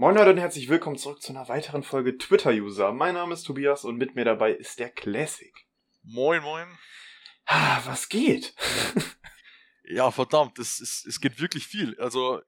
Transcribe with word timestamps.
Moin 0.00 0.14
Leute 0.14 0.30
und 0.30 0.38
herzlich 0.38 0.68
willkommen 0.68 0.96
zurück 0.96 1.20
zu 1.20 1.32
einer 1.32 1.48
weiteren 1.48 1.82
Folge 1.82 2.16
Twitter-User. 2.16 2.92
Mein 2.92 3.14
Name 3.14 3.34
ist 3.34 3.42
Tobias 3.42 3.84
und 3.84 3.96
mit 3.96 4.14
mir 4.14 4.24
dabei 4.24 4.52
ist 4.52 4.78
der 4.78 4.90
Classic. 4.90 5.52
Moin, 6.04 6.40
moin. 6.40 6.68
Ah, 7.46 7.82
was 7.84 8.08
geht? 8.08 8.54
Ja, 9.90 10.10
verdammt, 10.12 10.58
es, 10.60 10.78
es, 10.80 11.04
es 11.04 11.18
geht 11.18 11.40
wirklich 11.40 11.66
viel. 11.66 11.98
Also, 11.98 12.42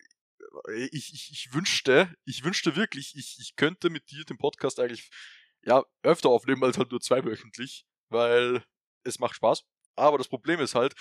ich, 0.76 1.12
ich, 1.12 1.30
ich 1.32 1.48
wünschte, 1.52 2.14
ich 2.24 2.44
wünschte 2.44 2.76
wirklich, 2.76 3.16
ich, 3.16 3.38
ich 3.40 3.56
könnte 3.56 3.90
mit 3.90 4.10
dir 4.10 4.24
den 4.24 4.36
Podcast 4.36 4.78
eigentlich 4.78 5.10
ja, 5.62 5.82
öfter 6.02 6.28
aufnehmen 6.28 6.62
als 6.62 6.78
halt 6.78 6.92
nur 6.92 7.00
zweiwöchentlich, 7.00 7.84
weil 8.10 8.62
es 9.04 9.18
macht 9.18 9.34
Spaß. 9.34 9.64
Aber 9.96 10.18
das 10.18 10.28
Problem 10.28 10.60
ist 10.60 10.76
halt, 10.76 10.94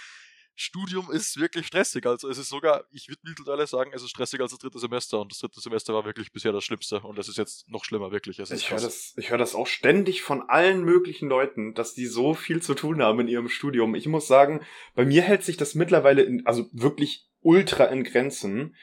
Studium 0.60 1.10
ist 1.10 1.40
wirklich 1.40 1.68
stressig. 1.68 2.06
Also 2.06 2.28
es 2.28 2.38
ist 2.38 2.50
sogar, 2.50 2.84
ich 2.92 3.08
würde 3.08 3.22
mittlerweile 3.24 3.66
sagen, 3.66 3.92
es 3.94 4.04
ist 4.04 4.10
stressiger 4.10 4.44
als 4.44 4.52
das 4.52 4.60
dritte 4.60 4.78
Semester. 4.78 5.22
Und 5.22 5.32
das 5.32 5.40
dritte 5.40 5.62
Semester 5.62 5.94
war 5.94 6.04
wirklich 6.04 6.34
bisher 6.34 6.52
das 6.52 6.66
Schlimmste. 6.66 7.00
Und 7.00 7.18
das 7.18 7.30
ist 7.30 7.38
jetzt 7.38 7.70
noch 7.70 7.86
schlimmer, 7.86 8.12
wirklich. 8.12 8.40
ich 8.40 8.70
höre 8.70 8.82
das, 8.82 9.14
ich 9.16 9.30
hör 9.30 9.38
das 9.38 9.56
auch 9.56 9.68
ständig 9.68 10.22
von 10.22 10.50
allen 10.50 10.84
möglichen 10.84 11.30
Leuten, 11.30 11.74
dass 11.76 11.94
die 11.94 12.08
so 12.08 12.34
viel 12.34 12.62
zu 12.62 12.74
tun 12.74 13.02
haben 13.02 13.22
in 13.22 13.30
ihrem 13.30 13.48
Studium. 13.48 13.96
Ich 13.96 14.08
muss 14.08 14.28
sagen, 14.28 14.60
bei 14.96 15.06
mir 15.06 15.22
hält 15.22 15.44
sich 15.44 15.56
das 15.56 15.76
mittlerweile 15.76 16.24
in, 16.24 16.46
also 16.46 16.66
wirklich 16.74 17.30
ultra 17.40 17.86
in 17.86 18.04
Grenzen. 18.04 18.76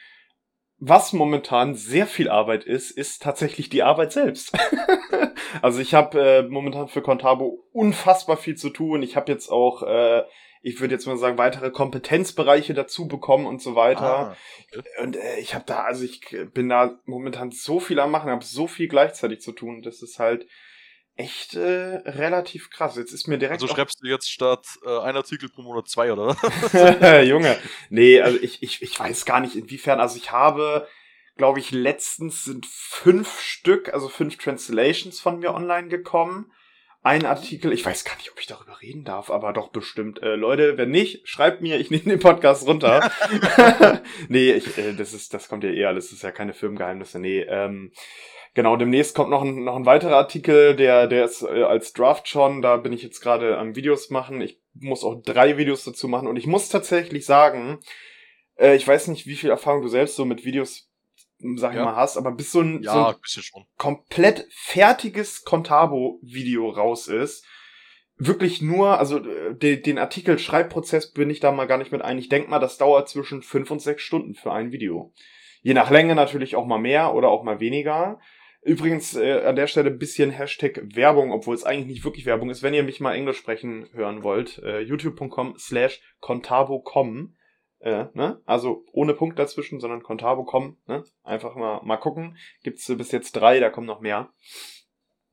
Was 0.79 1.13
momentan 1.13 1.75
sehr 1.75 2.07
viel 2.07 2.27
Arbeit 2.27 2.63
ist, 2.63 2.89
ist 2.89 3.21
tatsächlich 3.21 3.69
die 3.69 3.83
Arbeit 3.83 4.11
selbst. 4.13 4.57
also 5.61 5.79
ich 5.79 5.93
habe 5.93 6.19
äh, 6.19 6.41
momentan 6.41 6.87
für 6.87 7.03
Contabo 7.03 7.67
unfassbar 7.71 8.37
viel 8.37 8.55
zu 8.55 8.71
tun. 8.71 9.03
Ich 9.03 9.15
habe 9.15 9.31
jetzt 9.31 9.49
auch 9.49 9.83
äh, 9.83 10.23
ich 10.67 10.81
würde 10.81 10.93
jetzt 10.93 11.07
mal 11.07 11.17
sagen, 11.17 11.37
weitere 11.37 11.71
Kompetenzbereiche 11.71 12.73
dazu 12.73 13.07
bekommen 13.07 13.45
und 13.45 13.61
so 13.61 13.75
weiter. 13.75 14.35
Ah. 14.35 14.37
Und 15.01 15.15
äh, 15.15 15.39
ich 15.39 15.55
habe 15.55 15.63
da, 15.65 15.83
also 15.83 16.03
ich 16.03 16.35
bin 16.53 16.67
da 16.67 16.99
momentan 17.05 17.51
so 17.51 17.79
viel 17.79 18.01
am 18.01 18.11
machen, 18.11 18.29
habe 18.29 18.43
so 18.43 18.67
viel 18.67 18.89
gleichzeitig 18.89 19.39
zu 19.39 19.53
tun. 19.53 19.81
Das 19.81 20.01
ist 20.01 20.19
halt 20.19 20.45
echt 21.15 21.55
äh, 21.55 22.01
relativ 22.05 22.69
krass. 22.69 22.97
Jetzt 22.97 23.13
ist 23.13 23.27
mir 23.27 23.37
direkt. 23.37 23.61
Also 23.61 23.73
schreibst 23.73 24.03
du 24.03 24.07
jetzt 24.07 24.29
statt 24.29 24.65
äh, 24.85 24.99
ein 24.99 25.15
Artikel 25.15 25.47
pro 25.47 25.61
Monat 25.61 25.87
zwei, 25.87 26.11
oder? 26.11 26.35
Junge. 27.23 27.57
Nee, 27.89 28.19
also 28.19 28.37
ich, 28.41 28.61
ich, 28.61 28.81
ich 28.81 28.99
weiß 28.99 29.23
gar 29.23 29.39
nicht, 29.39 29.55
inwiefern. 29.55 30.01
Also 30.01 30.17
ich 30.17 30.33
habe, 30.33 30.85
glaube 31.37 31.59
ich, 31.59 31.71
letztens 31.71 32.43
sind 32.43 32.65
fünf 32.65 33.39
Stück, 33.39 33.93
also 33.93 34.09
fünf 34.09 34.37
Translations 34.37 35.21
von 35.21 35.39
mir 35.39 35.53
online 35.53 35.87
gekommen 35.87 36.51
ein 37.07 37.25
Artikel, 37.25 37.71
ich 37.71 37.85
weiß 37.85 38.03
gar 38.03 38.17
nicht, 38.17 38.29
ob 38.31 38.39
ich 38.39 38.47
darüber 38.47 38.81
reden 38.81 39.05
darf, 39.05 39.31
aber 39.31 39.53
doch 39.53 39.69
bestimmt. 39.69 40.21
Äh, 40.21 40.35
Leute, 40.35 40.77
wenn 40.77 40.89
nicht, 40.91 41.25
schreibt 41.25 41.61
mir, 41.61 41.79
ich 41.79 41.89
nehme 41.89 42.03
den 42.03 42.19
Podcast 42.19 42.67
runter. 42.67 43.09
nee, 44.27 44.51
ich, 44.51 44.77
äh, 44.77 44.93
das 44.93 45.13
ist, 45.13 45.33
das 45.33 45.47
kommt 45.47 45.63
ja 45.63 45.69
eh 45.69 45.85
alles, 45.85 46.07
das 46.07 46.17
ist 46.17 46.23
ja 46.23 46.31
keine 46.31 46.53
Firmengeheimnisse. 46.53 47.17
Nee, 47.19 47.45
ähm, 47.47 47.93
genau, 48.55 48.75
demnächst 48.75 49.15
kommt 49.15 49.29
noch 49.29 49.41
ein, 49.41 49.63
noch 49.63 49.77
ein 49.77 49.85
weiterer 49.85 50.17
Artikel, 50.17 50.75
der, 50.75 51.07
der 51.07 51.23
ist 51.23 51.43
äh, 51.43 51.63
als 51.63 51.93
Draft 51.93 52.27
schon, 52.27 52.61
da 52.61 52.75
bin 52.75 52.91
ich 52.91 53.03
jetzt 53.03 53.21
gerade 53.21 53.57
am 53.57 53.77
Videos 53.77 54.09
machen. 54.09 54.41
Ich 54.41 54.59
muss 54.73 55.05
auch 55.05 55.15
drei 55.23 55.57
Videos 55.57 55.85
dazu 55.85 56.09
machen 56.09 56.27
und 56.27 56.35
ich 56.35 56.45
muss 56.45 56.67
tatsächlich 56.67 57.25
sagen, 57.25 57.79
äh, 58.57 58.75
ich 58.75 58.85
weiß 58.85 59.07
nicht, 59.07 59.27
wie 59.27 59.35
viel 59.37 59.49
Erfahrung 59.49 59.81
du 59.81 59.87
selbst 59.87 60.17
so 60.17 60.25
mit 60.25 60.43
Videos 60.43 60.86
sag 61.55 61.71
ich 61.71 61.77
ja. 61.77 61.85
mal, 61.85 61.95
hast, 61.95 62.17
aber 62.17 62.31
bis 62.31 62.51
so 62.51 62.61
ein, 62.61 62.81
ja, 62.81 63.15
so 63.23 63.59
ein 63.59 63.65
komplett 63.77 64.47
fertiges 64.51 65.43
Contabo-Video 65.43 66.69
raus 66.69 67.07
ist, 67.07 67.45
wirklich 68.17 68.61
nur, 68.61 68.99
also 68.99 69.19
äh, 69.19 69.55
de, 69.55 69.77
den 69.77 69.97
Artikel 69.97 70.39
Schreibprozess 70.39 71.11
bin 71.11 71.29
ich 71.29 71.39
da 71.39 71.51
mal 71.51 71.67
gar 71.67 71.77
nicht 71.77 71.91
mit 71.91 72.01
ein. 72.01 72.17
Ich 72.17 72.29
denk 72.29 72.49
mal, 72.49 72.59
das 72.59 72.77
dauert 72.77 73.09
zwischen 73.09 73.41
fünf 73.41 73.71
und 73.71 73.81
sechs 73.81 74.03
Stunden 74.03 74.33
für 74.33 74.51
ein 74.51 74.71
Video. 74.71 75.13
Je 75.61 75.73
nach 75.73 75.91
Länge 75.91 76.15
natürlich 76.15 76.55
auch 76.55 76.65
mal 76.65 76.79
mehr 76.79 77.13
oder 77.13 77.29
auch 77.29 77.43
mal 77.43 77.59
weniger. 77.59 78.19
Übrigens 78.63 79.15
äh, 79.15 79.43
an 79.45 79.55
der 79.55 79.67
Stelle 79.67 79.91
ein 79.91 79.99
bisschen 79.99 80.31
Hashtag 80.31 80.81
Werbung, 80.93 81.31
obwohl 81.31 81.55
es 81.55 81.63
eigentlich 81.63 81.87
nicht 81.87 82.03
wirklich 82.03 82.25
Werbung 82.25 82.49
ist. 82.49 82.63
Wenn 82.63 82.73
ihr 82.73 82.83
mich 82.83 82.99
mal 82.99 83.15
Englisch 83.15 83.37
sprechen 83.37 83.87
hören 83.93 84.23
wollt, 84.23 84.57
äh, 84.59 84.81
youtube.com 84.81 85.55
slash 85.57 86.01
contabo.com 86.19 87.36
äh, 87.79 88.05
ne? 88.13 88.41
Also 88.45 88.85
ohne 88.91 89.13
Punkt 89.13 89.37
dazwischen, 89.39 89.79
sondern 89.79 90.03
Contabo 90.03 90.43
kommen. 90.43 90.77
Ne? 90.87 91.03
Einfach 91.23 91.55
mal, 91.55 91.81
mal 91.83 91.97
gucken. 91.97 92.37
Gibt's 92.63 92.87
bis 92.87 93.11
jetzt 93.11 93.33
drei, 93.33 93.59
da 93.59 93.69
kommen 93.69 93.87
noch 93.87 94.01
mehr. 94.01 94.29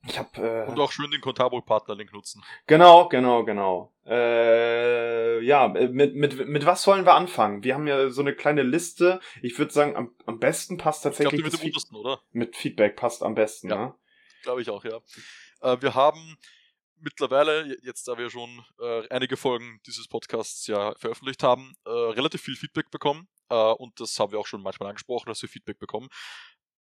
Ich 0.07 0.19
hab, 0.19 0.37
äh, 0.37 0.65
Und 0.67 0.79
auch 0.79 0.91
schön 0.91 1.09
den 1.09 1.21
Contabo-Partner-Link 1.21 2.13
nutzen. 2.13 2.43
Genau, 2.67 3.07
genau, 3.09 3.43
genau. 3.43 3.91
Äh, 4.05 5.41
ja, 5.43 5.67
mit, 5.67 6.13
mit, 6.13 6.47
mit 6.47 6.65
was 6.65 6.85
wollen 6.85 7.05
wir 7.05 7.15
anfangen? 7.15 7.63
Wir 7.63 7.73
haben 7.73 7.87
ja 7.87 8.09
so 8.09 8.21
eine 8.21 8.35
kleine 8.35 8.61
Liste. 8.61 9.19
Ich 9.41 9.57
würde 9.57 9.73
sagen, 9.73 9.95
am, 9.95 10.15
am 10.27 10.39
besten 10.39 10.77
passt 10.77 11.03
tatsächlich. 11.03 11.41
Ich 11.41 11.49
glaub, 11.49 11.53
mit 11.53 11.63
untersten, 11.63 11.95
oder? 11.95 12.19
Mit 12.31 12.55
Feedback 12.55 12.95
passt 12.95 13.23
am 13.23 13.33
besten, 13.33 13.69
ja. 13.69 13.77
ne? 13.77 13.95
Glaube 14.43 14.61
ich 14.61 14.69
auch, 14.69 14.85
ja. 14.85 14.99
Äh, 15.61 15.81
wir 15.81 15.95
haben 15.95 16.37
mittlerweile, 17.05 17.77
jetzt 17.83 18.07
da 18.07 18.17
wir 18.17 18.29
schon 18.29 18.65
äh, 18.81 19.07
einige 19.09 19.37
Folgen 19.37 19.79
dieses 19.85 20.07
Podcasts 20.09 20.67
ja 20.67 20.93
veröffentlicht 20.95 21.43
haben, 21.43 21.73
äh, 21.85 21.89
relativ 21.89 22.41
viel 22.41 22.57
Feedback 22.57 22.91
bekommen. 22.91 23.29
Äh, 23.49 23.55
und 23.55 23.97
das 23.99 24.19
haben 24.19 24.33
wir 24.33 24.39
auch 24.39 24.47
schon 24.47 24.61
manchmal 24.61 24.89
angesprochen, 24.89 25.29
dass 25.29 25.41
wir 25.41 25.47
Feedback 25.47 25.79
bekommen. 25.79 26.09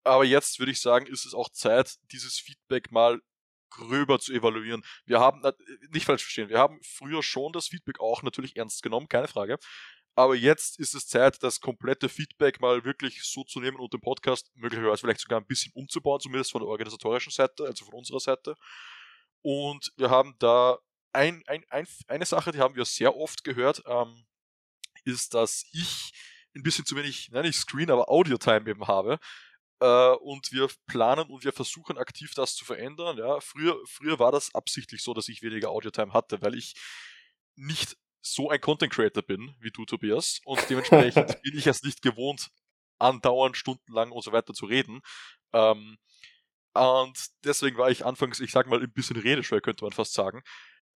Aber 0.03 0.25
jetzt 0.25 0.59
würde 0.59 0.71
ich 0.71 0.81
sagen, 0.81 1.07
ist 1.07 1.25
es 1.25 1.33
auch 1.33 1.49
Zeit, 1.49 1.95
dieses 2.11 2.37
Feedback 2.37 2.91
mal 2.91 3.19
gröber 3.71 4.19
zu 4.19 4.33
evaluieren. 4.33 4.83
Wir 5.05 5.19
haben, 5.19 5.41
nicht 5.91 6.05
falsch 6.05 6.23
verstehen, 6.23 6.49
wir 6.49 6.59
haben 6.59 6.79
früher 6.83 7.23
schon 7.23 7.53
das 7.53 7.67
Feedback 7.67 7.99
auch 7.99 8.23
natürlich 8.23 8.55
ernst 8.57 8.83
genommen, 8.83 9.07
keine 9.07 9.27
Frage. 9.27 9.57
Aber 10.15 10.35
jetzt 10.35 10.79
ist 10.79 10.95
es 10.95 11.07
Zeit, 11.07 11.41
das 11.43 11.61
komplette 11.61 12.09
Feedback 12.09 12.59
mal 12.59 12.83
wirklich 12.83 13.21
so 13.23 13.43
zu 13.43 13.61
nehmen 13.61 13.77
und 13.77 13.93
den 13.93 14.01
Podcast 14.01 14.51
möglicherweise 14.55 15.01
vielleicht 15.01 15.21
sogar 15.21 15.39
ein 15.39 15.45
bisschen 15.45 15.71
umzubauen, 15.75 16.19
zumindest 16.19 16.51
von 16.51 16.61
der 16.61 16.67
organisatorischen 16.67 17.31
Seite, 17.31 17.65
also 17.65 17.85
von 17.85 17.93
unserer 17.93 18.19
Seite. 18.19 18.55
Und 19.41 19.91
wir 19.97 20.09
haben 20.09 20.35
da 20.39 20.79
ein, 21.13 21.43
ein, 21.47 21.63
ein, 21.69 21.87
eine 22.07 22.25
Sache, 22.25 22.51
die 22.51 22.59
haben 22.59 22.75
wir 22.75 22.85
sehr 22.85 23.15
oft 23.15 23.43
gehört, 23.43 23.83
ähm, 23.87 24.25
ist, 25.05 25.33
dass 25.33 25.65
ich 25.71 26.11
ein 26.55 26.63
bisschen 26.63 26.85
zu 26.85 26.95
wenig, 26.95 27.29
nein, 27.31 27.45
nicht 27.45 27.59
Screen, 27.59 27.91
aber 27.91 28.09
Audio-Time 28.09 28.69
eben 28.69 28.87
habe. 28.87 29.19
Äh, 29.79 30.11
und 30.15 30.51
wir 30.51 30.69
planen 30.87 31.29
und 31.29 31.43
wir 31.43 31.53
versuchen 31.53 31.97
aktiv 31.97 32.33
das 32.35 32.55
zu 32.55 32.65
verändern. 32.65 33.17
Ja. 33.17 33.39
Früher, 33.39 33.79
früher 33.85 34.19
war 34.19 34.31
das 34.31 34.53
absichtlich 34.53 35.03
so, 35.03 35.13
dass 35.13 35.29
ich 35.29 35.41
weniger 35.41 35.69
Audio-Time 35.69 36.13
hatte, 36.13 36.41
weil 36.41 36.55
ich 36.55 36.73
nicht 37.55 37.97
so 38.21 38.49
ein 38.49 38.59
Content 38.59 38.91
Creator 38.91 39.23
bin 39.23 39.55
wie 39.59 39.71
du, 39.71 39.85
Tobias. 39.85 40.41
Und 40.45 40.69
dementsprechend 40.69 41.41
bin 41.43 41.57
ich 41.57 41.67
es 41.67 41.83
nicht 41.83 42.01
gewohnt, 42.01 42.49
andauernd 42.99 43.55
stundenlang 43.55 44.11
und 44.11 44.23
so 44.23 44.31
weiter 44.31 44.53
zu 44.53 44.65
reden. 44.65 45.01
Ähm, 45.53 45.97
und 46.73 47.17
deswegen 47.43 47.77
war 47.77 47.89
ich 47.89 48.05
anfangs, 48.05 48.39
ich 48.39 48.51
sag 48.51 48.67
mal, 48.67 48.81
ein 48.81 48.91
bisschen 48.93 49.17
redeschwer, 49.17 49.61
könnte 49.61 49.83
man 49.83 49.93
fast 49.93 50.13
sagen. 50.13 50.41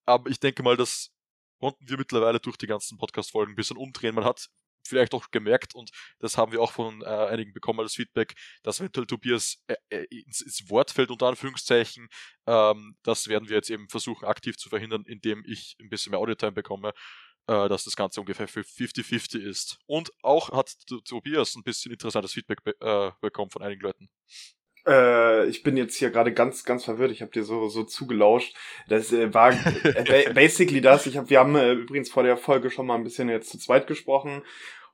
Aber 0.06 0.30
ich 0.30 0.40
denke 0.40 0.64
mal, 0.64 0.78
das 0.78 1.12
konnten 1.60 1.88
wir 1.88 1.98
mittlerweile 1.98 2.40
durch 2.40 2.58
die 2.58 2.68
ganzen 2.68 2.98
Podcast-Folgen 2.98 3.54
ein 3.54 3.56
bisschen 3.56 3.78
umdrehen. 3.78 4.16
Man 4.16 4.26
hat 4.26 4.50
vielleicht 4.86 5.14
auch 5.14 5.32
gemerkt, 5.32 5.76
und 5.76 5.92
das 6.20 6.38
haben 6.38 6.52
wir 6.52 6.62
auch 6.62 6.72
von 6.74 7.02
äh, 7.02 7.06
einigen 7.06 7.54
bekommen 7.54 7.80
als 7.80 7.94
Feedback, 7.96 8.34
dass 8.64 8.80
eventuell 8.80 9.08
Tobias 9.08 9.58
äh, 9.68 9.76
äh, 9.90 10.06
ins, 10.10 10.42
ins, 10.42 10.70
Wort 10.70 10.92
fällt, 10.92 11.10
unter 11.10 11.28
Anführungszeichen. 11.28 12.08
Ähm, 12.48 12.98
das 13.04 13.28
werden 13.28 13.50
wir 13.50 13.56
jetzt 13.56 13.70
eben 13.70 13.88
versuchen, 13.90 14.26
aktiv 14.26 14.58
zu 14.58 14.70
verhindern, 14.70 15.04
indem 15.06 15.44
ich 15.46 15.76
ein 15.80 15.90
bisschen 15.90 16.12
mehr 16.12 16.20
Audio-Time 16.20 16.52
bekomme, 16.52 16.92
äh, 17.48 17.70
dass 17.70 17.86
das 17.86 17.96
Ganze 17.96 18.20
ungefähr 18.20 18.48
50-50 18.48 19.40
ist. 19.40 19.80
Und 19.86 20.12
auch 20.22 20.52
hat 20.52 20.74
Tobias 21.06 21.56
ein 21.56 21.64
bisschen 21.64 21.92
interessantes 21.92 22.34
Feedback 22.34 22.64
be 22.64 22.76
äh, 22.82 23.12
bekommen 23.22 23.52
von 23.52 23.62
einigen 23.62 23.82
Leuten. 23.82 24.10
Äh, 24.88 25.48
ich 25.48 25.64
bin 25.64 25.78
jetzt 25.78 25.96
hier 25.96 26.10
gerade 26.10 26.34
ganz, 26.34 26.64
ganz 26.64 26.84
verwirrt. 26.84 27.12
Ich 27.12 27.22
habe 27.22 27.32
dir 27.32 27.44
so, 27.44 27.68
so 27.68 27.84
zugelauscht. 27.84 28.56
Das 28.88 29.12
äh, 29.14 29.34
war 29.34 29.52
äh, 29.84 30.34
basically 30.34 30.82
das. 30.82 31.06
Ich 31.06 31.18
hab, 31.18 31.30
wir 31.30 31.40
haben 31.40 31.56
äh, 31.56 31.74
übrigens 31.74 32.10
vor 32.10 32.24
der 32.24 32.38
Folge 32.38 32.70
schon 32.70 32.88
mal 32.88 32.96
ein 32.96 33.04
bisschen 33.04 33.30
jetzt 33.30 33.50
zu 33.50 33.58
zweit 33.58 33.88
gesprochen. 33.88 34.42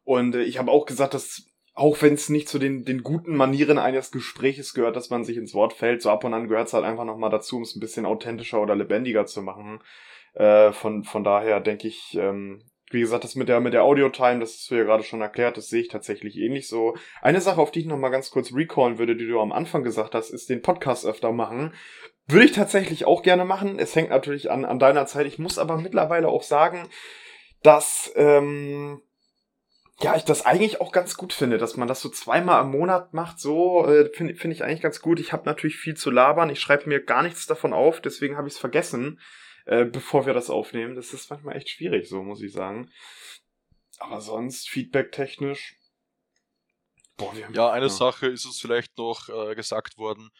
Und 0.03 0.35
äh, 0.35 0.43
ich 0.43 0.57
habe 0.57 0.71
auch 0.71 0.85
gesagt, 0.85 1.13
dass 1.13 1.45
auch 1.73 2.01
wenn 2.01 2.13
es 2.13 2.27
nicht 2.27 2.49
zu 2.49 2.59
den, 2.59 2.83
den 2.83 3.03
guten 3.03 3.35
Manieren 3.35 3.77
eines 3.77 4.11
Gespräches 4.11 4.73
gehört, 4.73 4.97
dass 4.97 5.09
man 5.09 5.23
sich 5.23 5.37
ins 5.37 5.53
Wort 5.53 5.71
fällt, 5.71 6.01
so 6.01 6.09
ab 6.09 6.25
und 6.25 6.33
an 6.33 6.49
gehört 6.49 6.67
es 6.67 6.73
halt 6.73 6.83
einfach 6.83 7.05
nochmal 7.05 7.29
dazu, 7.29 7.55
um 7.55 7.61
es 7.61 7.73
ein 7.75 7.79
bisschen 7.79 8.05
authentischer 8.05 8.61
oder 8.61 8.75
lebendiger 8.75 9.25
zu 9.25 9.41
machen. 9.41 9.79
Äh, 10.33 10.73
von, 10.73 11.05
von 11.05 11.23
daher 11.23 11.61
denke 11.61 11.87
ich, 11.87 12.17
ähm, 12.19 12.63
wie 12.91 13.01
gesagt, 13.01 13.23
das 13.23 13.35
mit 13.35 13.49
der, 13.49 13.59
mit 13.59 13.73
der 13.73 13.83
Audio-Time, 13.83 14.39
das 14.39 14.53
hast 14.53 14.71
du 14.71 14.75
ja 14.75 14.83
gerade 14.83 15.03
schon 15.03 15.21
erklärt, 15.21 15.57
das 15.57 15.67
sehe 15.67 15.81
ich 15.81 15.89
tatsächlich 15.89 16.37
ähnlich 16.37 16.67
so. 16.67 16.95
Eine 17.21 17.41
Sache, 17.41 17.61
auf 17.61 17.71
die 17.71 17.81
ich 17.81 17.85
nochmal 17.85 18.11
ganz 18.11 18.31
kurz 18.31 18.53
recallen 18.53 18.97
würde, 18.97 19.15
die 19.15 19.27
du 19.27 19.39
am 19.39 19.51
Anfang 19.51 19.83
gesagt 19.83 20.15
hast, 20.15 20.31
ist 20.31 20.49
den 20.49 20.61
Podcast 20.61 21.05
öfter 21.05 21.31
machen. 21.31 21.73
Würde 22.27 22.45
ich 22.45 22.51
tatsächlich 22.51 23.05
auch 23.05 23.21
gerne 23.21 23.45
machen. 23.45 23.79
Es 23.79 23.95
hängt 23.95 24.09
natürlich 24.09 24.51
an, 24.51 24.65
an 24.65 24.79
deiner 24.79 25.05
Zeit. 25.05 25.27
Ich 25.27 25.39
muss 25.39 25.59
aber 25.59 25.77
mittlerweile 25.77 26.27
auch 26.27 26.43
sagen, 26.43 26.87
dass, 27.63 28.11
ähm, 28.15 29.01
ja, 30.01 30.15
ich 30.15 30.23
das 30.23 30.45
eigentlich 30.45 30.79
auch 30.81 30.91
ganz 30.91 31.15
gut 31.15 31.33
finde, 31.33 31.57
dass 31.57 31.75
man 31.75 31.87
das 31.87 32.01
so 32.01 32.09
zweimal 32.09 32.63
im 32.63 32.71
Monat 32.71 33.13
macht. 33.13 33.39
So 33.39 33.85
äh, 33.85 34.09
finde 34.13 34.35
find 34.35 34.53
ich 34.53 34.63
eigentlich 34.63 34.81
ganz 34.81 35.01
gut. 35.01 35.19
Ich 35.19 35.33
habe 35.33 35.45
natürlich 35.45 35.77
viel 35.77 35.95
zu 35.95 36.09
labern. 36.09 36.49
Ich 36.49 36.59
schreibe 36.59 36.87
mir 36.87 37.03
gar 37.03 37.21
nichts 37.21 37.47
davon 37.47 37.73
auf, 37.73 37.99
deswegen 37.99 38.37
habe 38.37 38.47
ich 38.47 38.53
es 38.53 38.59
vergessen. 38.59 39.19
Äh, 39.69 39.85
bevor 39.85 40.25
wir 40.25 40.33
das 40.33 40.49
aufnehmen. 40.49 40.95
Das 40.95 41.13
ist 41.13 41.29
manchmal 41.29 41.55
echt 41.55 41.69
schwierig, 41.69 42.09
so 42.09 42.23
muss 42.23 42.41
ich 42.41 42.51
sagen. 42.51 42.91
Aber 43.99 44.19
sonst, 44.19 44.67
feedback-technisch, 44.67 45.77
Boah, 47.17 47.35
haben, 47.35 47.53
ja, 47.53 47.69
eine 47.69 47.85
ja. 47.85 47.89
Sache 47.89 48.25
ist 48.27 48.45
uns 48.47 48.59
vielleicht 48.59 48.97
noch 48.97 49.29
äh, 49.29 49.53
gesagt 49.53 49.97
worden, 49.97 50.31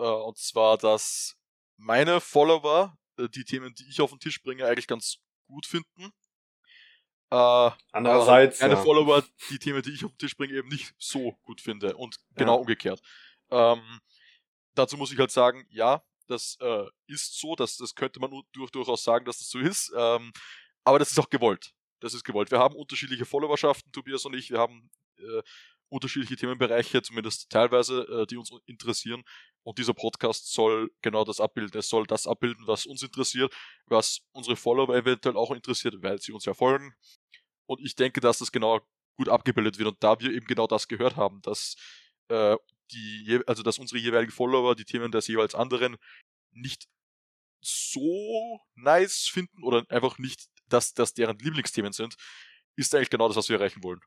äh, 0.00 0.04
und 0.04 0.38
zwar, 0.38 0.76
dass 0.76 1.36
meine 1.76 2.20
Follower 2.20 2.98
äh, 3.16 3.28
die 3.28 3.44
Themen, 3.44 3.72
die 3.74 3.88
ich 3.88 4.00
auf 4.00 4.10
den 4.10 4.18
Tisch 4.18 4.42
bringe, 4.42 4.66
eigentlich 4.66 4.88
ganz 4.88 5.18
gut 5.46 5.66
finden. 5.66 6.10
Äh, 7.30 7.70
Andererseits. 7.92 8.60
Meine 8.60 8.74
ja. 8.74 8.82
Follower 8.82 9.22
die 9.50 9.58
Themen, 9.60 9.82
die 9.82 9.92
ich 9.92 10.04
auf 10.04 10.10
den 10.10 10.18
Tisch 10.18 10.36
bringe, 10.36 10.54
eben 10.54 10.68
nicht 10.68 10.92
so 10.98 11.38
gut 11.42 11.60
finde 11.60 11.96
und 11.96 12.16
genau 12.34 12.54
ja. 12.54 12.60
umgekehrt. 12.60 13.00
Ähm, 13.52 14.00
dazu 14.74 14.96
muss 14.96 15.12
ich 15.12 15.18
halt 15.20 15.30
sagen, 15.30 15.64
ja, 15.70 16.02
das 16.26 16.56
äh, 16.60 16.86
ist 17.06 17.38
so, 17.38 17.54
dass, 17.54 17.76
das 17.76 17.94
könnte 17.94 18.20
man 18.20 18.30
durch, 18.52 18.70
durchaus 18.70 19.04
sagen, 19.04 19.24
dass 19.24 19.38
das 19.38 19.48
so 19.48 19.58
ist. 19.58 19.92
Ähm, 19.96 20.32
aber 20.84 20.98
das 20.98 21.10
ist 21.10 21.18
auch 21.18 21.30
gewollt. 21.30 21.72
Das 22.00 22.14
ist 22.14 22.24
gewollt. 22.24 22.50
Wir 22.50 22.58
haben 22.58 22.74
unterschiedliche 22.74 23.24
Followerschaften, 23.24 23.92
Tobias 23.92 24.24
und 24.24 24.34
ich. 24.34 24.50
Wir 24.50 24.58
haben 24.58 24.90
äh, 25.18 25.42
unterschiedliche 25.88 26.36
Themenbereiche, 26.36 27.02
zumindest 27.02 27.50
teilweise, 27.50 28.02
äh, 28.02 28.26
die 28.26 28.36
uns 28.36 28.50
interessieren. 28.66 29.22
Und 29.62 29.78
dieser 29.78 29.94
Podcast 29.94 30.52
soll 30.52 30.90
genau 31.02 31.24
das 31.24 31.40
abbilden. 31.40 31.78
Es 31.78 31.88
soll 31.88 32.06
das 32.06 32.26
abbilden, 32.26 32.66
was 32.66 32.84
uns 32.84 33.02
interessiert, 33.02 33.54
was 33.86 34.20
unsere 34.32 34.56
Follower 34.56 34.94
eventuell 34.94 35.36
auch 35.36 35.52
interessiert, 35.52 35.94
weil 36.02 36.20
sie 36.20 36.32
uns 36.32 36.44
ja 36.44 36.52
folgen. 36.52 36.94
Und 37.66 37.80
ich 37.80 37.94
denke, 37.94 38.20
dass 38.20 38.38
das 38.38 38.52
genau 38.52 38.80
gut 39.16 39.28
abgebildet 39.28 39.78
wird. 39.78 39.88
Und 39.88 40.02
da 40.02 40.18
wir 40.20 40.32
eben 40.32 40.46
genau 40.46 40.66
das 40.66 40.88
gehört 40.88 41.16
haben, 41.16 41.40
dass 41.42 41.76
äh, 42.28 42.56
die, 42.94 43.40
also 43.46 43.62
dass 43.62 43.78
unsere 43.78 43.98
jeweiligen 44.00 44.32
Follower 44.32 44.74
die 44.74 44.84
Themen 44.84 45.12
des 45.12 45.26
jeweils 45.26 45.54
anderen 45.54 45.96
nicht 46.52 46.86
so 47.60 48.60
nice 48.74 49.28
finden 49.28 49.64
oder 49.64 49.84
einfach 49.88 50.18
nicht, 50.18 50.46
dass 50.68 50.94
das 50.94 51.14
deren 51.14 51.38
Lieblingsthemen 51.38 51.92
sind, 51.92 52.14
ist 52.76 52.94
eigentlich 52.94 53.10
genau 53.10 53.28
das, 53.28 53.36
was 53.36 53.48
wir 53.48 53.56
erreichen 53.56 53.82
wollen. 53.82 54.00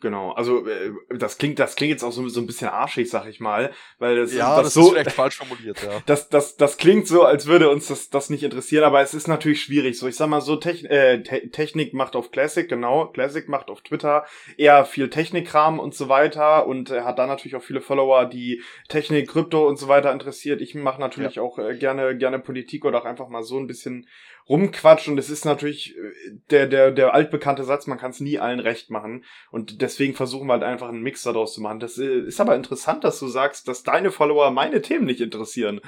Genau, 0.00 0.32
also 0.32 0.66
äh, 0.66 0.92
das 1.16 1.38
klingt, 1.38 1.58
das 1.58 1.74
klingt 1.74 1.90
jetzt 1.90 2.04
auch 2.04 2.12
so, 2.12 2.28
so 2.28 2.40
ein 2.40 2.46
bisschen 2.46 2.68
arschig, 2.68 3.08
sag 3.08 3.26
ich 3.26 3.40
mal, 3.40 3.72
weil 3.98 4.16
das, 4.16 4.34
ja, 4.34 4.56
das, 4.56 4.66
das 4.66 4.74
so, 4.74 4.80
ist 4.82 4.90
vielleicht 4.90 5.12
falsch 5.12 5.36
formuliert, 5.36 5.82
ja. 5.82 6.02
Das, 6.06 6.28
das, 6.28 6.56
das 6.56 6.76
klingt 6.76 7.08
so, 7.08 7.22
als 7.22 7.46
würde 7.46 7.70
uns 7.70 7.88
das, 7.88 8.10
das 8.10 8.28
nicht 8.28 8.42
interessieren, 8.42 8.84
aber 8.84 9.00
es 9.00 9.14
ist 9.14 9.26
natürlich 9.26 9.62
schwierig. 9.62 9.98
So, 9.98 10.06
ich 10.06 10.16
sag 10.16 10.28
mal 10.28 10.42
so, 10.42 10.56
Techn 10.56 10.84
äh, 10.86 11.22
Te 11.22 11.48
Technik 11.50 11.94
macht 11.94 12.14
auf 12.14 12.30
Classic, 12.30 12.68
genau, 12.68 13.06
Classic 13.06 13.48
macht 13.48 13.70
auf 13.70 13.80
Twitter 13.80 14.26
eher 14.58 14.84
viel 14.84 15.08
Technikkram 15.08 15.80
und 15.80 15.94
so 15.94 16.10
weiter 16.10 16.66
und 16.66 16.90
er 16.90 17.06
hat 17.06 17.18
da 17.18 17.26
natürlich 17.26 17.56
auch 17.56 17.62
viele 17.62 17.80
Follower, 17.80 18.26
die 18.26 18.62
Technik, 18.88 19.30
Krypto 19.30 19.66
und 19.66 19.78
so 19.78 19.88
weiter 19.88 20.12
interessiert. 20.12 20.60
Ich 20.60 20.74
mache 20.74 21.00
natürlich 21.00 21.36
ja. 21.36 21.42
auch 21.42 21.58
äh, 21.58 21.74
gerne, 21.74 22.18
gerne 22.18 22.38
Politik 22.38 22.84
oder 22.84 23.00
auch 23.00 23.06
einfach 23.06 23.28
mal 23.28 23.42
so 23.42 23.58
ein 23.58 23.66
bisschen 23.66 24.06
rumquatscht 24.48 25.08
und 25.08 25.18
es 25.18 25.30
ist 25.30 25.44
natürlich 25.44 25.96
äh, 25.96 26.12
der, 26.50 26.66
der, 26.66 26.90
der 26.92 27.14
altbekannte 27.14 27.64
Satz, 27.64 27.86
man 27.86 27.98
kann 27.98 28.12
es 28.12 28.20
nie 28.20 28.38
allen 28.38 28.60
recht 28.60 28.90
machen 28.90 29.24
und 29.50 29.82
deswegen 29.82 30.14
versuchen 30.14 30.46
wir 30.46 30.54
halt 30.54 30.62
einfach 30.62 30.88
einen 30.88 31.02
Mix 31.02 31.22
daraus 31.22 31.54
zu 31.54 31.60
machen. 31.60 31.80
Das 31.80 31.98
äh, 31.98 32.20
ist 32.20 32.40
aber 32.40 32.54
interessant, 32.54 33.04
dass 33.04 33.18
du 33.18 33.26
sagst, 33.26 33.68
dass 33.68 33.82
deine 33.82 34.10
Follower 34.10 34.50
meine 34.50 34.82
Themen 34.82 35.06
nicht 35.06 35.20
interessieren. 35.20 35.80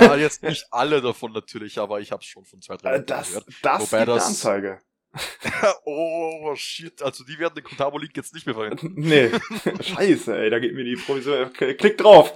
Ja, 0.00 0.16
jetzt 0.16 0.42
nicht 0.42 0.66
alle 0.70 1.00
davon 1.00 1.32
natürlich, 1.32 1.78
aber 1.78 2.00
ich 2.00 2.12
habe 2.12 2.20
es 2.20 2.26
schon 2.26 2.44
von 2.44 2.60
zwei, 2.60 2.76
drei 2.76 2.96
äh, 2.96 3.04
das, 3.04 3.28
gehört. 3.28 3.46
Das 3.62 3.92
Wobei 3.92 4.04
das 4.04 4.26
Anzeige. 4.26 4.80
oh 5.84 6.54
shit, 6.56 7.00
also 7.00 7.24
die 7.24 7.38
werden 7.38 7.54
den 7.54 7.64
Kontabo-Link 7.64 8.16
jetzt 8.16 8.34
nicht 8.34 8.46
mehr 8.46 8.54
verwenden. 8.54 8.94
nee, 8.96 9.30
scheiße, 9.80 10.36
ey, 10.36 10.50
da 10.50 10.58
geht 10.58 10.74
mir 10.74 10.84
die 10.84 10.96
Provision. 10.96 11.52
Klick 11.52 11.98
drauf. 11.98 12.32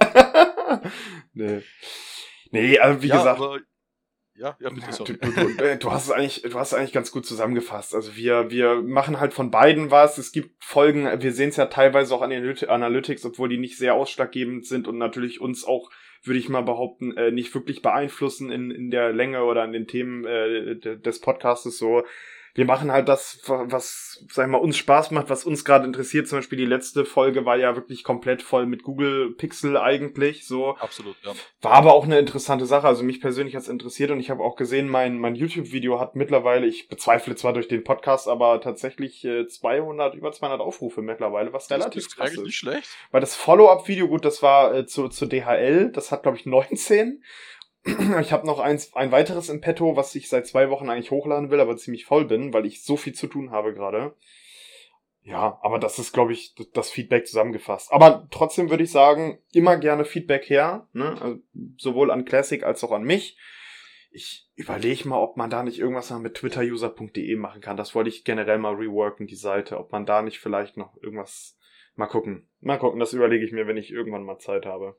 nee. 1.33 1.61
Nee, 2.51 2.79
also 2.79 3.01
wie 3.03 3.07
ja, 3.07 3.17
gesagt. 3.17 3.39
Aber 3.39 3.59
ja, 4.39 4.55
ja, 4.61 4.69
bitte, 4.69 4.91
sorry. 4.93 5.17
Du, 5.17 5.31
du, 5.31 5.63
äh, 5.63 5.77
du, 5.77 5.91
hast 5.91 6.05
es 6.05 6.11
eigentlich, 6.11 6.41
du 6.43 6.57
hast 6.57 6.71
es 6.71 6.73
eigentlich 6.73 6.93
ganz 6.93 7.11
gut 7.11 7.25
zusammengefasst. 7.25 7.93
Also 7.93 8.15
wir, 8.15 8.49
wir 8.49 8.81
machen 8.81 9.19
halt 9.19 9.33
von 9.33 9.51
beiden 9.51 9.91
was. 9.91 10.17
Es 10.17 10.31
gibt 10.31 10.63
Folgen, 10.63 11.05
wir 11.21 11.33
sehen 11.33 11.49
es 11.49 11.57
ja 11.57 11.65
teilweise 11.65 12.15
auch 12.15 12.21
an 12.21 12.29
den 12.29 12.69
Analytics, 12.69 13.25
obwohl 13.25 13.49
die 13.49 13.57
nicht 13.57 13.77
sehr 13.77 13.95
ausschlaggebend 13.95 14.65
sind 14.65 14.87
und 14.87 14.97
natürlich 14.97 15.41
uns 15.41 15.65
auch, 15.65 15.91
würde 16.23 16.39
ich 16.39 16.47
mal 16.47 16.61
behaupten, 16.61 17.17
äh, 17.17 17.31
nicht 17.31 17.53
wirklich 17.53 17.81
beeinflussen 17.81 18.49
in, 18.49 18.71
in 18.71 18.91
der 18.91 19.11
Länge 19.11 19.43
oder 19.43 19.63
an 19.63 19.73
den 19.73 19.87
Themen 19.87 20.25
äh, 20.25 20.77
des 20.77 21.19
Podcastes 21.19 21.77
so 21.77 22.03
wir 22.59 22.65
machen 22.65 22.91
halt 22.91 23.07
das, 23.07 23.39
was, 23.45 24.21
sag 24.29 24.45
ich 24.45 24.51
mal, 24.51 24.57
uns 24.57 24.75
Spaß 24.75 25.11
macht, 25.11 25.29
was 25.29 25.45
uns 25.45 25.63
gerade 25.63 25.85
interessiert. 25.85 26.27
Zum 26.27 26.39
Beispiel 26.39 26.57
die 26.57 26.65
letzte 26.65 27.05
Folge 27.05 27.45
war 27.45 27.55
ja 27.55 27.77
wirklich 27.77 28.03
komplett 28.03 28.41
voll 28.41 28.65
mit 28.65 28.83
Google 28.83 29.31
Pixel 29.31 29.77
eigentlich, 29.77 30.45
so. 30.45 30.75
Absolut, 30.75 31.15
ja. 31.23 31.31
War 31.61 31.71
aber 31.71 31.93
auch 31.93 32.03
eine 32.03 32.19
interessante 32.19 32.65
Sache. 32.65 32.85
Also 32.85 33.03
mich 33.03 33.21
persönlich 33.21 33.55
hat's 33.55 33.69
interessiert 33.69 34.11
und 34.11 34.19
ich 34.19 34.29
habe 34.29 34.43
auch 34.43 34.57
gesehen, 34.57 34.89
mein, 34.89 35.19
mein 35.19 35.35
YouTube-Video 35.35 36.01
hat 36.01 36.17
mittlerweile, 36.17 36.67
ich 36.67 36.89
bezweifle 36.89 37.33
zwar 37.37 37.53
durch 37.53 37.69
den 37.69 37.85
Podcast, 37.85 38.27
aber 38.27 38.59
tatsächlich 38.59 39.23
äh, 39.23 39.47
200, 39.47 40.15
über 40.15 40.33
200 40.33 40.59
Aufrufe 40.59 41.01
mittlerweile, 41.01 41.53
was 41.53 41.71
relativ 41.71 42.03
das 42.03 42.11
ist 42.11 42.17
krass 42.17 42.33
ist. 42.33 42.43
nicht 42.43 42.57
schlecht. 42.57 42.89
Weil 43.11 43.21
das 43.21 43.35
Follow-up-Video, 43.35 44.09
gut, 44.09 44.25
das 44.25 44.43
war 44.43 44.75
äh, 44.75 44.85
zu, 44.85 45.07
zu 45.07 45.27
DHL, 45.27 45.93
das 45.93 46.11
hat 46.11 46.23
glaube 46.23 46.37
ich 46.37 46.45
19 46.45 47.23
ich 48.21 48.31
habe 48.31 48.45
noch 48.45 48.59
eins, 48.59 48.93
ein 48.95 49.11
weiteres 49.11 49.49
im 49.49 49.61
Petto, 49.61 49.95
was 49.95 50.13
ich 50.15 50.29
seit 50.29 50.47
zwei 50.47 50.69
Wochen 50.69 50.89
eigentlich 50.89 51.11
hochladen 51.11 51.49
will, 51.49 51.59
aber 51.59 51.77
ziemlich 51.77 52.05
voll 52.05 52.25
bin, 52.25 52.53
weil 52.53 52.65
ich 52.65 52.83
so 52.83 52.97
viel 52.97 53.13
zu 53.13 53.27
tun 53.27 53.51
habe 53.51 53.73
gerade. 53.73 54.15
Ja, 55.21 55.59
aber 55.61 55.79
das 55.79 55.99
ist, 55.99 56.13
glaube 56.13 56.33
ich, 56.33 56.55
das 56.73 56.89
Feedback 56.89 57.27
zusammengefasst. 57.27 57.91
Aber 57.91 58.27
trotzdem 58.31 58.69
würde 58.69 58.83
ich 58.83 58.91
sagen, 58.91 59.39
immer 59.53 59.77
gerne 59.77 60.05
Feedback 60.05 60.49
her, 60.49 60.87
ne? 60.93 61.21
Also 61.21 61.39
sowohl 61.77 62.09
an 62.09 62.25
Classic 62.25 62.63
als 62.63 62.83
auch 62.83 62.91
an 62.91 63.03
mich. 63.03 63.37
Ich 64.11 64.49
überlege 64.55 65.07
mal, 65.07 65.19
ob 65.19 65.37
man 65.37 65.51
da 65.51 65.61
nicht 65.61 65.77
irgendwas 65.77 66.09
mit 66.09 66.35
twitteruser.de 66.35 67.35
machen 67.35 67.61
kann. 67.61 67.77
Das 67.77 67.93
wollte 67.93 68.09
ich 68.09 68.23
generell 68.23 68.57
mal 68.57 68.73
reworken, 68.73 69.27
die 69.27 69.35
Seite. 69.35 69.77
Ob 69.77 69.91
man 69.91 70.07
da 70.07 70.23
nicht 70.23 70.39
vielleicht 70.39 70.77
noch 70.77 70.97
irgendwas 70.97 71.57
mal 71.95 72.07
gucken. 72.07 72.49
Mal 72.59 72.79
gucken, 72.79 72.99
das 72.99 73.13
überlege 73.13 73.45
ich 73.45 73.51
mir, 73.51 73.67
wenn 73.67 73.77
ich 73.77 73.91
irgendwann 73.91 74.23
mal 74.23 74.39
Zeit 74.39 74.65
habe. 74.65 74.97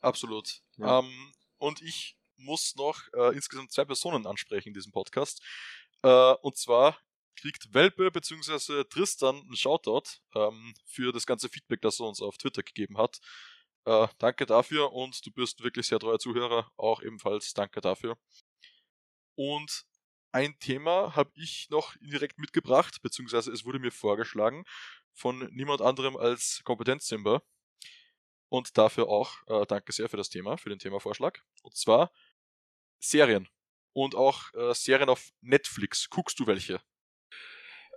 Absolut. 0.00 0.60
Ja. 0.76 1.00
Ähm, 1.00 1.32
und 1.58 1.82
ich 1.82 2.16
muss 2.36 2.74
noch 2.76 3.00
äh, 3.14 3.34
insgesamt 3.34 3.72
zwei 3.72 3.84
Personen 3.84 4.26
ansprechen 4.26 4.68
in 4.68 4.74
diesem 4.74 4.92
Podcast. 4.92 5.42
Äh, 6.02 6.34
und 6.42 6.56
zwar 6.56 6.98
kriegt 7.36 7.72
Welpe 7.72 8.10
bzw. 8.10 8.84
Tristan 8.84 9.36
einen 9.36 9.56
Shoutout 9.56 10.08
ähm, 10.34 10.74
für 10.86 11.12
das 11.12 11.26
ganze 11.26 11.48
Feedback, 11.48 11.80
das 11.82 12.00
er 12.00 12.06
uns 12.06 12.20
auf 12.20 12.36
Twitter 12.38 12.62
gegeben 12.62 12.98
hat. 12.98 13.18
Äh, 13.84 14.08
danke 14.18 14.46
dafür 14.46 14.92
und 14.92 15.24
du 15.24 15.30
bist 15.30 15.62
wirklich 15.62 15.86
sehr 15.86 15.98
treuer 15.98 16.18
Zuhörer, 16.18 16.70
auch 16.76 17.02
ebenfalls 17.02 17.52
danke 17.54 17.80
dafür. 17.80 18.16
Und 19.34 19.84
ein 20.32 20.58
Thema 20.58 21.16
habe 21.16 21.30
ich 21.34 21.68
noch 21.70 21.96
indirekt 21.96 22.38
mitgebracht, 22.38 22.98
beziehungsweise 23.02 23.50
es 23.50 23.64
wurde 23.64 23.78
mir 23.78 23.92
vorgeschlagen 23.92 24.64
von 25.14 25.48
niemand 25.52 25.80
anderem 25.80 26.16
als 26.16 26.60
Kompetenzsimba. 26.64 27.42
Und 28.48 28.78
dafür 28.78 29.08
auch 29.08 29.32
äh, 29.46 29.66
danke 29.66 29.92
sehr 29.92 30.08
für 30.08 30.16
das 30.16 30.30
Thema, 30.30 30.56
für 30.56 30.70
den 30.70 30.78
Themavorschlag. 30.78 31.42
Und 31.62 31.76
zwar 31.76 32.10
Serien. 32.98 33.48
Und 33.92 34.14
auch 34.14 34.54
äh, 34.54 34.74
Serien 34.74 35.08
auf 35.08 35.30
Netflix. 35.40 36.08
Guckst 36.10 36.38
du 36.38 36.46
welche? 36.46 36.80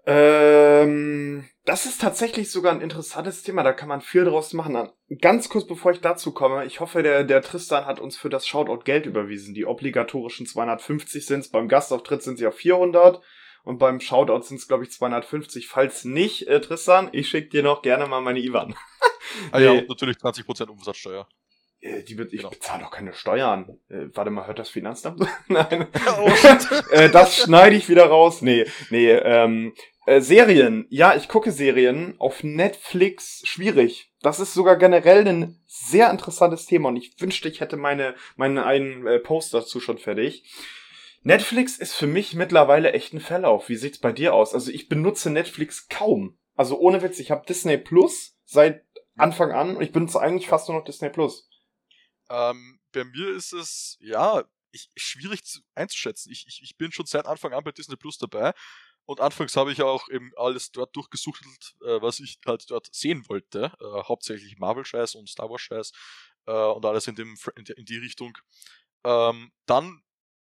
Ähm, 0.06 1.48
das 1.66 1.86
ist 1.86 2.02
tatsächlich 2.02 2.50
sogar 2.50 2.74
ein 2.74 2.82
interessantes 2.82 3.44
Thema, 3.44 3.62
da 3.62 3.72
kann 3.72 3.88
man 3.88 4.02
viel 4.02 4.26
draus 4.26 4.52
machen. 4.54 4.90
Ganz 5.22 5.48
kurz 5.48 5.68
bevor 5.68 5.92
ich 5.92 6.02
dazu 6.02 6.32
komme, 6.32 6.66
ich 6.66 6.80
hoffe, 6.80 7.04
der, 7.04 7.24
der 7.24 7.44
Tristan 7.44 7.86
hat 7.86 8.00
uns 8.00 8.18
für 8.18 8.30
das 8.30 8.48
Shoutout 8.48 8.84
Geld 8.84 9.06
überwiesen. 9.06 9.54
Die 9.54 9.66
obligatorischen 9.66 10.48
250 10.48 11.26
sind 11.26 11.52
beim 11.52 11.68
Gastauftritt 11.68 12.24
sind 12.24 12.38
sie 12.38 12.48
auf 12.48 12.56
400 12.56 13.22
und 13.64 13.78
beim 13.78 14.00
Shoutout 14.00 14.42
sind 14.42 14.58
es, 14.58 14.68
glaube 14.68 14.86
ich, 14.86 14.92
250. 14.92 15.68
Falls 15.68 16.04
nicht, 16.04 16.48
äh, 16.48 16.60
Tristan, 16.62 17.10
ich 17.12 17.30
schicke 17.30 17.50
dir 17.50 17.64
noch 17.64 17.84
gerne 17.84 18.08
mal 18.08 18.22
meine 18.22 18.40
IBAN. 18.40 18.76
Ah 19.52 19.60
ja, 19.60 19.74
nee. 19.74 19.86
natürlich 19.88 20.18
20% 20.18 20.68
Umsatzsteuer. 20.68 21.28
Die 21.84 22.16
wird, 22.16 22.32
ich 22.32 22.42
genau. 22.42 22.52
bezahle 22.52 22.84
doch 22.84 22.92
keine 22.92 23.12
Steuern. 23.14 23.80
Äh, 23.90 24.06
warte 24.14 24.30
mal, 24.30 24.46
hört 24.46 24.60
das 24.60 24.70
Finanzamt? 24.70 25.26
Nein. 25.48 25.88
Oh, 26.20 26.30
äh, 26.92 27.10
das 27.10 27.38
schneide 27.38 27.76
ich 27.76 27.90
wieder 27.90 28.06
raus. 28.06 28.42
Nee, 28.42 28.66
nee, 28.92 29.10
ähm, 29.12 29.74
äh, 30.06 30.22
Serien. 30.22 30.86
Ja, 30.90 31.16
ich 31.16 31.28
gucke 31.28 31.52
Serien 31.52 32.16
auf 32.20 32.44
Netflix. 32.44 33.42
Schwierig. 33.46 34.12
Das 34.22 34.40
ist 34.40 34.54
sogar 34.54 34.76
generell 34.76 35.28
ein 35.28 35.60
sehr 35.66 36.12
interessantes 36.12 36.68
Thema 36.68 36.90
und 36.90 36.98
ich 36.98 37.20
wünschte, 37.20 37.50
ich 37.50 37.62
hätte 37.62 37.78
meine, 37.78 38.14
meinen 38.36 38.60
einen 38.60 39.08
äh, 39.08 39.20
Post 39.20 39.54
dazu 39.54 39.80
schon 39.80 39.98
fertig. 39.98 40.44
Netflix 41.24 41.78
ist 41.78 41.94
für 41.94 42.08
mich 42.08 42.36
mittlerweile 42.36 42.94
echt 42.94 43.14
ein 43.14 43.20
Verlauf. 43.20 43.70
Wie 43.70 43.76
sieht's 43.76 44.00
bei 44.00 44.12
dir 44.12 44.34
aus? 44.34 44.54
Also 44.54 44.72
ich 44.72 44.90
benutze 44.90 45.32
Netflix 45.32 45.88
kaum. 45.88 46.38
Also 46.56 46.78
ohne 46.78 47.02
Witz, 47.02 47.20
ich 47.20 47.32
habe 47.32 47.46
Disney 47.48 47.78
Plus 47.78 48.38
seit 48.46 48.84
Anfang 49.18 49.52
an 49.52 49.82
ich 49.82 49.92
benutze 49.92 50.20
eigentlich 50.20 50.48
fast 50.48 50.70
nur 50.70 50.78
noch 50.78 50.86
Disney 50.86 51.10
Plus. 51.10 51.50
Ähm, 52.30 52.80
bei 52.92 53.04
mir 53.04 53.36
ist 53.36 53.54
es, 53.54 53.98
ja, 54.00 54.44
ich, 54.72 54.90
schwierig 54.96 55.44
zu, 55.44 55.60
einzuschätzen. 55.76 56.32
Ich, 56.32 56.46
ich, 56.48 56.62
ich 56.64 56.78
bin 56.78 56.92
schon 56.92 57.06
seit 57.06 57.26
Anfang 57.26 57.54
an 57.54 57.64
bei 57.64 57.72
Disney 57.72 57.98
Plus 57.98 58.18
dabei. 58.18 58.54
Und 59.06 59.20
anfangs 59.20 59.56
habe 59.58 59.72
ich 59.72 59.82
auch 59.82 60.08
eben 60.10 60.32
alles 60.38 60.72
dort 60.72 60.96
durchgesuchtelt, 60.96 61.76
äh, 61.82 62.02
was 62.02 62.20
ich 62.20 62.40
halt 62.46 62.70
dort 62.70 62.88
sehen 62.94 63.28
wollte. 63.28 63.74
Äh, 63.80 64.04
hauptsächlich 64.04 64.58
Marvel-Scheiß 64.60 65.16
und 65.16 65.28
Star 65.28 65.50
Wars-Scheiß 65.50 65.92
äh, 66.46 66.52
und 66.52 66.86
alles 66.86 67.08
in, 67.08 67.16
dem, 67.16 67.36
in, 67.56 67.66
die, 67.66 67.74
in 67.74 67.86
die 67.86 67.98
Richtung. 67.98 68.38
Ähm, 69.04 69.52
dann 69.66 70.02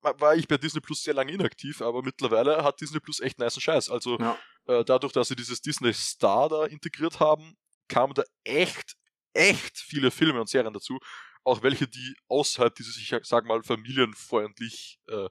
war 0.01 0.37
ich 0.37 0.49
bei 0.49 0.57
Disney 0.57 0.81
Plus 0.81 1.03
sehr 1.03 1.15
lange 1.15 1.33
inaktiv, 1.33 1.83
aber 1.83 2.03
mittlerweile 2.03 2.63
hat 2.65 2.81
Disney 2.81 3.01
Plus 3.01 3.21
echt 3.21 3.39
nice 3.39 3.61
Scheiß. 3.61 3.91
Also 3.91 4.19
ja. 4.19 4.39
äh, 4.67 4.85
dadurch, 4.85 5.13
dass 5.13 5.29
sie 5.29 5.37
dieses 5.37 5.61
Disney 5.61 5.93
Star 5.93 6.49
da 6.49 6.65
integriert 6.65 7.21
haben, 7.21 7.57
kamen 7.89 8.15
da 8.15 8.23
echt, 8.45 8.97
echt 9.33 9.79
viele 9.79 10.11
Filme 10.11 10.41
und 10.41 10.49
Serien 10.49 10.73
dazu. 10.73 10.99
Auch 11.45 11.63
welche, 11.63 11.89
die 11.89 12.17
außerhalb 12.29 12.75
dieses, 12.75 12.97
ich 12.97 13.15
sag 13.23 13.45
mal, 13.47 13.63
familienfreundlich, 13.63 15.01
äh, 15.09 15.29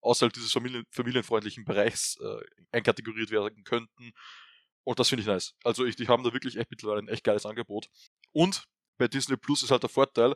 außerhalb 0.00 0.32
dieses 0.32 0.52
Familien, 0.52 0.84
familienfreundlichen 0.90 1.64
Bereichs 1.64 2.16
äh, 2.20 2.40
einkategoriert 2.72 3.30
werden 3.30 3.64
könnten. 3.64 4.12
Und 4.84 4.98
das 4.98 5.08
finde 5.08 5.22
ich 5.22 5.26
nice. 5.26 5.54
Also 5.64 5.84
ich, 5.84 5.96
die 5.96 6.08
haben 6.08 6.24
da 6.24 6.32
wirklich 6.32 6.56
echt 6.56 6.70
mittlerweile 6.70 7.00
ein 7.00 7.08
echt 7.08 7.24
geiles 7.24 7.44
Angebot. 7.44 7.88
Und 8.32 8.64
bei 8.98 9.08
Disney 9.08 9.36
Plus 9.36 9.62
ist 9.62 9.70
halt 9.70 9.82
der 9.82 9.90
Vorteil, 9.90 10.34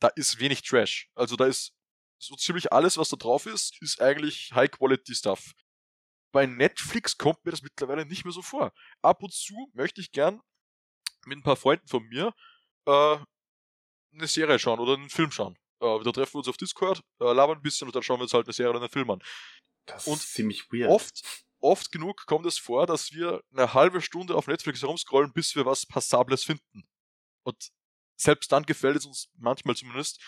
da 0.00 0.08
ist 0.08 0.38
wenig 0.38 0.62
Trash. 0.62 1.08
Also 1.14 1.36
da 1.36 1.46
ist 1.46 1.72
so 2.18 2.34
ziemlich 2.36 2.72
alles, 2.72 2.98
was 2.98 3.08
da 3.08 3.16
drauf 3.16 3.46
ist, 3.46 3.80
ist 3.80 4.00
eigentlich 4.00 4.50
High-Quality-Stuff. 4.54 5.52
Bei 6.32 6.46
Netflix 6.46 7.16
kommt 7.16 7.44
mir 7.44 7.52
das 7.52 7.62
mittlerweile 7.62 8.04
nicht 8.04 8.24
mehr 8.24 8.32
so 8.32 8.42
vor. 8.42 8.72
Ab 9.02 9.22
und 9.22 9.32
zu 9.32 9.70
möchte 9.72 10.00
ich 10.00 10.12
gern 10.12 10.40
mit 11.26 11.38
ein 11.38 11.42
paar 11.42 11.56
Freunden 11.56 11.86
von 11.88 12.04
mir 12.04 12.34
äh, 12.86 13.18
eine 14.12 14.26
Serie 14.26 14.58
schauen 14.58 14.80
oder 14.80 14.94
einen 14.94 15.10
Film 15.10 15.30
schauen. 15.30 15.56
Äh, 15.80 16.02
da 16.02 16.12
treffen 16.12 16.34
wir 16.34 16.38
uns 16.38 16.48
auf 16.48 16.56
Discord, 16.56 17.02
äh, 17.20 17.32
labern 17.32 17.58
ein 17.58 17.62
bisschen 17.62 17.86
und 17.88 17.94
dann 17.94 18.02
schauen 18.02 18.18
wir 18.18 18.24
uns 18.24 18.34
halt 18.34 18.46
eine 18.46 18.52
Serie 18.52 18.70
oder 18.70 18.80
einen 18.80 18.88
Film 18.88 19.10
an. 19.10 19.22
Das 19.86 20.06
Und 20.06 20.18
ist 20.18 20.34
ziemlich 20.34 20.70
weird. 20.72 20.90
Oft, 20.90 21.44
oft 21.60 21.92
genug 21.92 22.26
kommt 22.26 22.46
es 22.46 22.58
vor, 22.58 22.86
dass 22.86 23.12
wir 23.12 23.42
eine 23.52 23.74
halbe 23.74 24.00
Stunde 24.00 24.34
auf 24.34 24.46
Netflix 24.46 24.82
herumscrollen, 24.82 25.32
bis 25.32 25.54
wir 25.56 25.66
was 25.66 25.86
Passables 25.86 26.44
finden. 26.44 26.88
Und 27.44 27.70
selbst 28.16 28.50
dann 28.52 28.64
gefällt 28.64 28.96
es 28.96 29.06
uns 29.06 29.30
manchmal 29.36 29.76
zumindest 29.76 30.20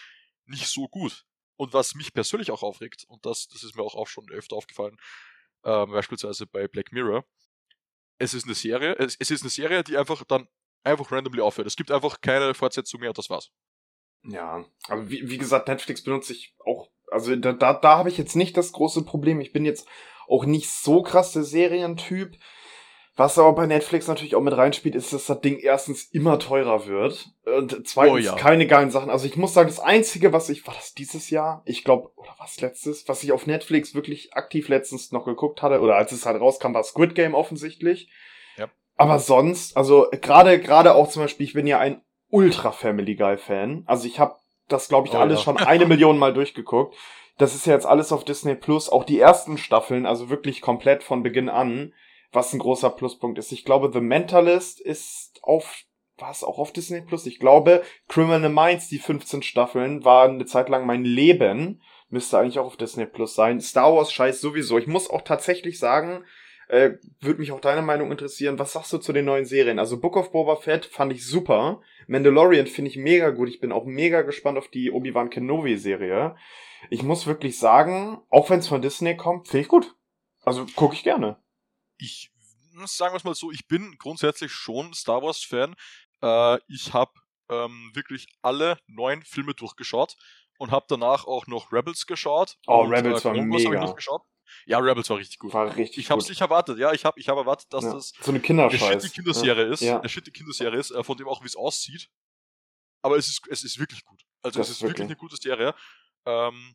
nicht 0.46 0.68
so 0.68 0.88
gut. 0.88 1.24
Und 1.56 1.74
was 1.74 1.94
mich 1.94 2.14
persönlich 2.14 2.50
auch 2.50 2.62
aufregt, 2.62 3.04
und 3.08 3.26
das, 3.26 3.48
das 3.48 3.64
ist 3.64 3.76
mir 3.76 3.82
auch, 3.82 3.94
auch 3.94 4.06
schon 4.06 4.30
öfter 4.30 4.56
aufgefallen, 4.56 4.96
ähm, 5.64 5.90
beispielsweise 5.90 6.46
bei 6.46 6.68
Black 6.68 6.92
Mirror, 6.92 7.24
es 8.18 8.32
ist 8.34 8.44
eine 8.44 8.54
Serie, 8.54 8.94
es, 8.98 9.16
es 9.18 9.30
ist 9.30 9.42
eine 9.42 9.50
Serie, 9.50 9.84
die 9.84 9.96
einfach 9.98 10.24
dann 10.24 10.48
einfach 10.84 11.10
randomly 11.12 11.40
aufhört. 11.40 11.66
Es 11.66 11.76
gibt 11.76 11.90
einfach 11.90 12.20
keine 12.20 12.54
Fortsetzung 12.54 13.00
mehr 13.00 13.10
und 13.10 13.18
das 13.18 13.30
war's. 13.30 13.50
Ja, 14.24 14.64
aber 14.88 15.08
wie, 15.10 15.30
wie 15.30 15.38
gesagt, 15.38 15.68
Netflix 15.68 16.02
benutze 16.02 16.32
ich 16.32 16.54
auch, 16.64 16.90
also 17.10 17.34
da, 17.36 17.52
da, 17.52 17.72
da 17.72 17.98
habe 17.98 18.08
ich 18.08 18.18
jetzt 18.18 18.36
nicht 18.36 18.56
das 18.56 18.72
große 18.72 19.04
Problem. 19.04 19.40
Ich 19.40 19.52
bin 19.52 19.64
jetzt 19.64 19.88
auch 20.28 20.44
nicht 20.44 20.70
so 20.70 21.02
krass 21.02 21.32
der 21.32 21.44
Serientyp. 21.44 22.36
Was 23.16 23.38
aber 23.38 23.52
bei 23.52 23.66
Netflix 23.66 24.06
natürlich 24.06 24.34
auch 24.34 24.40
mit 24.40 24.56
reinspielt, 24.56 24.94
ist, 24.94 25.12
dass 25.12 25.26
das 25.26 25.40
Ding 25.40 25.58
erstens 25.58 26.04
immer 26.04 26.38
teurer 26.38 26.86
wird 26.86 27.28
und 27.44 27.86
zweitens 27.86 28.14
Oh 28.14 28.16
ja. 28.16 28.34
keine 28.36 28.66
geilen 28.66 28.90
Sachen. 28.90 29.10
Also 29.10 29.26
ich 29.26 29.36
muss 29.36 29.52
sagen, 29.52 29.68
das 29.68 29.80
Einzige, 29.80 30.32
was 30.32 30.48
ich, 30.48 30.66
war 30.66 30.74
das 30.74 30.94
dieses 30.94 31.28
Jahr? 31.28 31.62
Ich 31.66 31.84
glaube, 31.84 32.10
oder 32.16 32.34
was 32.38 32.60
letztes? 32.60 33.08
Was 33.08 33.22
ich 33.22 33.32
auf 33.32 33.46
Netflix 33.46 33.94
wirklich 33.94 34.32
aktiv 34.34 34.68
letztens 34.68 35.12
noch 35.12 35.26
geguckt 35.26 35.60
hatte, 35.60 35.80
oder 35.80 35.96
als 35.96 36.12
es 36.12 36.24
halt 36.24 36.40
rauskam, 36.40 36.72
war 36.72 36.84
Squid 36.84 37.14
Game 37.14 37.34
offensichtlich. 37.34 38.08
Aber 39.00 39.18
sonst, 39.18 39.78
also 39.78 40.08
gerade 40.20 40.60
gerade 40.60 40.94
auch 40.94 41.08
zum 41.08 41.22
Beispiel, 41.22 41.46
ich 41.46 41.54
bin 41.54 41.66
ja 41.66 41.78
ein 41.78 42.02
ultra 42.28 42.70
Family 42.70 43.16
Guy 43.16 43.38
Fan. 43.38 43.82
Also 43.86 44.06
ich 44.06 44.20
habe 44.20 44.36
das, 44.68 44.88
glaube 44.88 45.08
ich, 45.08 45.14
Oh 45.14 45.18
alles 45.18 45.38
ja. 45.38 45.44
schon 45.44 45.56
eine 45.56 45.86
Million 45.86 46.18
Mal 46.18 46.34
durchgeguckt. 46.34 46.94
Das 47.38 47.54
ist 47.54 47.64
ja 47.64 47.72
jetzt 47.72 47.86
alles 47.86 48.12
auf 48.12 48.24
Disney 48.24 48.54
Plus, 48.54 48.90
auch 48.90 49.04
die 49.04 49.18
ersten 49.18 49.56
Staffeln, 49.56 50.04
also 50.04 50.28
wirklich 50.28 50.60
komplett 50.60 51.02
von 51.02 51.22
Beginn 51.22 51.48
an, 51.48 51.94
was 52.30 52.52
ein 52.52 52.58
großer 52.58 52.90
Pluspunkt 52.90 53.38
ist. 53.38 53.52
Ich 53.52 53.64
glaube, 53.64 53.90
The 53.90 54.02
Mentalist 54.02 54.82
ist 54.82 55.40
auf, 55.40 55.84
war 56.18 56.30
es 56.30 56.44
auch 56.44 56.58
auf 56.58 56.70
Disney 56.70 57.00
Plus? 57.00 57.24
Ich 57.24 57.38
glaube, 57.38 57.82
Criminal 58.06 58.50
Minds, 58.50 58.88
die 58.88 58.98
15 58.98 59.42
Staffeln, 59.42 60.04
waren 60.04 60.32
eine 60.32 60.44
Zeit 60.44 60.68
lang 60.68 60.84
mein 60.84 61.04
Leben. 61.04 61.80
Müsste 62.10 62.38
eigentlich 62.38 62.58
auch 62.58 62.66
auf 62.66 62.76
Disney 62.76 63.06
Plus 63.06 63.34
sein. 63.34 63.62
Star 63.62 63.94
Wars 63.94 64.12
Scheiß 64.12 64.42
sowieso. 64.42 64.76
Ich 64.76 64.86
muss 64.86 65.08
auch 65.08 65.22
tatsächlich 65.22 65.78
sagen, 65.78 66.22
äh, 66.70 66.98
würde 67.20 67.40
mich 67.40 67.50
auch 67.50 67.60
deine 67.60 67.82
Meinung 67.82 68.12
interessieren. 68.12 68.58
Was 68.58 68.72
sagst 68.72 68.92
du 68.92 68.98
zu 68.98 69.12
den 69.12 69.24
neuen 69.24 69.44
Serien? 69.44 69.80
Also 69.80 70.00
Book 70.00 70.16
of 70.16 70.30
Boba 70.30 70.54
Fett 70.54 70.86
fand 70.86 71.12
ich 71.12 71.26
super. 71.26 71.82
Mandalorian 72.06 72.68
finde 72.68 72.90
ich 72.90 72.96
mega 72.96 73.30
gut. 73.30 73.48
Ich 73.48 73.60
bin 73.60 73.72
auch 73.72 73.84
mega 73.84 74.22
gespannt 74.22 74.56
auf 74.56 74.68
die 74.68 74.92
Obi-Wan 74.92 75.30
Kenobi 75.30 75.76
Serie. 75.76 76.36
Ich 76.88 77.02
muss 77.02 77.26
wirklich 77.26 77.58
sagen, 77.58 78.20
auch 78.30 78.50
wenn 78.50 78.60
es 78.60 78.68
von 78.68 78.82
Disney 78.82 79.16
kommt, 79.16 79.48
finde 79.48 79.62
ich 79.62 79.68
gut. 79.68 79.96
Also 80.42 80.64
gucke 80.76 80.94
ich 80.94 81.02
gerne. 81.02 81.42
ich 81.98 82.30
sagen 82.84 83.12
wir 83.12 83.18
es 83.18 83.24
mal 83.24 83.34
so, 83.34 83.50
ich 83.50 83.66
bin 83.66 83.96
grundsätzlich 83.98 84.52
schon 84.52 84.94
Star 84.94 85.22
Wars 85.22 85.42
Fan. 85.42 85.74
Äh, 86.22 86.58
ich 86.68 86.94
habe 86.94 87.12
ähm, 87.48 87.90
wirklich 87.94 88.28
alle 88.42 88.78
neun 88.86 89.22
Filme 89.22 89.54
durchgeschaut 89.54 90.16
und 90.58 90.70
habe 90.70 90.86
danach 90.88 91.26
auch 91.26 91.48
noch 91.48 91.72
Rebels 91.72 92.06
geschaut. 92.06 92.58
Oh, 92.66 92.82
Rebels 92.82 93.24
war 93.24 93.34
Wars 93.34 93.38
hab 93.38 93.72
mega. 93.72 94.24
Ja, 94.66 94.78
Rebels 94.78 95.08
war 95.10 95.18
richtig 95.18 95.38
gut. 95.38 95.52
War 95.52 95.74
richtig 95.76 95.98
ich 95.98 96.10
habe 96.10 96.18
es 96.18 96.24
gut. 96.26 96.30
nicht 96.30 96.40
erwartet. 96.40 96.78
Ja, 96.78 96.92
ich 96.92 97.04
habe 97.04 97.18
ich 97.20 97.28
hab 97.28 97.36
erwartet, 97.36 97.72
dass 97.72 97.84
Ja. 97.84 97.92
das 97.94 98.12
So 98.20 98.30
eine 98.30 98.40
Kinderscheiß. 98.40 99.02
shitty 99.02 99.08
Kinderserie 99.14 99.64
ist, 99.66 99.80
Ja. 99.80 100.00
eine 100.00 100.08
shitty 100.08 100.30
Kinderserie 100.30 100.78
ist, 100.78 100.90
äh, 100.90 101.02
von 101.04 101.16
dem 101.16 101.28
auch 101.28 101.42
wie 101.42 101.46
es 101.46 101.56
aussieht. 101.56 102.08
Aber 103.02 103.16
es 103.16 103.28
ist, 103.28 103.40
es 103.48 103.64
ist 103.64 103.78
wirklich 103.78 104.04
gut. 104.04 104.22
Also 104.42 104.58
Das 104.58 104.68
es 104.68 104.76
ist 104.76 104.82
wirklich 104.82 104.98
wirklich- 105.00 105.06
eine 105.08 105.16
gute 105.16 105.36
Serie. 105.36 105.74
Ähm, 106.26 106.74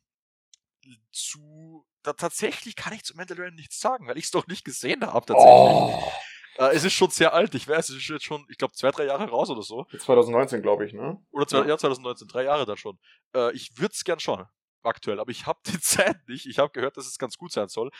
zu 1.12 1.86
da, 2.03 2.13
tatsächlich 2.13 2.75
kann 2.75 2.94
ich 2.94 3.03
zu 3.03 3.15
Mandalorian 3.17 3.55
nichts 3.55 3.79
sagen, 3.79 4.08
weil 4.08 4.17
ich 4.17 4.25
es 4.25 4.32
doch 4.32 4.46
nicht 4.48 4.63
gesehen 4.63 5.01
habe 5.05 5.25
tatsächlich. 5.25 5.53
Oh. 5.53 6.12
Äh, 6.58 6.75
es 6.75 6.84
ist 6.84 6.94
schon 6.94 7.10
sehr 7.10 7.34
alt, 7.34 7.53
ich 7.55 7.67
weiß, 7.67 7.89
es 7.89 7.98
ist 7.98 8.08
jetzt 8.08 8.24
schon, 8.24 8.46
ich 8.50 8.58
glaube, 8.58 8.74
zwei, 8.75 8.91
drei 8.91 9.05
Jahre 9.05 9.27
raus 9.27 9.50
oder 9.50 9.63
so. 9.63 9.86
2019, 10.00 10.62
glaube 10.62 10.86
ich, 10.86 10.94
ne? 10.94 11.20
Oder 11.32 11.48
zwei, 11.48 11.60
Ja. 11.60 11.65
ja. 11.70 11.77
2019, 11.77 12.27
drei 12.27 12.44
Jahre 12.44 12.65
dann 12.65 12.77
schon. 12.77 13.00
Äh, 13.36 13.51
ich 13.55 13.77
würde 13.77 13.94
es 13.94 14.03
gern 14.03 14.20
schauen, 14.20 14.46
aktuell, 14.86 15.20
aber 15.20 15.32
ich 15.32 15.46
habe 15.46 15.60
die 15.65 15.80
Zeit 15.82 16.27
nicht. 16.27 16.46
Ich 16.46 16.60
habe 16.60 16.72
gehört, 16.72 16.98
dass 16.98 17.08
es 17.08 17.18
ganz 17.18 17.38
gut 17.38 17.51
sein 17.51 17.68
soll. 17.68 17.92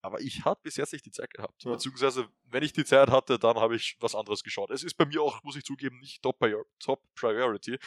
Aber 0.00 0.20
ich 0.20 0.44
habe 0.44 0.60
bis 0.62 0.76
jetzt 0.76 0.92
nicht 0.92 1.06
die 1.06 1.10
Zeit 1.10 1.30
gehabt. 1.34 1.64
Ja. 1.64 1.72
Beziehungsweise, 1.72 2.28
wenn 2.44 2.62
ich 2.62 2.72
die 2.72 2.84
Zeit 2.84 3.10
hatte, 3.10 3.38
dann 3.38 3.56
habe 3.56 3.74
ich 3.74 3.96
was 3.98 4.14
anderes 4.14 4.44
geschaut. 4.44 4.70
Es 4.70 4.84
ist 4.84 4.94
bei 4.94 5.04
mir 5.04 5.20
auch, 5.20 5.42
muss 5.42 5.56
ich 5.56 5.64
zugeben, 5.64 5.98
nicht 5.98 6.22
Top, 6.22 6.38
Top 6.78 7.02
Priority, 7.16 7.78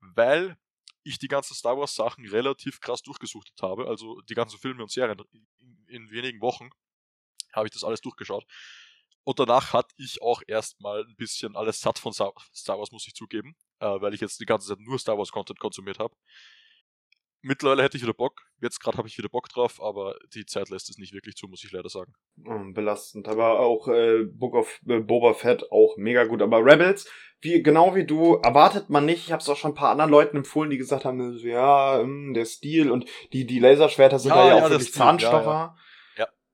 weil 0.00 0.56
ich 1.04 1.18
die 1.18 1.28
ganzen 1.28 1.54
Star 1.54 1.78
Wars 1.78 1.94
Sachen 1.94 2.26
relativ 2.26 2.80
krass 2.80 3.02
durchgesuchtet 3.02 3.62
habe. 3.62 3.86
Also 3.86 4.20
die 4.22 4.34
ganzen 4.34 4.58
Filme 4.58 4.82
und 4.82 4.90
Serien 4.90 5.22
in, 5.60 5.84
in 5.86 6.10
wenigen 6.10 6.40
Wochen 6.40 6.70
habe 7.52 7.66
ich 7.66 7.72
das 7.72 7.84
alles 7.84 8.00
durchgeschaut. 8.00 8.44
Und 9.24 9.38
danach 9.38 9.72
hatte 9.72 9.94
ich 9.98 10.20
auch 10.20 10.42
erstmal 10.46 11.04
ein 11.04 11.14
bisschen 11.16 11.56
alles 11.56 11.80
satt 11.80 11.98
von 11.98 12.12
Star 12.12 12.32
Wars, 12.78 12.90
muss 12.90 13.06
ich 13.06 13.14
zugeben, 13.14 13.54
äh, 13.78 13.86
weil 14.00 14.14
ich 14.14 14.20
jetzt 14.20 14.40
die 14.40 14.46
ganze 14.46 14.66
Zeit 14.68 14.80
nur 14.80 14.98
Star 14.98 15.16
Wars 15.16 15.30
Content 15.30 15.60
konsumiert 15.60 16.00
habe. 16.00 16.16
Mittlerweile 17.42 17.82
hätte 17.82 17.96
ich 17.96 18.02
wieder 18.02 18.14
Bock. 18.14 18.42
Jetzt 18.60 18.80
gerade 18.80 18.98
habe 18.98 19.08
ich 19.08 19.18
wieder 19.18 19.28
Bock 19.28 19.48
drauf, 19.48 19.82
aber 19.82 20.14
die 20.32 20.46
Zeit 20.46 20.70
lässt 20.70 20.88
es 20.88 20.98
nicht 20.98 21.12
wirklich 21.12 21.34
zu, 21.34 21.48
muss 21.48 21.64
ich 21.64 21.72
leider 21.72 21.88
sagen. 21.88 22.12
Mm, 22.36 22.72
belastend. 22.72 23.26
Aber 23.26 23.58
auch 23.58 23.88
äh, 23.88 24.24
Book 24.24 24.54
of 24.54 24.80
äh, 24.88 25.00
Boba 25.00 25.34
Fett 25.34 25.70
auch 25.72 25.96
mega 25.96 26.24
gut. 26.24 26.40
Aber 26.40 26.64
Rebels, 26.64 27.10
wie 27.40 27.60
genau 27.62 27.96
wie 27.96 28.06
du, 28.06 28.36
erwartet 28.36 28.90
man 28.90 29.04
nicht. 29.04 29.24
Ich 29.26 29.32
habe 29.32 29.42
es 29.42 29.48
auch 29.48 29.56
schon 29.56 29.72
ein 29.72 29.76
paar 29.76 29.90
anderen 29.90 30.12
Leuten 30.12 30.36
empfohlen, 30.36 30.70
die 30.70 30.78
gesagt 30.78 31.04
haben, 31.04 31.36
ja, 31.38 32.00
mm, 32.04 32.34
der 32.34 32.44
Stil 32.44 32.90
und 32.90 33.06
die 33.32 33.44
die 33.44 33.58
Laserschwerter 33.58 34.20
sind 34.20 34.30
Ja, 34.30 34.36
da 34.36 34.48
ja, 34.48 34.56
ja, 34.58 34.64
auch 34.64 34.70
wirklich 34.70 34.92
Zahnstocher. 34.92 35.44
ja. 35.44 35.76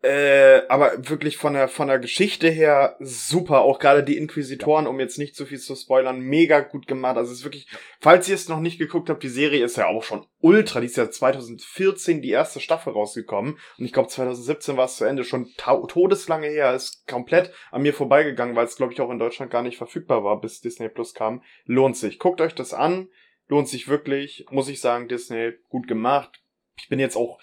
Äh, 0.01 0.63
aber 0.69 0.93
wirklich 1.09 1.39
von 1.39 1.55
der 1.55 1.67
von 1.67 1.89
der 1.89 1.99
Geschichte 1.99 2.49
her 2.49 2.97
super. 3.01 3.63
Auch 3.63 3.81
gerade 3.81 4.05
die 4.05 4.17
Inquisitoren, 4.17 4.87
um 4.87 5.01
jetzt 5.01 5.19
nicht 5.19 5.35
zu 5.35 5.45
viel 5.45 5.59
zu 5.59 5.75
spoilern, 5.75 6.21
mega 6.21 6.61
gut 6.61 6.87
gemacht. 6.87 7.17
Also 7.17 7.33
es 7.33 7.39
ist 7.39 7.45
wirklich, 7.45 7.67
falls 7.99 8.29
ihr 8.29 8.37
es 8.37 8.49
noch 8.49 8.61
nicht 8.61 8.79
geguckt 8.79 9.11
habt, 9.11 9.25
die 9.25 9.29
Serie 9.29 9.65
ist 9.65 9.77
ja 9.77 9.89
auch 9.89 10.05
schon 10.05 10.25
ultra. 10.41 10.79
Die 10.79 10.87
ist 10.87 10.97
ja 10.97 11.11
2014 11.11 12.23
die 12.23 12.31
erste 12.31 12.61
Staffel 12.61 12.93
rausgekommen 12.93 13.59
und 13.77 13.85
ich 13.85 13.93
glaube 13.93 14.09
2017 14.09 14.77
war 14.77 14.85
es 14.85 14.97
zu 14.99 15.05
Ende. 15.05 15.25
Schon 15.25 15.49
todeslange 15.57 16.47
her. 16.47 16.75
Ist 16.75 17.09
komplett 17.09 17.53
an 17.73 17.83
mir 17.83 17.93
vorbeigegangen, 17.93 18.55
weil 18.55 18.67
es 18.67 18.77
glaube 18.77 18.93
ich 18.93 19.01
auch 19.01 19.11
in 19.11 19.19
Deutschland 19.19 19.51
gar 19.51 19.65
nicht 19.65 19.79
verfügbar 19.79 20.23
war, 20.23 20.41
bis 20.41 20.61
Disney 20.61 20.89
Plus 20.89 21.13
kam. 21.13 21.43
Lohnt 21.65 21.97
sich. 21.97 22.21
Guckt 22.21 22.41
euch 22.41 22.55
das 22.55 22.73
an. 22.73 23.09
Lohnt 23.49 23.69
sich 23.69 23.89
wirklich. 23.89 24.47
Muss 24.51 24.69
ich 24.69 24.81
sagen, 24.81 25.09
Disney 25.09 25.55
gut 25.71 25.89
gemacht. 25.89 26.41
Ich 26.77 26.89
bin 26.89 27.01
jetzt 27.01 27.17
auch 27.17 27.41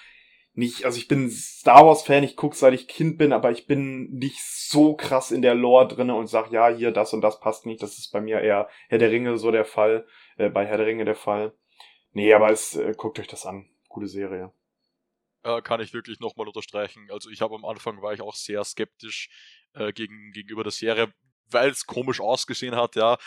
nicht, 0.58 0.86
also 0.86 0.98
ich 0.98 1.08
bin 1.08 1.30
Star 1.30 1.86
Wars 1.86 2.04
Fan, 2.04 2.24
ich 2.24 2.38
gucke 2.38 2.56
seit 2.56 2.74
ich 2.74 2.88
Kind 2.88 3.18
bin, 3.18 3.34
aber 3.34 3.52
ich 3.52 3.68
bin 3.68 4.10
nicht 4.12 4.42
so 4.42 4.96
krass 4.96 5.32
in 5.32 5.42
der 5.42 5.54
Lore 5.54 5.88
drinne 5.88 6.16
und 6.16 6.28
sag, 6.28 6.52
ja, 6.52 6.70
hier 6.70 6.92
das 6.92 7.14
und 7.14 7.22
das 7.22 7.42
passt 7.42 7.66
nicht. 7.66 7.84
Das 7.84 7.98
ist 7.98 8.12
bei 8.12 8.22
mir 8.22 8.40
eher 8.40 8.70
Herr 8.88 8.98
der 8.98 9.12
Ringe 9.12 9.38
so 9.38 9.52
der 9.52 9.66
Fall, 9.66 10.08
äh, 10.38 10.50
bei 10.50 10.66
Herr 10.66 10.78
der 10.78 10.88
Ringe 10.88 11.04
der 11.04 11.16
Fall. 11.16 11.54
Nee, 12.14 12.34
aber 12.34 12.52
es 12.52 12.76
äh, 12.76 12.94
guckt 12.96 13.20
euch 13.20 13.28
das 13.28 13.46
an. 13.46 13.70
Gute 13.90 14.08
Serie. 14.08 14.54
Äh, 15.44 15.62
kann 15.62 15.82
ich 15.82 15.94
wirklich 15.94 16.22
nochmal 16.22 16.48
unterstreichen. 16.48 17.08
Also 17.12 17.30
ich 17.30 17.42
habe 17.42 17.56
am 17.56 17.66
Anfang 17.66 18.02
war 18.02 18.14
ich 18.14 18.22
auch 18.22 18.36
sehr 18.36 18.64
skeptisch 18.64 19.30
äh, 19.74 19.92
gegen, 19.92 20.32
gegenüber 20.32 20.64
der 20.64 20.72
Serie, 20.72 21.14
weil 21.52 21.70
es 21.70 21.86
komisch 21.86 22.22
ausgesehen 22.22 22.76
hat, 22.76 22.96
ja. 22.96 23.18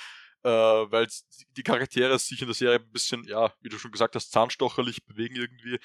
Äh, 0.44 0.50
weil 0.50 1.06
die 1.56 1.62
Charaktere 1.62 2.18
sich 2.18 2.40
in 2.40 2.46
der 2.46 2.54
Serie 2.54 2.78
ein 2.78 2.90
bisschen, 2.90 3.24
ja, 3.24 3.52
wie 3.60 3.68
du 3.68 3.78
schon 3.78 3.92
gesagt 3.92 4.14
hast, 4.14 4.30
zahnstocherlich 4.30 5.04
bewegen 5.04 5.36
irgendwie. 5.36 5.78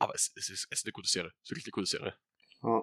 Aber 0.00 0.14
es, 0.14 0.32
es, 0.34 0.48
ist, 0.48 0.66
es 0.70 0.80
ist 0.80 0.86
eine 0.86 0.92
gute 0.92 1.08
Serie. 1.08 1.30
Es 1.36 1.44
ist 1.44 1.50
wirklich 1.50 1.66
eine 1.66 1.72
gute 1.72 1.86
Serie. 1.86 2.14
Ja. 2.62 2.82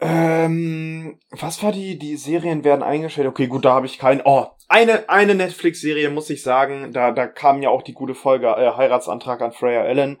Ähm, 0.00 1.18
was 1.30 1.62
war 1.62 1.72
die, 1.72 1.98
die 1.98 2.16
Serien 2.16 2.62
werden 2.62 2.84
eingestellt? 2.84 3.26
Okay, 3.26 3.48
gut, 3.48 3.64
da 3.64 3.74
habe 3.74 3.86
ich 3.86 3.98
keinen. 3.98 4.22
Oh, 4.24 4.46
eine, 4.68 5.08
eine 5.08 5.34
Netflix-Serie 5.34 6.10
muss 6.10 6.30
ich 6.30 6.42
sagen, 6.42 6.92
da, 6.92 7.10
da 7.10 7.26
kam 7.26 7.62
ja 7.62 7.70
auch 7.70 7.82
die 7.82 7.94
gute 7.94 8.14
Folge, 8.14 8.46
äh, 8.46 8.76
Heiratsantrag 8.76 9.42
an 9.42 9.52
Freya 9.52 9.82
Allen. 9.82 10.18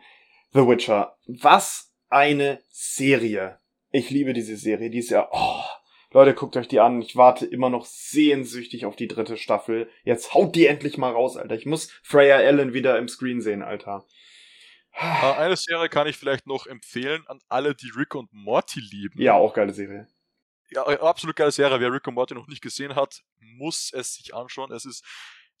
The 0.52 0.66
Witcher. 0.66 1.16
Was 1.26 1.94
eine 2.08 2.60
Serie. 2.70 3.60
Ich 3.90 4.10
liebe 4.10 4.32
diese 4.32 4.56
Serie. 4.56 4.90
Die 4.90 4.98
ist 4.98 5.10
ja, 5.10 5.28
oh, 5.30 5.62
Leute, 6.10 6.34
guckt 6.34 6.56
euch 6.56 6.66
die 6.66 6.80
an. 6.80 7.00
Ich 7.00 7.14
warte 7.14 7.46
immer 7.46 7.70
noch 7.70 7.84
sehnsüchtig 7.84 8.84
auf 8.84 8.96
die 8.96 9.08
dritte 9.08 9.36
Staffel. 9.36 9.88
Jetzt 10.02 10.34
haut 10.34 10.56
die 10.56 10.66
endlich 10.66 10.98
mal 10.98 11.12
raus, 11.12 11.36
Alter. 11.36 11.54
Ich 11.54 11.66
muss 11.66 11.92
Freya 12.02 12.36
Allen 12.36 12.72
wieder 12.72 12.98
im 12.98 13.08
Screen 13.08 13.40
sehen, 13.40 13.62
Alter. 13.62 14.06
Äh, 14.98 15.32
eine 15.34 15.56
Serie 15.56 15.88
kann 15.88 16.06
ich 16.06 16.16
vielleicht 16.16 16.46
noch 16.46 16.66
empfehlen 16.66 17.26
an 17.28 17.40
alle, 17.48 17.74
die 17.74 17.90
Rick 17.90 18.14
und 18.14 18.32
Morty 18.32 18.80
lieben. 18.80 19.20
Ja, 19.20 19.34
auch 19.34 19.54
geile 19.54 19.72
Serie. 19.72 20.08
Ja, 20.70 20.84
absolut 20.84 21.36
geile 21.36 21.52
Serie. 21.52 21.80
Wer 21.80 21.92
Rick 21.92 22.06
und 22.08 22.14
Morty 22.14 22.34
noch 22.34 22.46
nicht 22.48 22.62
gesehen 22.62 22.94
hat, 22.94 23.22
muss 23.38 23.90
es 23.92 24.14
sich 24.14 24.34
anschauen. 24.34 24.72
Es 24.72 24.84
ist 24.84 25.04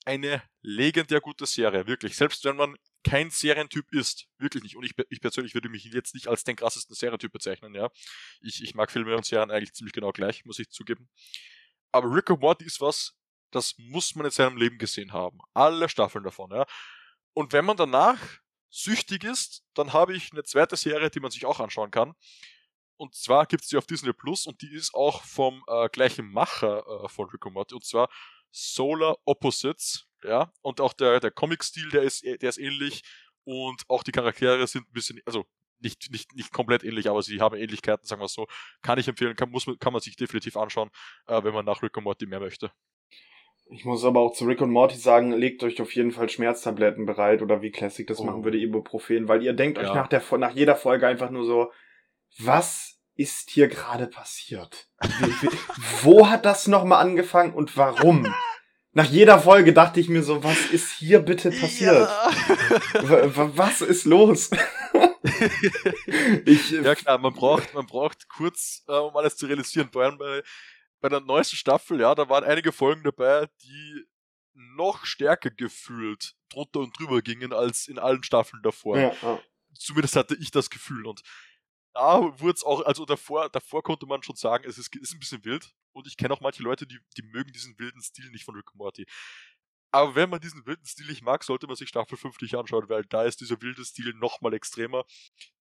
eine 0.04 0.42
legendär 0.62 1.20
gute 1.20 1.46
Serie, 1.46 1.86
wirklich. 1.86 2.16
Selbst 2.16 2.44
wenn 2.44 2.56
man 2.56 2.76
kein 3.04 3.30
Serientyp 3.30 3.92
ist, 3.92 4.26
wirklich 4.38 4.62
nicht. 4.62 4.76
Und 4.76 4.84
ich, 4.84 4.92
ich 5.08 5.20
persönlich 5.20 5.54
würde 5.54 5.68
mich 5.68 5.84
jetzt 5.84 6.14
nicht 6.14 6.28
als 6.28 6.44
den 6.44 6.56
krassesten 6.56 6.94
Serientyp 6.94 7.32
bezeichnen, 7.32 7.74
ja. 7.74 7.90
Ich, 8.40 8.62
ich 8.62 8.74
mag 8.74 8.90
Filme 8.90 9.16
und 9.16 9.24
Serien 9.24 9.50
eigentlich 9.50 9.72
ziemlich 9.72 9.92
genau 9.92 10.12
gleich, 10.12 10.44
muss 10.44 10.58
ich 10.58 10.70
zugeben. 10.70 11.08
Aber 11.92 12.14
Rick 12.14 12.30
and 12.30 12.40
Morty 12.40 12.64
ist 12.64 12.80
was, 12.80 13.14
das 13.50 13.74
muss 13.78 14.14
man 14.14 14.26
in 14.26 14.32
seinem 14.32 14.56
Leben 14.56 14.78
gesehen 14.78 15.12
haben. 15.12 15.38
Alle 15.54 15.88
Staffeln 15.88 16.24
davon, 16.24 16.50
ja. 16.50 16.66
Und 17.34 17.52
wenn 17.52 17.64
man 17.64 17.76
danach 17.76 18.18
süchtig 18.70 19.24
ist, 19.24 19.64
dann 19.74 19.92
habe 19.92 20.14
ich 20.14 20.32
eine 20.32 20.42
zweite 20.42 20.76
Serie, 20.76 21.10
die 21.10 21.20
man 21.20 21.30
sich 21.30 21.46
auch 21.46 21.60
anschauen 21.60 21.90
kann. 21.90 22.14
Und 22.96 23.14
zwar 23.14 23.46
gibt 23.46 23.62
es 23.62 23.68
die 23.68 23.76
auf 23.76 23.86
Disney 23.86 24.12
Plus 24.12 24.46
und 24.46 24.60
die 24.60 24.72
ist 24.72 24.92
auch 24.94 25.22
vom 25.22 25.62
äh, 25.68 25.88
gleichen 25.88 26.30
Macher 26.30 26.84
äh, 26.86 27.08
von 27.08 27.28
Rick 27.30 27.46
and 27.46 27.54
Morty. 27.54 27.74
Und 27.74 27.84
zwar 27.84 28.08
Solar 28.50 29.16
Opposites, 29.24 30.06
ja, 30.24 30.52
und 30.62 30.80
auch 30.80 30.92
der, 30.92 31.20
der 31.20 31.30
Comic-Stil, 31.30 31.90
der 31.90 32.02
ist, 32.02 32.24
der 32.24 32.48
ist 32.48 32.58
ähnlich 32.58 33.02
und 33.44 33.84
auch 33.88 34.02
die 34.02 34.12
Charaktere 34.12 34.66
sind 34.66 34.88
ein 34.88 34.92
bisschen, 34.92 35.20
also 35.26 35.46
nicht, 35.80 36.10
nicht, 36.10 36.34
nicht 36.34 36.52
komplett 36.52 36.82
ähnlich, 36.82 37.08
aber 37.08 37.22
sie 37.22 37.40
haben 37.40 37.56
Ähnlichkeiten, 37.56 38.04
sagen 38.04 38.20
wir 38.20 38.26
es 38.26 38.32
so. 38.32 38.46
Kann 38.82 38.98
ich 38.98 39.06
empfehlen, 39.06 39.36
kann, 39.36 39.50
muss, 39.50 39.66
kann 39.78 39.92
man 39.92 40.02
sich 40.02 40.16
definitiv 40.16 40.56
anschauen, 40.56 40.90
äh, 41.26 41.42
wenn 41.44 41.54
man 41.54 41.64
nach 41.64 41.82
Rick 41.82 41.96
und 41.96 42.04
Morty 42.04 42.26
mehr 42.26 42.40
möchte. 42.40 42.72
Ich 43.70 43.84
muss 43.84 44.04
aber 44.04 44.20
auch 44.20 44.32
zu 44.32 44.46
Rick 44.46 44.60
und 44.62 44.70
Morty 44.70 44.96
sagen, 44.96 45.32
legt 45.32 45.62
euch 45.62 45.80
auf 45.80 45.94
jeden 45.94 46.10
Fall 46.10 46.28
Schmerztabletten 46.28 47.04
bereit 47.04 47.42
oder 47.42 47.60
wie 47.60 47.70
Classic 47.70 48.06
das 48.06 48.20
oh. 48.20 48.24
machen 48.24 48.44
würde, 48.44 48.58
Ibuprofen, 48.58 49.28
weil 49.28 49.42
ihr 49.42 49.52
denkt 49.52 49.78
ja. 49.78 49.84
euch 49.84 49.94
nach, 49.94 50.08
der, 50.08 50.22
nach 50.38 50.54
jeder 50.54 50.74
Folge 50.74 51.06
einfach 51.06 51.30
nur 51.30 51.44
so, 51.44 51.70
was 52.38 52.98
ist 53.14 53.50
hier 53.50 53.68
gerade 53.68 54.06
passiert? 54.06 54.88
Wo 56.02 56.28
hat 56.28 56.44
das 56.44 56.66
nochmal 56.66 57.04
angefangen 57.04 57.52
und 57.52 57.76
warum? 57.76 58.32
Nach 58.92 59.04
jeder 59.04 59.38
Folge 59.38 59.72
dachte 59.72 60.00
ich 60.00 60.08
mir 60.08 60.22
so, 60.22 60.42
was 60.42 60.70
ist 60.72 60.92
hier 60.92 61.20
bitte 61.20 61.50
passiert? 61.50 62.08
Ja. 62.08 63.36
Was 63.56 63.80
ist 63.82 64.06
los? 64.06 64.50
ich, 66.46 66.72
äh, 66.72 66.82
ja 66.82 66.94
klar, 66.94 67.18
man 67.18 67.34
braucht, 67.34 67.74
man 67.74 67.86
braucht 67.86 68.28
kurz, 68.28 68.84
äh, 68.88 68.92
um 68.92 69.14
alles 69.16 69.36
zu 69.36 69.46
realisieren. 69.46 69.90
Vor 69.92 70.02
allem 70.02 70.18
bei, 70.18 70.42
bei 71.00 71.08
der 71.08 71.20
neuesten 71.20 71.56
Staffel, 71.56 72.00
ja, 72.00 72.14
da 72.14 72.28
waren 72.28 72.44
einige 72.44 72.72
Folgen 72.72 73.02
dabei, 73.02 73.48
die 73.62 74.04
noch 74.54 75.04
stärker 75.04 75.50
gefühlt 75.50 76.34
drunter 76.50 76.80
und 76.80 76.98
drüber 76.98 77.22
gingen 77.22 77.52
als 77.52 77.86
in 77.88 77.98
allen 77.98 78.22
Staffeln 78.22 78.62
davor. 78.62 78.98
Ja, 78.98 79.12
ja. 79.22 79.40
Zumindest 79.74 80.16
hatte 80.16 80.36
ich 80.40 80.50
das 80.50 80.70
Gefühl. 80.70 81.06
Und 81.06 81.22
da 81.94 82.20
wurde 82.40 82.54
es 82.54 82.64
auch, 82.64 82.84
also 82.84 83.04
davor, 83.04 83.48
davor 83.50 83.82
konnte 83.82 84.06
man 84.06 84.22
schon 84.22 84.36
sagen, 84.36 84.64
es 84.68 84.78
ist, 84.78 84.94
ist 84.96 85.12
ein 85.12 85.20
bisschen 85.20 85.44
wild. 85.44 85.74
Und 85.92 86.06
ich 86.06 86.16
kenne 86.16 86.34
auch 86.34 86.40
manche 86.40 86.62
Leute, 86.62 86.86
die, 86.86 86.98
die 87.16 87.22
mögen 87.22 87.52
diesen 87.52 87.78
wilden 87.78 88.00
Stil 88.00 88.30
nicht 88.30 88.44
von 88.44 88.54
Rick 88.54 88.74
Morty. 88.74 89.06
Aber 89.90 90.14
wenn 90.14 90.28
man 90.28 90.40
diesen 90.40 90.66
wilden 90.66 90.84
Stil 90.84 91.06
nicht 91.06 91.22
mag, 91.22 91.42
sollte 91.42 91.66
man 91.66 91.76
sich 91.76 91.88
Staffel 91.88 92.18
5 92.18 92.40
nicht 92.42 92.54
anschauen, 92.54 92.88
weil 92.88 93.04
da 93.04 93.24
ist 93.24 93.40
dieser 93.40 93.60
wilde 93.62 93.84
Stil 93.84 94.12
nochmal 94.14 94.52
extremer. 94.52 95.04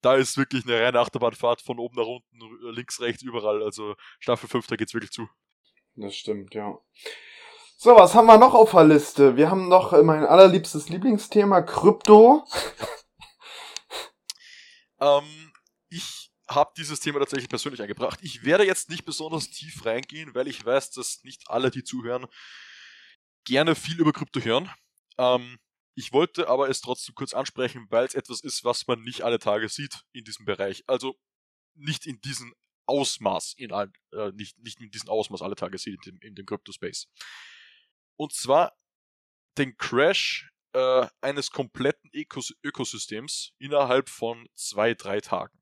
Da 0.01 0.15
ist 0.15 0.37
wirklich 0.37 0.65
eine 0.65 0.81
reine 0.81 0.99
Achterbahnfahrt 0.99 1.61
von 1.61 1.79
oben 1.79 1.95
nach 1.95 2.07
unten, 2.07 2.73
links, 2.73 2.99
rechts, 2.99 3.23
überall. 3.23 3.63
Also 3.63 3.95
Staffel 4.19 4.49
5, 4.49 4.67
da 4.67 4.75
geht's 4.75 4.93
wirklich 4.93 5.11
zu. 5.11 5.29
Das 5.95 6.15
stimmt, 6.15 6.53
ja. 6.53 6.77
So, 7.77 7.95
was 7.95 8.15
haben 8.15 8.25
wir 8.25 8.37
noch 8.37 8.53
auf 8.53 8.71
der 8.71 8.83
Liste? 8.83 9.37
Wir 9.37 9.49
haben 9.49 9.69
noch 9.69 9.93
mein 10.03 10.25
allerliebstes 10.25 10.89
Lieblingsthema, 10.89 11.61
Krypto. 11.61 12.45
ähm, 14.99 15.53
ich 15.89 16.31
habe 16.49 16.71
dieses 16.75 16.99
Thema 16.99 17.19
tatsächlich 17.19 17.49
persönlich 17.49 17.81
eingebracht. 17.81 18.19
Ich 18.23 18.43
werde 18.43 18.65
jetzt 18.65 18.89
nicht 18.89 19.05
besonders 19.05 19.49
tief 19.49 19.85
reingehen, 19.85 20.33
weil 20.33 20.47
ich 20.47 20.65
weiß, 20.65 20.91
dass 20.91 21.23
nicht 21.23 21.49
alle, 21.49 21.71
die 21.71 21.83
zuhören, 21.83 22.25
gerne 23.47 23.75
viel 23.75 23.99
über 23.99 24.11
Krypto 24.11 24.41
hören. 24.41 24.69
Ähm, 25.17 25.57
ich 25.95 26.11
wollte 26.11 26.47
aber 26.49 26.69
es 26.69 26.81
trotzdem 26.81 27.15
kurz 27.15 27.33
ansprechen, 27.33 27.87
weil 27.89 28.05
es 28.05 28.13
etwas 28.13 28.41
ist, 28.41 28.63
was 28.63 28.85
man 28.87 29.01
nicht 29.01 29.23
alle 29.23 29.39
Tage 29.39 29.69
sieht 29.69 30.03
in 30.11 30.25
diesem 30.25 30.45
Bereich. 30.45 30.83
Also 30.87 31.17
nicht 31.75 32.05
in 32.05 32.21
diesem 32.21 32.53
Ausmaß, 32.85 33.53
in 33.57 33.71
all, 33.71 33.91
äh, 34.11 34.31
nicht, 34.33 34.59
nicht 34.59 34.79
in 34.79 34.91
diesem 34.91 35.09
Ausmaß 35.09 35.41
alle 35.41 35.55
Tage 35.55 35.77
sieht 35.77 36.05
in 36.05 36.19
dem, 36.19 36.21
in 36.21 36.35
dem 36.35 36.45
Crypto-Space. 36.45 37.07
Und 38.17 38.33
zwar 38.33 38.77
den 39.57 39.75
Crash 39.77 40.51
äh, 40.73 41.07
eines 41.21 41.49
kompletten 41.49 42.11
Ökos 42.13 42.53
Ökosystems 42.63 43.53
innerhalb 43.57 44.09
von 44.09 44.47
zwei, 44.55 44.93
drei 44.93 45.21
Tagen. 45.21 45.57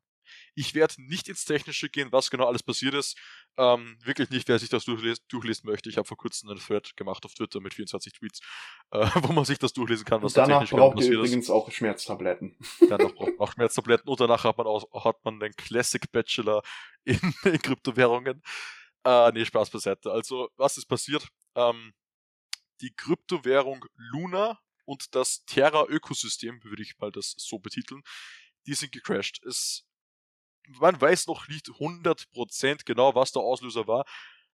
Ich 0.55 0.73
werde 0.73 0.95
nicht 0.97 1.29
ins 1.29 1.45
Technische 1.45 1.89
gehen, 1.89 2.11
was 2.11 2.31
genau 2.31 2.47
alles 2.47 2.63
passiert 2.63 2.95
ist. 2.95 3.17
Ähm, 3.57 3.97
wirklich 4.03 4.29
nicht, 4.29 4.47
wer 4.49 4.59
sich 4.59 4.69
das 4.69 4.83
durchles 4.83 5.25
durchlesen 5.27 5.69
möchte. 5.69 5.89
Ich 5.89 5.97
habe 5.97 6.07
vor 6.07 6.17
kurzem 6.17 6.49
einen 6.49 6.59
Thread 6.59 6.97
gemacht 6.97 7.23
auf 7.25 7.33
Twitter 7.33 7.61
mit 7.61 7.73
24 7.73 8.13
Tweets, 8.13 8.39
äh, 8.91 9.07
wo 9.15 9.31
man 9.31 9.45
sich 9.45 9.59
das 9.59 9.71
durchlesen 9.71 10.05
kann, 10.05 10.21
was 10.21 10.35
und 10.35 10.37
danach 10.37 10.69
genau 10.69 10.91
braucht 10.91 11.03
ihr 11.03 11.11
übrigens 11.11 11.45
ist. 11.45 11.49
auch 11.49 11.71
Schmerztabletten. 11.71 12.57
Danach 12.89 13.13
braucht 13.13 13.37
man 13.37 13.39
auch 13.39 13.53
Schmerztabletten 13.53 14.09
und 14.09 14.19
danach 14.19 14.43
hat 14.43 14.57
man 14.57 14.67
auch 14.67 15.05
hat 15.05 15.23
man 15.23 15.39
den 15.39 15.53
Classic 15.53 16.11
Bachelor 16.11 16.61
in, 17.05 17.19
in 17.43 17.61
Kryptowährungen. 17.61 18.41
Äh, 19.05 19.31
nee, 19.31 19.45
Spaß 19.45 19.69
beiseite. 19.69 20.11
Also, 20.11 20.49
was 20.57 20.77
ist 20.77 20.87
passiert? 20.87 21.27
Ähm, 21.55 21.93
die 22.81 22.93
Kryptowährung 22.93 23.85
Luna 23.95 24.59
und 24.83 25.15
das 25.15 25.45
Terra-Ökosystem, 25.45 26.63
würde 26.63 26.83
ich 26.83 26.97
mal 26.99 27.11
das 27.11 27.35
so 27.37 27.59
betiteln, 27.59 28.01
die 28.67 28.73
sind 28.73 28.91
gecrashed. 28.91 29.43
Es 29.45 29.85
man 30.67 30.99
weiß 30.99 31.27
noch 31.27 31.47
nicht 31.47 31.67
100% 31.67 32.85
genau, 32.85 33.15
was 33.15 33.31
der 33.31 33.41
Auslöser 33.41 33.87
war, 33.87 34.05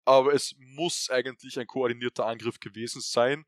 aber 0.05 0.33
es 0.33 0.55
muss 0.57 1.09
eigentlich 1.09 1.59
ein 1.59 1.67
koordinierter 1.67 2.25
Angriff 2.25 2.59
gewesen 2.59 3.01
sein. 3.01 3.45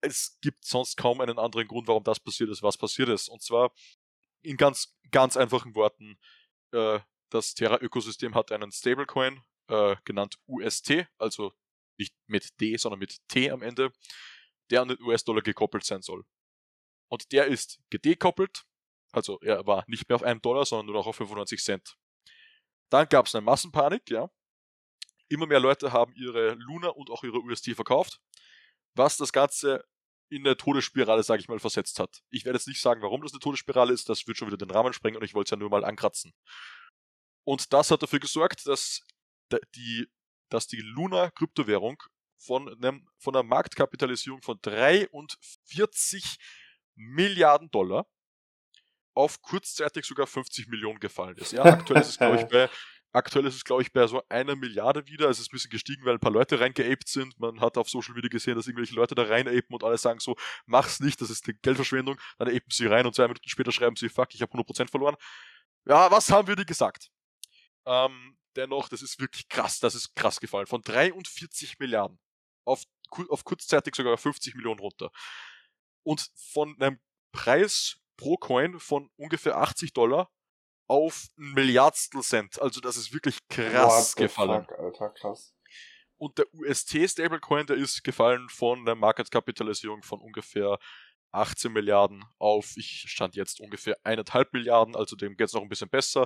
Es 0.00 0.38
gibt 0.40 0.64
sonst 0.64 0.96
kaum 0.96 1.20
einen 1.20 1.38
anderen 1.38 1.66
Grund, 1.66 1.88
warum 1.88 2.04
das 2.04 2.20
passiert 2.20 2.50
ist, 2.50 2.62
was 2.62 2.78
passiert 2.78 3.08
ist. 3.08 3.28
Und 3.28 3.42
zwar 3.42 3.72
in 4.42 4.56
ganz, 4.56 4.96
ganz 5.10 5.36
einfachen 5.36 5.74
Worten, 5.74 6.18
äh, 6.72 7.00
das 7.30 7.54
Terra-Ökosystem 7.54 8.34
hat 8.34 8.52
einen 8.52 8.70
Stablecoin, 8.70 9.42
äh, 9.68 9.96
genannt 10.04 10.38
UST, 10.46 11.06
also 11.18 11.52
nicht 11.98 12.14
mit 12.26 12.60
D, 12.60 12.76
sondern 12.76 13.00
mit 13.00 13.18
T 13.28 13.50
am 13.50 13.62
Ende, 13.62 13.92
der 14.70 14.82
an 14.82 14.88
den 14.88 15.02
US-Dollar 15.02 15.42
gekoppelt 15.42 15.84
sein 15.84 16.02
soll. 16.02 16.24
Und 17.08 17.32
der 17.32 17.46
ist 17.46 17.80
gedekoppelt 17.90 18.64
also 19.12 19.38
er 19.40 19.66
war 19.66 19.84
nicht 19.86 20.08
mehr 20.08 20.16
auf 20.16 20.22
einem 20.22 20.40
Dollar, 20.40 20.64
sondern 20.66 20.86
nur 20.86 20.96
noch 20.96 21.06
auf 21.06 21.16
95 21.16 21.62
Cent. 21.62 21.96
Dann 22.90 23.08
gab 23.08 23.26
es 23.26 23.34
eine 23.34 23.42
Massenpanik, 23.42 24.10
ja. 24.10 24.30
Immer 25.28 25.46
mehr 25.46 25.60
Leute 25.60 25.92
haben 25.92 26.14
ihre 26.14 26.54
Luna 26.54 26.88
und 26.88 27.10
auch 27.10 27.22
ihre 27.22 27.38
UST 27.40 27.74
verkauft, 27.74 28.20
was 28.94 29.18
das 29.18 29.32
Ganze 29.32 29.84
in 30.30 30.46
eine 30.46 30.56
Todesspirale, 30.56 31.22
sage 31.22 31.40
ich 31.40 31.48
mal, 31.48 31.58
versetzt 31.58 31.98
hat. 31.98 32.22
Ich 32.30 32.44
werde 32.44 32.58
jetzt 32.58 32.68
nicht 32.68 32.80
sagen, 32.80 33.02
warum 33.02 33.22
das 33.22 33.32
eine 33.32 33.40
Todesspirale 33.40 33.92
ist, 33.92 34.08
das 34.08 34.26
wird 34.26 34.36
schon 34.36 34.48
wieder 34.48 34.58
den 34.58 34.70
Rahmen 34.70 34.92
sprengen 34.92 35.16
und 35.18 35.24
ich 35.24 35.34
wollte 35.34 35.48
es 35.48 35.50
ja 35.52 35.56
nur 35.56 35.70
mal 35.70 35.84
ankratzen. 35.84 36.34
Und 37.44 37.72
das 37.72 37.90
hat 37.90 38.02
dafür 38.02 38.20
gesorgt, 38.20 38.66
dass 38.66 39.06
die, 39.74 40.06
dass 40.50 40.66
die 40.66 40.80
Luna-Kryptowährung 40.80 42.02
von, 42.36 42.68
von 43.18 43.34
einer 43.34 43.42
Marktkapitalisierung 43.42 44.42
von 44.42 44.58
43 44.60 46.38
Milliarden 46.94 47.70
Dollar 47.70 48.06
auf 49.18 49.42
kurzzeitig 49.42 50.04
sogar 50.04 50.28
50 50.28 50.68
Millionen 50.68 51.00
gefallen 51.00 51.36
ist. 51.38 51.52
Ja, 51.52 51.64
aktuell 51.64 52.00
ist 52.02 52.10
es, 52.10 52.18
glaube 52.18 52.36
ich, 52.36 52.44
bei 52.48 52.70
Aktuell 53.10 53.46
ist 53.46 53.54
es, 53.54 53.64
glaube 53.64 53.80
ich, 53.80 53.90
bei 53.90 54.06
so 54.06 54.22
einer 54.28 54.54
Milliarde 54.54 55.06
wieder. 55.06 55.30
Es 55.30 55.40
ist 55.40 55.48
ein 55.48 55.52
bisschen 55.52 55.70
gestiegen, 55.70 56.04
weil 56.04 56.14
ein 56.14 56.20
paar 56.20 56.30
Leute 56.30 56.60
reingeaped 56.60 57.08
sind. 57.08 57.40
Man 57.40 57.58
hat 57.58 57.78
auf 57.78 57.88
Social 57.88 58.14
Media 58.14 58.28
gesehen, 58.28 58.54
dass 58.54 58.66
irgendwelche 58.66 58.94
Leute 58.94 59.14
da 59.14 59.22
reinapen 59.22 59.74
und 59.74 59.82
alle 59.82 59.96
sagen 59.96 60.20
so, 60.20 60.36
mach's 60.66 61.00
nicht, 61.00 61.18
das 61.22 61.30
ist 61.30 61.46
eine 61.46 61.54
Geldverschwendung. 61.54 62.20
Dann 62.36 62.48
apen 62.48 62.70
sie 62.70 62.86
rein 62.86 63.06
und 63.06 63.14
zwei 63.14 63.22
Minuten 63.22 63.48
später 63.48 63.72
schreiben 63.72 63.96
sie, 63.96 64.10
fuck, 64.10 64.34
ich 64.34 64.42
habe 64.42 64.52
100% 64.52 64.90
verloren. 64.90 65.16
Ja, 65.86 66.10
was 66.10 66.30
haben 66.30 66.48
wir 66.48 66.54
dir 66.54 66.66
gesagt? 66.66 67.08
Ähm, 67.86 68.36
dennoch, 68.56 68.90
das 68.90 69.00
ist 69.00 69.18
wirklich 69.18 69.48
krass, 69.48 69.80
das 69.80 69.94
ist 69.94 70.14
krass 70.14 70.38
gefallen. 70.38 70.66
Von 70.66 70.82
43 70.82 71.78
Milliarden 71.78 72.20
auf, 72.66 72.84
auf 73.30 73.42
kurzzeitig 73.42 73.94
sogar 73.94 74.18
50 74.18 74.54
Millionen 74.54 74.80
runter. 74.80 75.10
Und 76.02 76.30
von 76.52 76.78
einem 76.78 77.00
Preis 77.32 77.98
pro 78.18 78.36
Coin 78.36 78.78
von 78.78 79.08
ungefähr 79.16 79.56
80 79.56 79.94
Dollar 79.94 80.30
auf 80.86 81.28
ein 81.38 81.52
Milliardstel 81.54 82.20
Cent. 82.22 82.60
Also 82.60 82.80
das 82.80 82.98
ist 82.98 83.14
wirklich 83.14 83.38
krass 83.48 84.14
gefallen. 84.14 84.66
Fuck, 84.66 84.78
Alter, 84.78 85.10
krass. 85.10 85.54
Und 86.18 86.36
der 86.36 86.46
UST 86.52 87.08
Stablecoin, 87.08 87.66
der 87.66 87.76
ist 87.76 88.02
gefallen 88.02 88.48
von 88.48 88.84
der 88.84 88.96
Marketkapitalisierung 88.96 90.02
von 90.02 90.20
ungefähr 90.20 90.78
18 91.30 91.72
Milliarden 91.72 92.24
auf, 92.38 92.72
ich 92.76 93.04
stand 93.06 93.36
jetzt 93.36 93.60
ungefähr 93.60 93.96
eineinhalb 94.02 94.52
Milliarden, 94.52 94.96
also 94.96 95.14
dem 95.14 95.36
geht 95.36 95.48
es 95.48 95.52
noch 95.52 95.62
ein 95.62 95.68
bisschen 95.68 95.90
besser. 95.90 96.24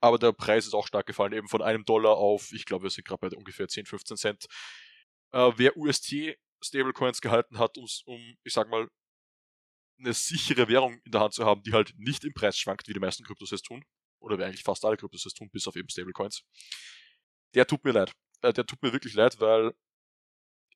aber 0.00 0.18
der 0.18 0.32
Preis 0.32 0.66
ist 0.66 0.74
auch 0.74 0.86
stark 0.86 1.06
gefallen, 1.06 1.32
eben 1.32 1.48
von 1.48 1.62
einem 1.62 1.84
Dollar 1.84 2.16
auf, 2.16 2.52
ich 2.52 2.66
glaube, 2.66 2.84
wir 2.84 2.90
sind 2.90 3.06
gerade 3.06 3.28
bei 3.28 3.36
ungefähr 3.36 3.66
10, 3.66 3.86
15 3.86 4.16
Cent. 4.16 4.46
Äh, 5.32 5.52
wer 5.56 5.76
UST 5.76 6.36
Stablecoins 6.60 7.20
gehalten 7.20 7.58
hat, 7.58 7.78
um, 7.78 7.86
um, 8.06 8.36
ich 8.44 8.52
sag 8.52 8.68
mal, 8.68 8.88
eine 9.98 10.14
sichere 10.14 10.68
Währung 10.68 11.00
in 11.04 11.12
der 11.12 11.20
Hand 11.20 11.34
zu 11.34 11.44
haben, 11.44 11.62
die 11.62 11.72
halt 11.72 11.92
nicht 11.96 12.24
im 12.24 12.34
Preis 12.34 12.58
schwankt, 12.58 12.88
wie 12.88 12.92
die 12.92 13.00
meisten 13.00 13.24
Kryptos 13.24 13.52
es 13.52 13.62
tun, 13.62 13.84
oder 14.20 14.38
wie 14.38 14.44
eigentlich 14.44 14.62
fast 14.62 14.84
alle 14.84 14.96
Kryptos 14.96 15.26
es 15.26 15.34
tun, 15.34 15.50
bis 15.50 15.66
auf 15.66 15.76
eben 15.76 15.88
Stablecoins, 15.88 16.42
der 17.54 17.66
tut 17.66 17.84
mir 17.84 17.92
leid. 17.92 18.12
Äh, 18.42 18.52
der 18.52 18.66
tut 18.66 18.82
mir 18.82 18.92
wirklich 18.92 19.14
leid, 19.14 19.40
weil 19.40 19.72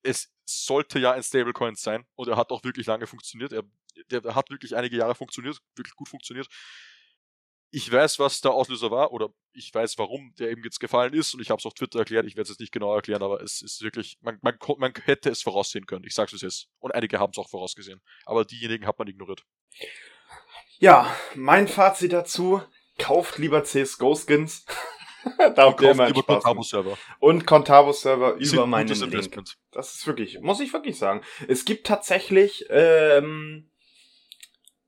es 0.02 0.33
sollte 0.44 0.98
ja 0.98 1.12
ein 1.12 1.22
Stablecoin 1.22 1.74
sein 1.74 2.05
und 2.14 2.29
er 2.29 2.37
hat 2.37 2.50
auch 2.50 2.62
wirklich 2.62 2.87
lange 2.87 3.07
funktioniert. 3.07 3.52
Er, 3.52 3.64
der 4.11 4.35
hat 4.35 4.50
wirklich 4.50 4.76
einige 4.76 4.96
Jahre 4.96 5.14
funktioniert, 5.14 5.59
wirklich 5.74 5.94
gut 5.94 6.09
funktioniert 6.09 6.48
ich 7.70 7.90
weiß, 7.90 8.18
was 8.18 8.40
der 8.40 8.52
Auslöser 8.52 8.90
war 8.90 9.12
oder 9.12 9.29
ich 9.52 9.72
weiß, 9.72 9.98
warum 9.98 10.33
der 10.38 10.50
eben 10.50 10.62
jetzt 10.64 10.81
gefallen 10.81 11.14
ist 11.14 11.35
und 11.35 11.40
ich 11.40 11.50
habe 11.50 11.59
es 11.59 11.66
auf 11.66 11.74
Twitter 11.74 11.98
erklärt. 11.98 12.26
Ich 12.26 12.37
werde 12.37 12.42
es 12.42 12.50
jetzt 12.50 12.61
nicht 12.61 12.72
genau 12.72 12.94
erklären, 12.94 13.22
aber 13.22 13.42
es 13.42 13.62
ist 13.62 13.83
wirklich, 13.83 14.18
man, 14.20 14.38
man, 14.42 14.57
man 14.79 14.92
hätte 15.05 15.31
es 15.31 15.42
voraussehen 15.42 15.87
können. 15.87 16.05
Ich 16.05 16.14
sag's 16.14 16.33
es 16.33 16.42
jetzt. 16.42 16.68
Und 16.79 16.94
einige 16.94 17.18
haben 17.18 17.33
es 17.33 17.38
auch 17.38 17.50
vorausgesehen. 17.50 18.00
Aber 18.24 18.44
diejenigen 18.44 18.87
hat 18.87 18.98
man 18.98 19.09
ignoriert. 19.09 19.42
Ja, 20.79 21.14
mein 21.35 21.68
Fazit 21.68 22.12
dazu, 22.12 22.62
kauft 22.98 23.38
lieber 23.38 23.64
CSGO-Skins. 23.64 24.64
da 25.55 25.64
habt 25.64 25.81
ihr 25.81 25.90
immer 25.90 26.09
lieber 26.09 26.22
Contabo-Server. 26.22 26.96
Und 27.18 27.46
Contabo-Server 27.46 28.35
über 28.35 28.66
meinen 28.66 28.88
Link. 28.88 29.44
Das 29.72 29.94
ist 29.94 30.07
wirklich, 30.07 30.40
muss 30.40 30.61
ich 30.61 30.72
wirklich 30.72 30.98
sagen. 30.98 31.22
Es 31.48 31.64
gibt 31.64 31.87
tatsächlich, 31.87 32.66
ähm, 32.70 33.70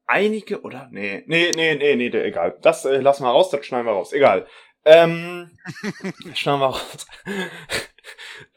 einige, 0.09 0.63
oder? 0.63 0.89
Nee, 0.91 1.23
nee, 1.27 1.53
nee, 1.55 1.77
nee, 1.77 1.95
nee, 1.95 2.09
egal. 2.09 2.59
Das 2.63 2.85
äh, 2.85 2.99
lassen 2.99 3.23
wir 3.23 3.31
raus, 3.31 3.51
das 3.51 3.65
schneiden 3.65 3.87
wir 3.87 3.93
raus. 3.93 4.13
Egal. 4.13 4.47
Ähm, 4.85 5.51
schneiden 6.35 6.61
wir 6.61 6.67
raus. 6.67 7.07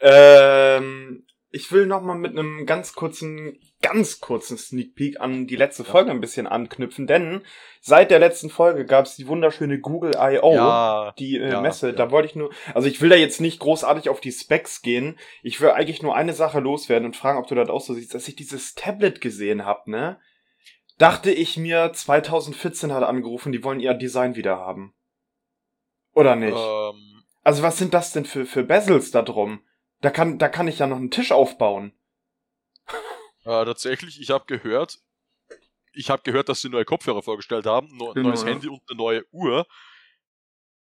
ähm, 0.00 1.24
ich 1.50 1.70
will 1.70 1.86
noch 1.86 2.00
mal 2.00 2.16
mit 2.16 2.32
einem 2.32 2.64
ganz 2.64 2.94
kurzen, 2.94 3.60
ganz 3.82 4.20
kurzen 4.20 4.56
Sneak 4.56 4.94
Peek 4.94 5.20
an 5.20 5.46
die 5.46 5.56
letzte 5.56 5.84
Folge 5.84 6.10
ein 6.10 6.22
bisschen 6.22 6.46
anknüpfen, 6.46 7.06
denn 7.06 7.42
seit 7.82 8.10
der 8.10 8.18
letzten 8.18 8.48
Folge 8.48 8.86
gab 8.86 9.04
es 9.04 9.16
die 9.16 9.28
wunderschöne 9.28 9.78
Google 9.78 10.12
I.O., 10.16 10.54
ja, 10.54 11.14
die 11.18 11.36
äh, 11.36 11.50
ja, 11.50 11.60
Messe. 11.60 11.88
Ja. 11.88 11.92
Da 11.92 12.10
wollte 12.10 12.28
ich 12.28 12.34
nur, 12.34 12.50
also 12.72 12.88
ich 12.88 13.02
will 13.02 13.10
da 13.10 13.16
jetzt 13.16 13.40
nicht 13.42 13.60
großartig 13.60 14.08
auf 14.08 14.20
die 14.20 14.32
Specs 14.32 14.80
gehen. 14.80 15.18
Ich 15.42 15.60
will 15.60 15.70
eigentlich 15.70 16.02
nur 16.02 16.16
eine 16.16 16.32
Sache 16.32 16.60
loswerden 16.60 17.04
und 17.04 17.16
fragen, 17.16 17.38
ob 17.38 17.46
du 17.46 17.54
das 17.54 17.68
auch 17.68 17.82
so 17.82 17.92
siehst, 17.92 18.14
dass 18.14 18.28
ich 18.28 18.36
dieses 18.36 18.74
Tablet 18.74 19.20
gesehen 19.20 19.66
hab, 19.66 19.86
ne? 19.86 20.18
Dachte 20.98 21.30
ich 21.30 21.56
mir, 21.56 21.92
2014 21.92 22.92
hat 22.92 23.02
angerufen, 23.02 23.52
die 23.52 23.64
wollen 23.64 23.80
ihr 23.80 23.94
Design 23.94 24.34
wieder 24.34 24.56
haben. 24.56 24.94
Oder 26.14 26.36
nicht? 26.36 26.56
Ähm, 26.56 27.24
also 27.42 27.62
was 27.62 27.78
sind 27.78 27.94
das 27.94 28.12
denn 28.12 28.24
für, 28.24 28.46
für 28.46 28.62
Bezels 28.62 29.10
da 29.10 29.22
drum? 29.22 29.64
Da 30.00 30.10
kann, 30.10 30.38
da 30.38 30.48
kann 30.48 30.68
ich 30.68 30.78
ja 30.78 30.86
noch 30.86 30.96
einen 30.96 31.10
Tisch 31.10 31.32
aufbauen. 31.32 31.92
Äh, 33.44 33.64
tatsächlich, 33.64 34.20
ich 34.20 34.30
habe 34.30 34.44
gehört, 34.46 34.98
ich 35.92 36.10
habe 36.10 36.22
gehört, 36.22 36.48
dass 36.48 36.60
sie 36.60 36.68
neue 36.68 36.84
Kopfhörer 36.84 37.22
vorgestellt 37.22 37.66
haben, 37.66 37.88
no, 37.96 38.12
genau, 38.12 38.28
neues 38.28 38.44
Handy 38.44 38.68
und 38.68 38.80
eine 38.88 38.96
neue 38.96 39.24
Uhr. 39.32 39.66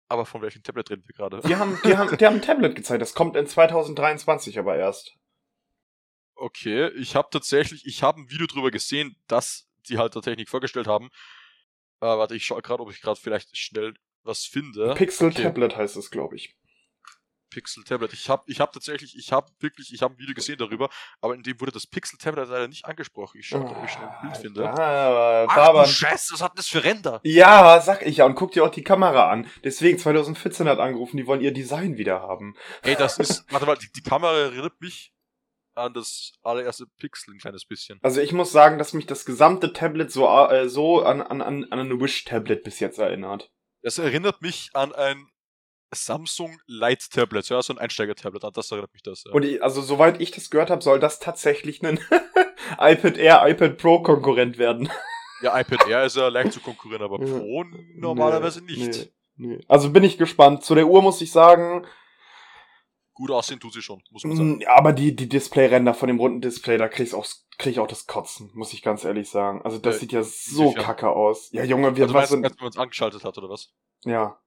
Aber 0.08 0.24
von 0.24 0.40
welchem 0.40 0.62
Tablet 0.62 0.90
reden 0.90 1.04
wir 1.06 1.14
gerade? 1.14 1.40
Die 1.46 1.56
haben, 1.56 1.78
die 1.84 1.96
haben, 1.96 2.16
die 2.16 2.26
haben 2.26 2.36
ein 2.36 2.42
Tablet 2.42 2.74
gezeigt. 2.74 3.02
Das 3.02 3.14
kommt 3.14 3.36
in 3.36 3.46
2023 3.46 4.58
aber 4.58 4.76
erst. 4.76 5.14
Okay, 6.34 6.88
ich 6.96 7.14
habe 7.14 7.28
tatsächlich, 7.30 7.84
ich 7.84 8.02
habe 8.02 8.20
ein 8.20 8.30
Video 8.30 8.46
drüber 8.46 8.70
gesehen, 8.70 9.16
dass 9.26 9.67
die 9.88 9.98
halt 9.98 10.14
der 10.14 10.22
Technik 10.22 10.48
vorgestellt 10.48 10.86
haben. 10.86 11.08
Äh, 12.00 12.06
warte, 12.06 12.36
ich 12.36 12.44
schaue 12.44 12.62
gerade, 12.62 12.82
ob 12.82 12.90
ich 12.90 13.00
gerade 13.00 13.18
vielleicht 13.20 13.56
schnell 13.56 13.94
was 14.22 14.44
finde. 14.44 14.94
Pixel 14.94 15.28
okay. 15.28 15.42
Tablet 15.42 15.76
heißt 15.76 15.96
es, 15.96 16.10
glaube 16.10 16.36
ich. 16.36 16.54
Pixel 17.50 17.82
Tablet. 17.82 18.12
Ich 18.12 18.28
habe 18.28 18.42
ich 18.46 18.60
hab 18.60 18.72
tatsächlich, 18.72 19.16
ich 19.16 19.32
habe 19.32 19.50
wirklich, 19.60 19.92
ich 19.92 20.02
habe 20.02 20.14
ein 20.14 20.18
Video 20.18 20.34
gesehen 20.34 20.58
darüber, 20.58 20.90
aber 21.20 21.34
in 21.34 21.42
dem 21.42 21.58
wurde 21.60 21.72
das 21.72 21.86
Pixel 21.86 22.18
Tablet 22.18 22.48
leider 22.48 22.68
nicht 22.68 22.84
angesprochen. 22.84 23.38
Ich 23.40 23.48
schaue, 23.48 23.64
ob 23.64 23.84
ich 23.84 23.90
schnell 23.90 24.06
ein 24.08 24.20
Bild 24.22 24.36
finde. 24.36 24.68
Ah, 24.68 25.46
Ach, 25.48 25.56
aber, 25.56 25.86
Scheiße, 25.86 26.34
was 26.34 26.42
hat 26.42 26.58
das 26.58 26.68
für 26.68 26.84
Ränder? 26.84 27.20
Ja, 27.24 27.80
sag 27.80 28.06
ich 28.06 28.18
ja, 28.18 28.26
und 28.26 28.34
guck 28.34 28.52
dir 28.52 28.64
auch 28.64 28.70
die 28.70 28.84
Kamera 28.84 29.30
an. 29.30 29.46
Deswegen 29.64 29.98
2014 29.98 30.68
hat 30.68 30.78
angerufen, 30.78 31.16
die 31.16 31.26
wollen 31.26 31.40
ihr 31.40 31.52
Design 31.52 31.96
wieder 31.96 32.20
haben. 32.20 32.54
Ey, 32.82 32.96
das 32.96 33.18
ist, 33.18 33.50
warte 33.50 33.66
mal, 33.66 33.76
die, 33.76 33.90
die 33.92 34.02
Kamera 34.02 34.36
erinnert 34.36 34.80
mich 34.80 35.12
an 35.78 35.94
das 35.94 36.32
allererste 36.42 36.86
Pixel 36.98 37.34
ein 37.34 37.38
kleines 37.38 37.64
bisschen. 37.64 37.98
Also 38.02 38.20
ich 38.20 38.32
muss 38.32 38.52
sagen, 38.52 38.78
dass 38.78 38.92
mich 38.92 39.06
das 39.06 39.24
gesamte 39.24 39.72
Tablet 39.72 40.10
so, 40.10 40.26
äh, 40.26 40.68
so 40.68 41.02
an, 41.02 41.22
an, 41.22 41.40
an 41.42 41.66
ein 41.72 42.00
Wish-Tablet 42.00 42.62
bis 42.64 42.80
jetzt 42.80 42.98
erinnert. 42.98 43.50
Das 43.82 43.98
erinnert 43.98 44.42
mich 44.42 44.70
an 44.74 44.92
ein 44.92 45.28
Samsung 45.94 46.58
Light 46.66 47.10
Tablet, 47.10 47.48
ja, 47.48 47.62
so 47.62 47.72
ein 47.72 47.78
Einsteiger-Tablet, 47.78 48.44
an 48.44 48.52
das 48.52 48.70
erinnert 48.70 48.92
mich 48.92 49.02
das. 49.02 49.24
Ja. 49.24 49.32
Und 49.32 49.44
ich, 49.44 49.62
also 49.62 49.80
soweit 49.80 50.20
ich 50.20 50.30
das 50.30 50.50
gehört 50.50 50.70
habe, 50.70 50.82
soll 50.82 51.00
das 51.00 51.18
tatsächlich 51.18 51.82
ein 51.82 51.98
iPad 52.78 53.16
Air, 53.16 53.48
iPad 53.48 53.78
Pro 53.78 54.02
Konkurrent 54.02 54.58
werden. 54.58 54.90
ja, 55.42 55.58
iPad 55.58 55.88
Air 55.88 56.04
ist 56.04 56.16
ja 56.16 56.28
leicht 56.28 56.52
zu 56.52 56.60
konkurrieren, 56.60 57.02
aber 57.02 57.18
Pro 57.18 57.64
normalerweise 57.94 58.62
nee, 58.64 58.86
nicht. 58.86 59.12
Nee, 59.36 59.56
nee. 59.56 59.64
Also 59.68 59.90
bin 59.90 60.04
ich 60.04 60.18
gespannt. 60.18 60.64
Zu 60.64 60.74
der 60.74 60.86
Uhr 60.86 61.00
muss 61.00 61.20
ich 61.20 61.32
sagen, 61.32 61.86
gut 63.18 63.30
aussehen 63.32 63.58
tut 63.58 63.72
sie 63.72 63.82
schon, 63.82 64.00
muss 64.10 64.24
man 64.24 64.36
sagen. 64.36 64.58
Mm, 64.58 64.62
aber 64.68 64.92
die, 64.92 65.14
die 65.14 65.28
Display-Ränder 65.28 65.92
von 65.92 66.06
dem 66.06 66.18
runden 66.18 66.40
Display, 66.40 66.78
da 66.78 66.88
krieg 66.88 67.08
ich 67.08 67.14
auch, 67.14 67.26
krieg 67.58 67.72
ich 67.72 67.80
auch 67.80 67.88
das 67.88 68.06
Kotzen, 68.06 68.50
muss 68.54 68.72
ich 68.72 68.80
ganz 68.80 69.04
ehrlich 69.04 69.28
sagen. 69.28 69.60
Also 69.62 69.78
das 69.78 69.96
ja, 69.96 70.00
sieht 70.00 70.12
ja 70.12 70.22
so 70.22 70.72
kacke 70.72 71.10
aus. 71.10 71.50
Ja, 71.50 71.64
Junge, 71.64 71.96
wir 71.96 72.04
also 72.04 72.14
was 72.14 72.30
sind. 72.30 72.44
Als 72.44 72.56
man 72.60 72.68
es 72.68 72.78
angeschaltet 72.78 73.24
hat, 73.24 73.36
oder 73.36 73.50
was? 73.50 73.74
Ja. 74.04 74.40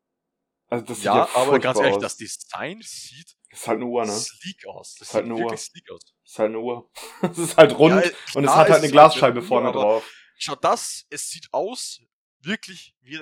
Also 0.67 0.85
das 0.85 0.97
sieht 0.97 1.05
ja, 1.05 1.17
ja 1.17 1.29
aber 1.35 1.59
ganz 1.59 1.79
ehrlich, 1.79 1.95
aus. 1.95 2.01
das 2.01 2.15
Design 2.15 2.81
sieht 2.81 3.35
ist 3.49 3.67
halt 3.67 3.77
eine 3.77 3.85
Uhr, 3.85 4.05
ne? 4.05 4.11
Sleek 4.13 4.65
aus. 4.65 4.95
Das 4.95 5.09
ist 5.09 5.13
halt 5.13 5.25
eine 5.25 5.35
Uhr. 5.35 5.57
sleek 5.57 5.91
aus. 5.91 6.01
Ist 6.23 6.39
halt 6.39 6.49
eine 6.49 6.59
Uhr. 6.59 6.89
es 7.21 7.37
ist 7.37 7.57
halt 7.57 7.77
rund 7.77 8.05
ja, 8.05 8.11
und 8.35 8.45
es 8.45 8.51
hat 8.51 8.69
halt 8.69 8.81
eine 8.81 8.91
Glasscheibe 8.91 9.41
vorne 9.41 9.67
Uhr, 9.67 9.73
drauf. 9.73 10.09
Schau, 10.37 10.55
das, 10.55 11.05
es 11.09 11.29
sieht 11.29 11.49
aus 11.51 12.01
wirklich 12.39 12.95
wie, 13.01 13.19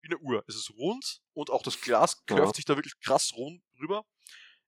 wie 0.00 0.08
eine 0.08 0.18
Uhr. 0.18 0.42
Es 0.48 0.56
ist 0.56 0.72
rund 0.78 1.20
und 1.34 1.50
auch 1.50 1.62
das 1.62 1.78
Glas 1.82 2.24
klopft 2.24 2.46
ja. 2.46 2.54
sich 2.54 2.64
da 2.64 2.76
wirklich 2.76 2.98
krass 3.00 3.34
rund 3.36 3.62
rüber 3.78 4.06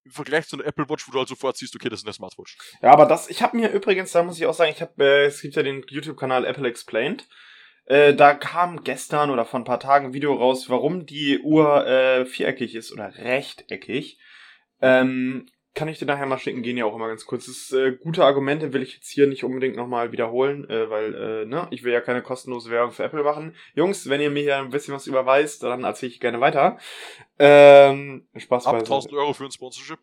im 0.04 0.10
Vergleich 0.12 0.46
zu 0.48 0.56
einer 0.56 0.66
Apple 0.66 0.88
Watch, 0.88 1.06
wo 1.06 1.12
du 1.12 1.18
halt 1.18 1.28
sofort 1.28 1.56
siehst, 1.56 1.74
okay, 1.74 1.88
das 1.88 2.00
ist 2.00 2.06
eine 2.06 2.14
Smartwatch. 2.14 2.56
Ja, 2.82 2.92
aber 2.92 3.06
das, 3.06 3.28
ich 3.28 3.42
habe 3.42 3.56
mir 3.56 3.70
übrigens, 3.70 4.12
da 4.12 4.22
muss 4.22 4.38
ich 4.38 4.46
auch 4.46 4.54
sagen, 4.54 4.72
ich 4.72 4.80
habe, 4.80 5.04
äh, 5.04 5.26
es 5.26 5.40
gibt 5.42 5.56
ja 5.56 5.62
den 5.62 5.84
YouTube-Kanal 5.88 6.44
Apple 6.44 6.68
Explained. 6.68 7.28
Äh, 7.86 8.14
da 8.14 8.34
kam 8.34 8.84
gestern 8.84 9.30
oder 9.30 9.44
vor 9.44 9.60
ein 9.60 9.64
paar 9.64 9.80
Tagen 9.80 10.06
ein 10.06 10.12
Video 10.12 10.34
raus, 10.34 10.70
warum 10.70 11.06
die 11.06 11.40
Uhr 11.40 11.86
äh, 11.86 12.24
viereckig 12.24 12.74
ist 12.74 12.92
oder 12.92 13.16
rechteckig. 13.18 14.18
Ähm, 14.80 15.46
kann 15.74 15.88
ich 15.88 15.98
dir 15.98 16.06
nachher 16.06 16.26
mal 16.26 16.38
schicken, 16.38 16.62
gehen 16.62 16.76
ja 16.76 16.84
auch 16.84 16.94
immer 16.94 17.08
ganz 17.08 17.26
kurz. 17.26 17.46
Das 17.46 17.56
ist, 17.56 17.72
äh, 17.72 17.92
gute 17.92 18.24
Argumente 18.24 18.72
will 18.72 18.82
ich 18.82 18.94
jetzt 18.94 19.08
hier 19.08 19.26
nicht 19.26 19.44
unbedingt 19.44 19.76
nochmal 19.76 20.10
wiederholen, 20.10 20.68
äh, 20.68 20.90
weil, 20.90 21.14
äh, 21.14 21.46
ne, 21.46 21.68
ich 21.70 21.84
will 21.84 21.92
ja 21.92 22.00
keine 22.00 22.22
kostenlose 22.22 22.70
Werbung 22.70 22.92
für 22.92 23.04
Apple 23.04 23.22
machen. 23.22 23.54
Jungs, 23.74 24.08
wenn 24.08 24.20
ihr 24.20 24.30
mir 24.30 24.42
hier 24.42 24.56
ein 24.56 24.70
bisschen 24.70 24.94
was 24.94 25.06
überweist, 25.06 25.62
dann 25.62 25.84
erzähle 25.84 26.12
ich 26.12 26.20
gerne 26.20 26.40
weiter. 26.40 26.78
Ähm, 27.38 28.26
Spaß 28.36 28.66
Ab 28.66 28.76
1000 28.78 29.14
Euro 29.14 29.32
für 29.32 29.44
ein 29.44 29.52
Sponsorship? 29.52 30.00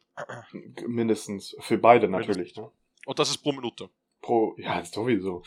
Mindestens. 0.88 1.56
Für 1.60 1.78
beide 1.78 2.08
natürlich, 2.08 2.56
ne? 2.56 2.72
Und 3.06 3.20
das 3.20 3.30
ist 3.30 3.40
pro 3.40 3.52
Minute. 3.52 3.90
Pro, 4.22 4.56
ja, 4.58 4.84
sowieso. 4.84 5.44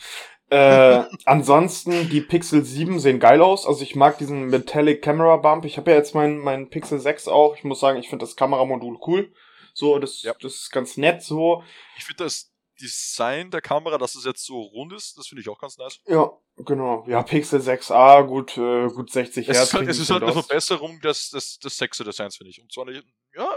äh, 0.49 1.03
ansonsten, 1.25 2.09
die 2.09 2.21
Pixel 2.21 2.63
7 2.63 2.99
sehen 2.99 3.19
geil 3.19 3.41
aus. 3.41 3.65
Also 3.65 3.83
ich 3.83 3.95
mag 3.95 4.19
diesen 4.19 4.47
Metallic 4.49 5.01
Camera 5.01 5.37
Bump. 5.37 5.65
Ich 5.65 5.77
habe 5.77 5.91
ja 5.91 5.97
jetzt 5.97 6.13
meinen 6.13 6.37
mein 6.37 6.69
Pixel 6.69 6.99
6 6.99 7.27
auch. 7.27 7.55
Ich 7.57 7.63
muss 7.63 7.79
sagen, 7.79 7.99
ich 7.99 8.09
finde 8.09 8.23
das 8.23 8.35
Kameramodul 8.35 8.97
cool. 9.07 9.31
So, 9.73 9.99
das, 9.99 10.21
ja. 10.21 10.33
das 10.39 10.55
ist 10.55 10.71
ganz 10.71 10.97
nett 10.97 11.23
so. 11.23 11.63
Ich 11.97 12.05
finde 12.05 12.23
das 12.23 12.51
Design 12.81 13.51
der 13.51 13.61
Kamera, 13.61 13.97
dass 13.97 14.15
es 14.15 14.25
jetzt 14.25 14.45
so 14.45 14.61
rund 14.61 14.93
ist, 14.93 15.17
das 15.17 15.27
finde 15.27 15.41
ich 15.41 15.49
auch 15.49 15.59
ganz 15.59 15.77
nice. 15.77 15.99
Ja, 16.07 16.31
genau. 16.57 17.05
Ja, 17.07 17.21
Pixel 17.23 17.61
6a, 17.61 18.23
gut, 18.23 18.57
äh, 18.57 18.87
gut 18.87 19.11
60 19.11 19.47
Hertz. 19.47 19.57
Es 19.57 19.63
ist 19.65 19.73
halt, 19.73 19.87
es 19.87 19.99
ist 19.99 20.09
halt 20.09 20.23
eine 20.23 20.33
Verbesserung 20.33 20.99
des, 21.01 21.29
des, 21.29 21.59
des 21.59 21.79
6er 21.79 22.03
Designs, 22.03 22.37
finde 22.37 22.49
ich. 22.49 22.61
Und 22.61 22.71
zwar 22.71 22.85
nicht, 22.85 23.03
ja, 23.35 23.49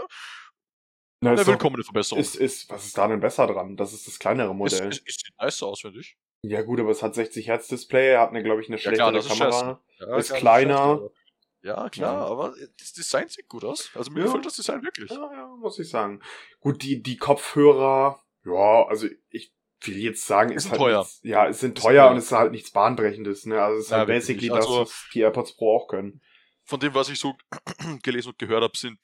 Na, 1.21 1.31
eine 1.31 1.47
willkommene 1.47 1.83
Verbesserung. 1.83 2.21
Ist, 2.21 2.35
ist, 2.35 2.69
was 2.69 2.85
ist 2.85 2.97
da 2.97 3.07
denn 3.07 3.19
besser 3.19 3.47
dran? 3.47 3.75
Das 3.75 3.93
ist 3.93 4.07
das 4.07 4.19
kleinere 4.19 4.53
Modell. 4.53 4.89
Es, 4.89 5.01
es, 5.05 5.15
sieht 5.15 5.37
nice 5.39 5.63
aus, 5.63 5.81
finde 5.81 5.99
ich. 5.99 6.15
Ja, 6.43 6.61
gut, 6.61 6.79
aber 6.79 6.91
es 6.91 7.01
hat 7.01 7.15
60 7.15 7.47
Hertz 7.47 7.67
Display, 7.67 8.17
hat 8.17 8.29
eine, 8.29 8.43
glaube 8.43 8.61
ich, 8.61 8.67
eine 8.67 8.77
schlechtere 8.77 9.13
ja, 9.13 9.19
klar, 9.19 9.37
Kamera. 9.37 9.81
Ist, 9.87 9.99
ja, 9.99 10.17
ist 10.17 10.27
klar, 10.27 10.39
kleiner. 10.39 11.09
Ja, 11.65 11.89
klar, 11.89 12.13
ja. 12.13 12.25
aber 12.27 12.53
das 12.79 12.93
Design 12.93 13.27
sieht 13.27 13.49
gut 13.49 13.63
aus. 13.63 13.89
Also 13.95 14.11
mir 14.11 14.19
ja. 14.19 14.25
gefällt 14.25 14.45
das 14.45 14.55
Design 14.55 14.83
wirklich. 14.83 15.09
Ja, 15.09 15.31
ja, 15.33 15.47
muss 15.47 15.79
ich 15.79 15.89
sagen. 15.89 16.21
Gut, 16.59 16.83
die, 16.83 17.01
die 17.01 17.17
Kopfhörer, 17.17 18.21
ja, 18.45 18.85
also 18.87 19.07
ich 19.31 19.51
will 19.81 19.97
jetzt 19.97 20.27
sagen, 20.27 20.51
ist, 20.51 20.65
ist 20.65 20.71
halt 20.71 20.79
teuer. 20.79 20.99
Nichts, 20.99 21.19
ja, 21.23 21.47
es 21.47 21.59
sind 21.59 21.75
teuer, 21.75 22.03
teuer 22.03 22.11
und 22.11 22.17
es 22.17 22.25
ist 22.25 22.31
halt 22.33 22.51
nichts 22.51 22.71
Bahnbrechendes, 22.71 23.47
ne? 23.47 23.59
Also 23.63 23.79
es 23.79 23.85
ist 23.85 23.91
ja, 23.91 23.97
halt 23.97 24.07
basically 24.07 24.49
das, 24.49 24.57
also, 24.57 24.81
was 24.81 25.07
die 25.11 25.21
AirPods 25.21 25.55
Pro 25.57 25.75
auch 25.75 25.87
können. 25.87 26.21
Von 26.65 26.79
dem, 26.79 26.93
was 26.93 27.09
ich 27.09 27.19
so 27.19 27.33
gelesen 28.03 28.29
und 28.29 28.37
gehört 28.37 28.61
habe, 28.61 28.77
sind 28.77 28.99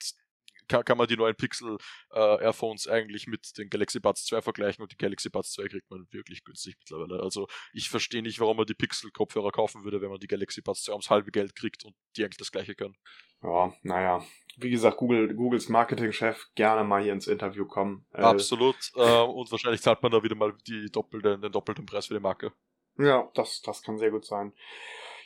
kann, 0.68 0.84
kann 0.84 0.98
man 0.98 1.06
die 1.06 1.16
neuen 1.16 1.34
Pixel 1.34 1.78
äh, 2.12 2.42
Airphones 2.42 2.88
eigentlich 2.88 3.26
mit 3.26 3.56
den 3.58 3.68
Galaxy 3.68 4.00
Buds 4.00 4.24
2 4.26 4.42
vergleichen 4.42 4.82
und 4.82 4.92
die 4.92 4.96
Galaxy 4.96 5.30
Buds 5.30 5.52
2 5.52 5.68
kriegt 5.68 5.90
man 5.90 6.06
wirklich 6.10 6.44
günstig 6.44 6.76
mittlerweile. 6.78 7.22
Also 7.22 7.48
ich 7.72 7.88
verstehe 7.88 8.22
nicht, 8.22 8.40
warum 8.40 8.56
man 8.56 8.66
die 8.66 8.74
Pixel-Kopfhörer 8.74 9.50
kaufen 9.50 9.84
würde, 9.84 10.00
wenn 10.00 10.10
man 10.10 10.20
die 10.20 10.26
Galaxy 10.26 10.62
Buds 10.62 10.84
2 10.84 10.92
ums 10.92 11.10
halbe 11.10 11.30
Geld 11.30 11.54
kriegt 11.54 11.84
und 11.84 11.94
die 12.16 12.24
eigentlich 12.24 12.38
das 12.38 12.52
gleiche 12.52 12.74
können. 12.74 12.96
Ja, 13.42 13.72
naja. 13.82 14.24
Wie 14.56 14.70
gesagt, 14.70 14.98
Google, 14.98 15.34
Googles 15.34 15.68
Marketingchef 15.68 16.46
gerne 16.54 16.84
mal 16.84 17.02
hier 17.02 17.12
ins 17.12 17.26
Interview 17.26 17.66
kommen. 17.66 18.06
Äh, 18.12 18.22
Absolut. 18.22 18.76
Äh, 18.94 19.22
und 19.22 19.50
wahrscheinlich 19.50 19.80
zahlt 19.82 20.02
man 20.02 20.12
da 20.12 20.22
wieder 20.22 20.36
mal 20.36 20.54
die 20.66 20.90
doppelte, 20.90 21.38
den 21.38 21.50
doppelten 21.50 21.86
Preis 21.86 22.06
für 22.06 22.14
die 22.14 22.20
Marke. 22.20 22.52
Ja, 22.98 23.30
das, 23.34 23.62
das 23.62 23.82
kann 23.82 23.98
sehr 23.98 24.10
gut 24.10 24.26
sein. 24.26 24.52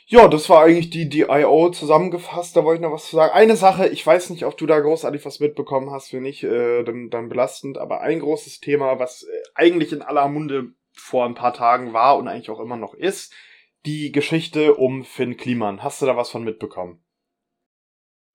Ja, 0.09 0.29
das 0.29 0.47
war 0.49 0.63
eigentlich 0.63 0.89
die, 0.89 1.09
die 1.09 1.23
I.O. 1.23 1.69
zusammengefasst. 1.69 2.55
Da 2.55 2.63
wollte 2.63 2.81
ich 2.81 2.87
noch 2.87 2.93
was 2.93 3.09
zu 3.09 3.17
sagen. 3.17 3.33
Eine 3.33 3.57
Sache, 3.57 3.89
ich 3.89 4.07
weiß 4.07 4.29
nicht, 4.29 4.45
ob 4.45 4.55
du 4.57 4.65
da 4.65 4.79
großartig 4.79 5.25
was 5.25 5.41
mitbekommen 5.41 5.91
hast, 5.91 6.13
wenn 6.13 6.23
nicht, 6.23 6.43
äh, 6.43 6.83
dann, 6.85 7.09
dann 7.09 7.27
belastend. 7.27 7.77
Aber 7.77 7.99
ein 7.99 8.21
großes 8.21 8.61
Thema, 8.61 8.99
was 8.99 9.23
äh, 9.23 9.43
eigentlich 9.53 9.91
in 9.91 10.01
aller 10.01 10.29
Munde 10.29 10.71
vor 10.93 11.25
ein 11.25 11.35
paar 11.35 11.53
Tagen 11.53 11.91
war 11.91 12.17
und 12.17 12.29
eigentlich 12.29 12.49
auch 12.49 12.61
immer 12.61 12.77
noch 12.77 12.93
ist, 12.93 13.33
die 13.85 14.13
Geschichte 14.13 14.75
um 14.75 15.03
Finn 15.03 15.35
Kliman. 15.35 15.83
Hast 15.83 16.01
du 16.01 16.05
da 16.05 16.15
was 16.15 16.29
von 16.29 16.45
mitbekommen? 16.45 17.03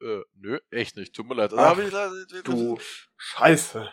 Äh, 0.02 0.20
nö, 0.35 0.58
echt 0.70 0.96
nicht. 0.96 1.14
Tut 1.14 1.26
mir 1.26 1.37
leid. 1.37 1.54
Ach, 1.56 1.78
du 2.44 2.78
Scheiße. 3.16 3.90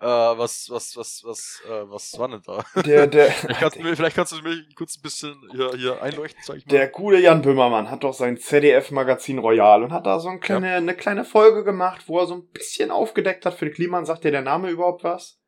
Äh, 0.00 0.06
was, 0.06 0.70
was, 0.70 0.96
was, 0.96 1.24
was, 1.24 1.62
äh, 1.68 1.90
was 1.90 2.16
war 2.18 2.28
denn 2.28 2.40
da? 2.46 2.64
Der, 2.82 3.08
der, 3.08 3.30
vielleicht, 3.32 3.60
kannst 3.60 3.76
du 3.76 3.82
mir, 3.82 3.96
vielleicht 3.96 4.16
kannst 4.16 4.32
du 4.32 4.42
mir 4.42 4.64
kurz 4.76 4.96
ein 4.96 5.02
bisschen 5.02 5.36
hier, 5.50 5.72
hier 5.74 6.00
einleuchten, 6.00 6.40
sag 6.44 6.56
ich 6.58 6.66
mal. 6.66 6.70
Der 6.70 6.86
gute 6.86 7.18
Jan 7.18 7.42
Böhmermann 7.42 7.90
hat 7.90 8.04
doch 8.04 8.14
sein 8.14 8.36
ZDF-Magazin 8.36 9.38
Royal 9.38 9.82
und 9.82 9.92
hat 9.92 10.06
da 10.06 10.20
so 10.20 10.28
eine 10.28 10.38
kleine, 10.38 10.70
ja. 10.70 10.76
eine 10.76 10.94
kleine 10.94 11.24
Folge 11.24 11.64
gemacht, 11.64 12.04
wo 12.06 12.20
er 12.20 12.26
so 12.26 12.34
ein 12.34 12.46
bisschen 12.46 12.92
aufgedeckt 12.92 13.44
hat 13.44 13.54
für 13.54 13.64
den 13.64 13.74
Kliman. 13.74 14.06
Sagt 14.06 14.22
dir 14.22 14.30
der 14.30 14.42
Name 14.42 14.70
überhaupt 14.70 15.02
was? 15.02 15.40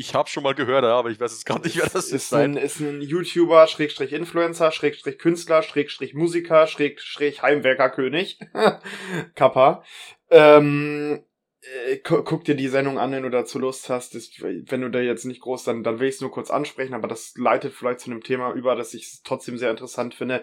Ich 0.00 0.14
habe 0.14 0.28
schon 0.30 0.44
mal 0.44 0.54
gehört, 0.54 0.84
ja, 0.84 0.96
aber 0.96 1.10
ich 1.10 1.20
weiß 1.20 1.32
jetzt 1.32 1.44
gar 1.44 1.58
nicht, 1.58 1.76
wer 1.76 1.90
das 1.90 2.06
ist. 2.06 2.12
Ist 2.12 2.32
ein, 2.32 2.56
ist 2.56 2.80
ein 2.80 3.02
YouTuber, 3.02 3.66
Schrägstrich 3.66 4.12
Influencer, 4.12 4.70
Schrägstrich 4.70 5.18
Künstler, 5.18 5.62
Schrägstrich 5.62 6.14
Musiker, 6.14 6.68
Schrägstrich 6.68 7.42
Heimwerkerkönig. 7.42 8.38
Kappa. 9.34 9.82
Ähm, 10.30 11.24
äh, 11.86 11.98
guck 11.98 12.44
dir 12.44 12.54
die 12.54 12.68
Sendung 12.68 12.98
an, 12.98 13.12
wenn 13.12 13.22
du 13.22 13.30
dazu 13.30 13.58
Lust 13.58 13.88
hast. 13.88 14.14
Das, 14.14 14.30
wenn 14.40 14.80
du 14.80 14.90
da 14.90 15.00
jetzt 15.00 15.24
nicht 15.24 15.40
groß, 15.40 15.64
dann, 15.64 15.82
dann 15.82 16.00
will 16.00 16.08
ich 16.08 16.16
es 16.16 16.20
nur 16.20 16.30
kurz 16.30 16.50
ansprechen, 16.50 16.94
aber 16.94 17.08
das 17.08 17.34
leitet 17.36 17.74
vielleicht 17.74 18.00
zu 18.00 18.10
einem 18.10 18.22
Thema 18.22 18.52
über, 18.52 18.76
das 18.76 18.94
ich 18.94 19.20
trotzdem 19.24 19.58
sehr 19.58 19.70
interessant 19.70 20.14
finde. 20.14 20.42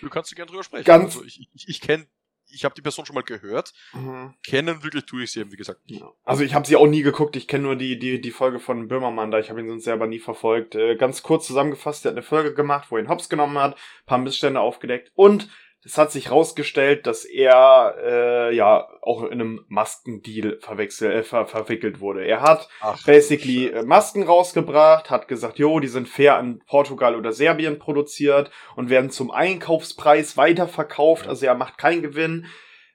Du 0.00 0.10
kannst 0.10 0.30
du 0.30 0.36
gerne 0.36 0.50
drüber 0.50 0.64
sprechen. 0.64 0.84
Ganz 0.84 1.16
also 1.16 1.24
ich 1.24 1.48
ich, 1.54 1.68
ich 1.68 1.80
kenne 1.80 2.06
ich 2.54 2.64
habe 2.64 2.74
die 2.74 2.82
Person 2.82 3.04
schon 3.04 3.14
mal 3.14 3.22
gehört. 3.22 3.72
Mhm. 3.92 4.34
Kennen 4.46 4.82
wirklich 4.82 5.04
tue 5.06 5.24
ich 5.24 5.32
sie 5.32 5.40
eben, 5.40 5.52
wie 5.52 5.56
gesagt. 5.56 5.80
Ja. 5.86 6.10
Also 6.24 6.44
ich 6.44 6.54
habe 6.54 6.66
sie 6.66 6.76
auch 6.76 6.86
nie 6.86 7.02
geguckt. 7.02 7.36
Ich 7.36 7.48
kenne 7.48 7.64
nur 7.64 7.76
die, 7.76 7.98
die, 7.98 8.20
die 8.20 8.30
Folge 8.30 8.60
von 8.60 8.88
Böhmermann 8.88 9.30
da. 9.30 9.38
Ich 9.38 9.50
habe 9.50 9.60
ihn 9.60 9.68
sonst 9.68 9.84
selber 9.84 10.06
nie 10.06 10.20
verfolgt. 10.20 10.74
Äh, 10.74 10.96
ganz 10.96 11.22
kurz 11.22 11.46
zusammengefasst, 11.46 12.04
er 12.04 12.10
hat 12.10 12.16
eine 12.16 12.22
Folge 12.22 12.54
gemacht, 12.54 12.90
wo 12.90 12.96
er 12.96 13.02
ihn 13.02 13.08
Hops 13.08 13.28
genommen 13.28 13.58
hat, 13.58 13.76
paar 14.06 14.18
Missstände 14.18 14.60
aufgedeckt 14.60 15.10
und 15.14 15.48
es 15.84 15.98
hat 15.98 16.10
sich 16.10 16.30
rausgestellt, 16.30 17.06
dass 17.06 17.24
er 17.24 17.94
äh, 18.02 18.56
ja 18.56 18.88
auch 19.02 19.22
in 19.24 19.32
einem 19.32 19.64
Maskendeal 19.68 20.58
verwechsel, 20.60 21.12
äh, 21.12 21.22
ver 21.22 21.46
verwickelt 21.46 22.00
wurde. 22.00 22.24
Er 22.24 22.40
hat 22.40 22.68
Ach, 22.80 23.02
basically 23.04 23.70
Scheiße. 23.70 23.86
Masken 23.86 24.22
rausgebracht, 24.22 25.10
hat 25.10 25.28
gesagt, 25.28 25.58
jo, 25.58 25.80
die 25.80 25.88
sind 25.88 26.08
fair 26.08 26.40
in 26.40 26.60
Portugal 26.66 27.14
oder 27.16 27.32
Serbien 27.32 27.78
produziert 27.78 28.50
und 28.76 28.88
werden 28.88 29.10
zum 29.10 29.30
Einkaufspreis 29.30 30.36
weiterverkauft. 30.38 31.24
Ja. 31.24 31.30
Also 31.30 31.46
er 31.46 31.54
macht 31.54 31.76
keinen 31.76 32.02
Gewinn. 32.02 32.46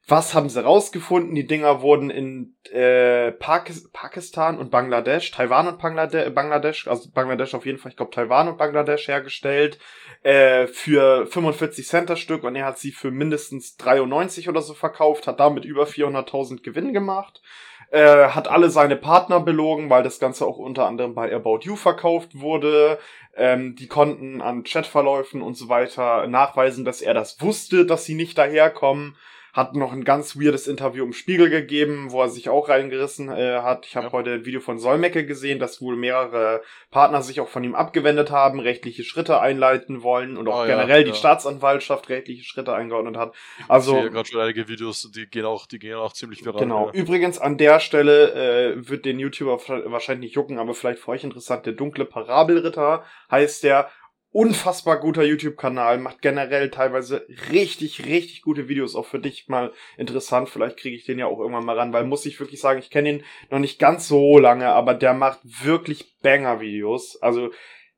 Was 0.09 0.33
haben 0.33 0.49
sie 0.49 0.63
rausgefunden? 0.63 1.35
Die 1.35 1.45
Dinger 1.45 1.83
wurden 1.83 2.09
in 2.09 2.55
äh, 2.71 3.31
Pakis 3.31 3.91
Pakistan 3.91 4.57
und 4.57 4.71
Bangladesch, 4.71 5.29
Taiwan 5.29 5.67
und 5.67 5.77
Banglade 5.77 6.31
Bangladesch, 6.31 6.87
also 6.87 7.11
Bangladesch 7.11 7.53
auf 7.53 7.67
jeden 7.67 7.77
Fall, 7.77 7.91
ich 7.91 7.95
glaube 7.95 8.11
Taiwan 8.11 8.47
und 8.47 8.57
Bangladesch 8.57 9.07
hergestellt, 9.07 9.77
äh, 10.23 10.65
für 10.65 11.27
45 11.27 11.87
Cent 11.87 12.09
das 12.09 12.19
Stück 12.19 12.43
und 12.43 12.55
er 12.55 12.65
hat 12.65 12.79
sie 12.79 12.91
für 12.91 13.11
mindestens 13.11 13.77
93 13.77 14.49
oder 14.49 14.63
so 14.63 14.73
verkauft, 14.73 15.27
hat 15.27 15.39
damit 15.39 15.63
über 15.63 15.83
400.000 15.83 16.63
Gewinn 16.63 16.91
gemacht, 16.91 17.43
äh, 17.91 18.29
hat 18.29 18.47
alle 18.47 18.71
seine 18.71 18.95
Partner 18.95 19.39
belogen, 19.39 19.91
weil 19.91 20.01
das 20.01 20.19
Ganze 20.19 20.47
auch 20.47 20.57
unter 20.57 20.87
anderem 20.87 21.13
bei 21.13 21.31
About 21.31 21.59
You 21.61 21.75
verkauft 21.75 22.39
wurde. 22.39 22.97
Ähm, 23.35 23.75
die 23.75 23.87
konnten 23.87 24.41
an 24.41 24.63
Chatverläufen 24.63 25.43
und 25.43 25.53
so 25.53 25.69
weiter 25.69 26.25
nachweisen, 26.25 26.83
dass 26.83 27.03
er 27.03 27.13
das 27.13 27.39
wusste, 27.41 27.85
dass 27.85 28.05
sie 28.05 28.15
nicht 28.15 28.39
daherkommen 28.39 29.15
hat 29.53 29.75
noch 29.75 29.91
ein 29.91 30.03
ganz 30.03 30.35
weirdes 30.35 30.67
Interview 30.67 31.03
im 31.03 31.13
Spiegel 31.13 31.49
gegeben, 31.49 32.11
wo 32.11 32.21
er 32.21 32.29
sich 32.29 32.49
auch 32.49 32.69
reingerissen 32.69 33.29
äh, 33.29 33.59
hat. 33.61 33.85
Ich 33.85 33.95
habe 33.95 34.07
ja. 34.07 34.11
heute 34.11 34.33
ein 34.33 34.45
Video 34.45 34.59
von 34.59 34.79
Solmecke 34.79 35.25
gesehen, 35.25 35.59
dass 35.59 35.81
wohl 35.81 35.95
mehrere 35.95 36.61
Partner 36.91 37.21
sich 37.21 37.41
auch 37.41 37.47
von 37.47 37.63
ihm 37.63 37.75
abgewendet 37.75 38.31
haben, 38.31 38.59
rechtliche 38.59 39.03
Schritte 39.03 39.39
einleiten 39.39 40.03
wollen 40.03 40.37
und 40.37 40.47
auch 40.47 40.63
oh, 40.63 40.67
generell 40.67 40.99
ja, 40.99 41.03
die 41.03 41.09
ja. 41.09 41.15
Staatsanwaltschaft 41.15 42.09
rechtliche 42.09 42.43
Schritte 42.43 42.73
eingeordnet 42.73 43.17
hat. 43.17 43.35
Also 43.67 43.95
ich 43.95 44.01
sehe 44.01 44.11
gerade 44.11 44.29
schon 44.29 44.41
einige 44.41 44.67
Videos, 44.67 45.09
die 45.11 45.25
gehen 45.27 45.45
auch, 45.45 45.65
die 45.65 45.79
gehen 45.79 45.95
auch 45.95 46.13
ziemlich 46.13 46.45
viral. 46.45 46.59
Genau. 46.59 46.91
Übrigens 46.91 47.39
an 47.39 47.57
der 47.57 47.79
Stelle 47.79 48.75
äh, 48.75 48.89
wird 48.89 49.05
den 49.05 49.19
YouTuber 49.19 49.59
wahrscheinlich 49.85 50.29
nicht 50.29 50.35
jucken, 50.35 50.59
aber 50.59 50.73
vielleicht 50.73 50.99
für 50.99 51.11
euch 51.11 51.23
interessant. 51.23 51.65
Der 51.65 51.73
dunkle 51.73 52.05
Parabelritter 52.05 53.03
heißt 53.31 53.63
der 53.63 53.89
unfassbar 54.31 54.99
guter 54.99 55.23
YouTube-Kanal, 55.23 55.97
macht 55.97 56.21
generell 56.21 56.69
teilweise 56.69 57.25
richtig, 57.51 58.05
richtig 58.05 58.41
gute 58.41 58.67
Videos, 58.67 58.95
auch 58.95 59.05
für 59.05 59.19
dich 59.19 59.47
mal 59.47 59.73
interessant. 59.97 60.49
Vielleicht 60.49 60.77
kriege 60.77 60.95
ich 60.95 61.05
den 61.05 61.19
ja 61.19 61.25
auch 61.25 61.39
irgendwann 61.39 61.65
mal 61.65 61.77
ran, 61.77 61.93
weil 61.93 62.03
muss 62.03 62.25
ich 62.25 62.39
wirklich 62.39 62.59
sagen, 62.59 62.79
ich 62.79 62.91
kenne 62.91 63.09
ihn 63.09 63.23
noch 63.49 63.59
nicht 63.59 63.79
ganz 63.79 64.07
so 64.07 64.37
lange, 64.37 64.67
aber 64.67 64.93
der 64.93 65.13
macht 65.13 65.39
wirklich 65.43 66.19
Banger-Videos. 66.21 67.21
Also, 67.21 67.51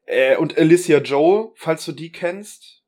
äh, 0.06 0.38
und 0.38 0.58
Alicia 0.58 1.00
Joel, 1.00 1.52
falls 1.56 1.86
du 1.86 1.92
die 1.92 2.12
kennst. 2.12 2.80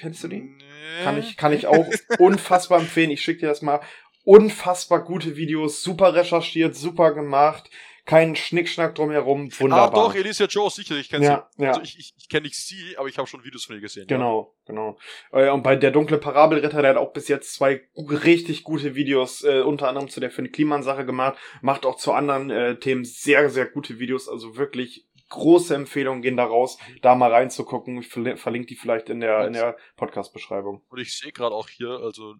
Kennst 0.00 0.24
du 0.24 0.28
die? 0.28 0.40
Nee. 0.40 1.04
Kann 1.04 1.16
ich, 1.16 1.36
kann 1.36 1.52
ich 1.52 1.68
auch 1.68 1.86
unfassbar 2.18 2.80
empfehlen. 2.80 3.12
Ich 3.12 3.22
schicke 3.22 3.42
dir 3.42 3.46
das 3.46 3.62
mal. 3.62 3.80
Unfassbar 4.24 5.04
gute 5.04 5.36
Videos, 5.36 5.84
super 5.84 6.12
recherchiert, 6.12 6.74
super 6.74 7.14
gemacht 7.14 7.70
kein 8.06 8.36
Schnickschnack 8.36 8.94
drumherum, 8.94 9.50
wunderbar. 9.58 9.90
Ah, 9.90 10.08
doch, 10.08 10.14
Alicia 10.14 10.46
Joe, 10.46 10.70
sicher, 10.70 10.94
ich 10.96 11.10
kenne 11.10 11.24
ja, 11.24 11.48
sie. 11.56 11.62
Ja. 11.62 11.70
Also 11.70 11.82
ich, 11.82 11.98
ich, 11.98 12.14
ich 12.16 12.28
kenne 12.28 12.44
nicht 12.44 12.56
sie, 12.56 12.96
aber 12.96 13.08
ich 13.08 13.18
habe 13.18 13.26
schon 13.26 13.44
Videos 13.44 13.64
von 13.64 13.74
ihr 13.74 13.82
gesehen. 13.82 14.06
Genau, 14.06 14.54
ja. 14.60 14.72
genau. 14.72 14.98
Äh, 15.32 15.50
und 15.50 15.64
bei 15.64 15.74
der 15.74 15.90
dunkle 15.90 16.18
Parabelritter, 16.18 16.80
der 16.80 16.92
hat 16.92 16.96
auch 16.96 17.12
bis 17.12 17.26
jetzt 17.26 17.52
zwei 17.52 17.82
richtig 17.96 18.62
gute 18.62 18.94
Videos, 18.94 19.42
äh, 19.42 19.60
unter 19.60 19.88
anderem 19.88 20.08
zu 20.08 20.20
der 20.20 20.30
Finn 20.30 20.52
Kliman-Sache 20.52 21.04
gemacht, 21.04 21.36
macht 21.62 21.84
auch 21.84 21.96
zu 21.96 22.12
anderen 22.12 22.50
äh, 22.50 22.78
Themen 22.78 23.04
sehr, 23.04 23.50
sehr 23.50 23.66
gute 23.66 23.98
Videos, 23.98 24.28
also 24.28 24.56
wirklich 24.56 25.06
große 25.28 25.74
Empfehlungen 25.74 26.22
gehen 26.22 26.36
da 26.36 26.44
raus, 26.44 26.78
da 27.02 27.16
mal 27.16 27.32
reinzugucken. 27.32 27.98
Ich 27.98 28.08
verlinke 28.08 28.68
die 28.68 28.76
vielleicht 28.76 29.10
in 29.10 29.18
der, 29.18 29.48
in 29.48 29.54
der 29.54 29.76
Podcast-Beschreibung. 29.96 30.82
Und 30.88 31.00
ich 31.00 31.18
sehe 31.18 31.32
gerade 31.32 31.54
auch 31.54 31.68
hier, 31.68 31.90
also 31.90 32.36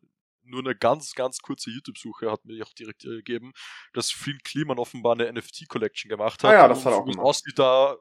nur 0.47 0.61
eine 0.61 0.75
ganz, 0.75 1.15
ganz 1.15 1.39
kurze 1.41 1.71
YouTube-Suche 1.71 2.31
hat 2.31 2.45
mir 2.45 2.63
auch 2.65 2.73
direkt 2.73 3.05
äh, 3.05 3.17
gegeben, 3.17 3.53
dass 3.93 4.11
Finn 4.11 4.39
Kliman 4.45 4.79
offenbar 4.79 5.13
eine 5.13 5.33
NFT-Collection 5.33 6.09
gemacht 6.09 6.43
hat. 6.43 6.51
Ah 6.51 6.55
ja, 6.55 6.69
das 6.69 6.85
hat 6.85 6.93
er 6.93 6.99
auch 6.99 7.05
gemacht. 7.05 7.25
Aussieht 7.25 7.59
da, 7.59 7.97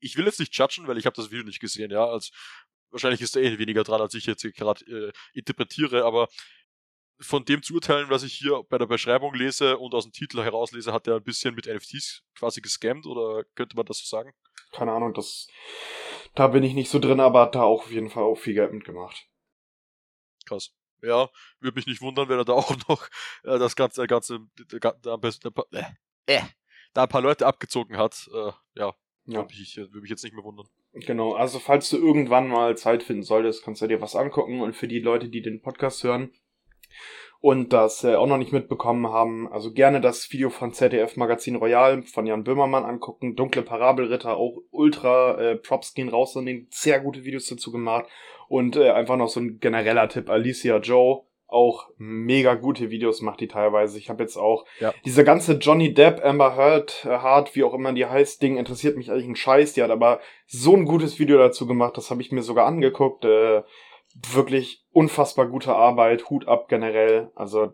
ich 0.00 0.16
will 0.16 0.26
jetzt 0.26 0.40
nicht 0.40 0.56
judgen, 0.56 0.86
weil 0.86 0.98
ich 0.98 1.06
habe 1.06 1.16
das 1.16 1.30
Video 1.30 1.44
nicht 1.44 1.60
gesehen, 1.60 1.90
ja, 1.90 2.04
als 2.06 2.30
wahrscheinlich 2.90 3.20
ist 3.20 3.36
er 3.36 3.42
eh 3.42 3.58
weniger 3.58 3.84
dran, 3.84 4.00
als 4.00 4.14
ich 4.14 4.26
jetzt 4.26 4.42
gerade 4.54 4.84
äh, 4.84 5.12
interpretiere, 5.32 6.04
aber 6.04 6.28
von 7.20 7.44
dem 7.44 7.62
zu 7.62 7.74
urteilen, 7.74 8.10
was 8.10 8.24
ich 8.24 8.34
hier 8.34 8.62
bei 8.68 8.78
der 8.78 8.86
Beschreibung 8.86 9.34
lese 9.34 9.78
und 9.78 9.94
aus 9.94 10.04
dem 10.04 10.12
Titel 10.12 10.42
herauslese, 10.42 10.92
hat 10.92 11.06
er 11.06 11.16
ein 11.16 11.22
bisschen 11.22 11.54
mit 11.54 11.66
NFTs 11.66 12.22
quasi 12.36 12.60
gescammt 12.60 13.06
oder 13.06 13.44
könnte 13.54 13.76
man 13.76 13.86
das 13.86 13.98
so 13.98 14.06
sagen? 14.06 14.32
Keine 14.72 14.92
Ahnung, 14.92 15.14
das 15.14 15.46
da 16.34 16.48
bin 16.48 16.62
ich 16.62 16.74
nicht 16.74 16.90
so 16.90 16.98
drin, 16.98 17.20
aber 17.20 17.42
hat 17.42 17.54
da 17.54 17.62
auch 17.62 17.82
auf 17.84 17.90
jeden 17.90 18.08
Fall 18.08 18.22
auch 18.22 18.36
viel 18.36 18.54
Geld 18.54 18.72
mitgemacht. 18.72 19.28
Krass. 20.46 20.74
Ja, 21.02 21.28
würde 21.60 21.76
mich 21.76 21.86
nicht 21.86 22.00
wundern, 22.00 22.28
wenn 22.28 22.38
er 22.38 22.44
da 22.44 22.52
auch 22.54 22.76
noch 22.88 23.06
äh, 23.44 23.58
das 23.58 23.76
ganze, 23.76 24.06
ganze, 24.06 24.40
da, 24.80 24.94
da, 25.02 25.18
äh, 25.72 25.82
äh, 26.26 26.42
da 26.94 27.02
ein 27.02 27.08
paar 27.08 27.22
Leute 27.22 27.46
abgezogen 27.46 27.96
hat. 27.96 28.28
Äh, 28.32 28.52
ja, 28.74 28.94
ja. 29.26 29.36
würde 29.38 29.54
mich, 29.54 29.76
würd 29.76 30.02
mich 30.02 30.10
jetzt 30.10 30.24
nicht 30.24 30.34
mehr 30.34 30.44
wundern. 30.44 30.66
Genau, 30.92 31.32
also 31.32 31.58
falls 31.58 31.88
du 31.88 31.96
irgendwann 31.96 32.48
mal 32.48 32.76
Zeit 32.76 33.02
finden 33.02 33.22
solltest, 33.22 33.64
kannst 33.64 33.80
du 33.82 33.86
dir 33.86 34.00
was 34.00 34.14
angucken. 34.14 34.60
Und 34.60 34.76
für 34.76 34.88
die 34.88 35.00
Leute, 35.00 35.28
die 35.28 35.42
den 35.42 35.62
Podcast 35.62 36.04
hören 36.04 36.32
und 37.42 37.72
das 37.72 38.04
äh, 38.04 38.14
auch 38.14 38.28
noch 38.28 38.36
nicht 38.36 38.52
mitbekommen 38.52 39.08
haben, 39.08 39.52
also 39.52 39.72
gerne 39.72 40.00
das 40.00 40.30
Video 40.30 40.48
von 40.48 40.72
ZDF 40.72 41.16
Magazin 41.16 41.56
Royal 41.56 42.02
von 42.04 42.24
Jan 42.24 42.44
Böhmermann 42.44 42.84
angucken. 42.84 43.34
Dunkle 43.34 43.62
Parabelritter, 43.62 44.36
auch 44.36 44.58
ultra 44.70 45.40
äh, 45.40 45.56
Props 45.56 45.92
gehen 45.94 46.08
raus 46.08 46.36
und 46.36 46.46
den 46.46 46.68
sehr 46.70 47.00
gute 47.00 47.24
Videos 47.24 47.46
dazu 47.46 47.72
gemacht. 47.72 48.06
Und 48.52 48.76
äh, 48.76 48.90
einfach 48.90 49.16
noch 49.16 49.30
so 49.30 49.40
ein 49.40 49.60
genereller 49.60 50.10
Tipp, 50.10 50.28
Alicia 50.28 50.76
Joe, 50.76 51.22
auch 51.46 51.88
mega 51.96 52.54
gute 52.54 52.90
Videos 52.90 53.22
macht 53.22 53.40
die 53.40 53.48
teilweise. 53.48 53.96
Ich 53.96 54.10
habe 54.10 54.22
jetzt 54.22 54.36
auch 54.36 54.66
ja. 54.78 54.92
diese 55.06 55.24
ganze 55.24 55.54
Johnny 55.54 55.94
Depp, 55.94 56.22
Amber 56.22 56.54
Heard, 56.54 57.06
äh, 57.06 57.16
Hart, 57.16 57.56
wie 57.56 57.64
auch 57.64 57.72
immer 57.72 57.94
die 57.94 58.04
heißt, 58.04 58.42
Ding 58.42 58.58
interessiert 58.58 58.98
mich 58.98 59.10
eigentlich 59.10 59.26
ein 59.26 59.36
Scheiß. 59.36 59.72
Die 59.72 59.82
hat 59.82 59.90
aber 59.90 60.20
so 60.46 60.76
ein 60.76 60.84
gutes 60.84 61.18
Video 61.18 61.38
dazu 61.38 61.66
gemacht, 61.66 61.96
das 61.96 62.10
habe 62.10 62.20
ich 62.20 62.30
mir 62.30 62.42
sogar 62.42 62.66
angeguckt. 62.66 63.24
Äh, 63.24 63.62
wirklich 64.34 64.84
unfassbar 64.90 65.46
gute 65.46 65.74
Arbeit, 65.74 66.28
Hut 66.28 66.46
ab 66.46 66.68
generell. 66.68 67.30
Also 67.34 67.72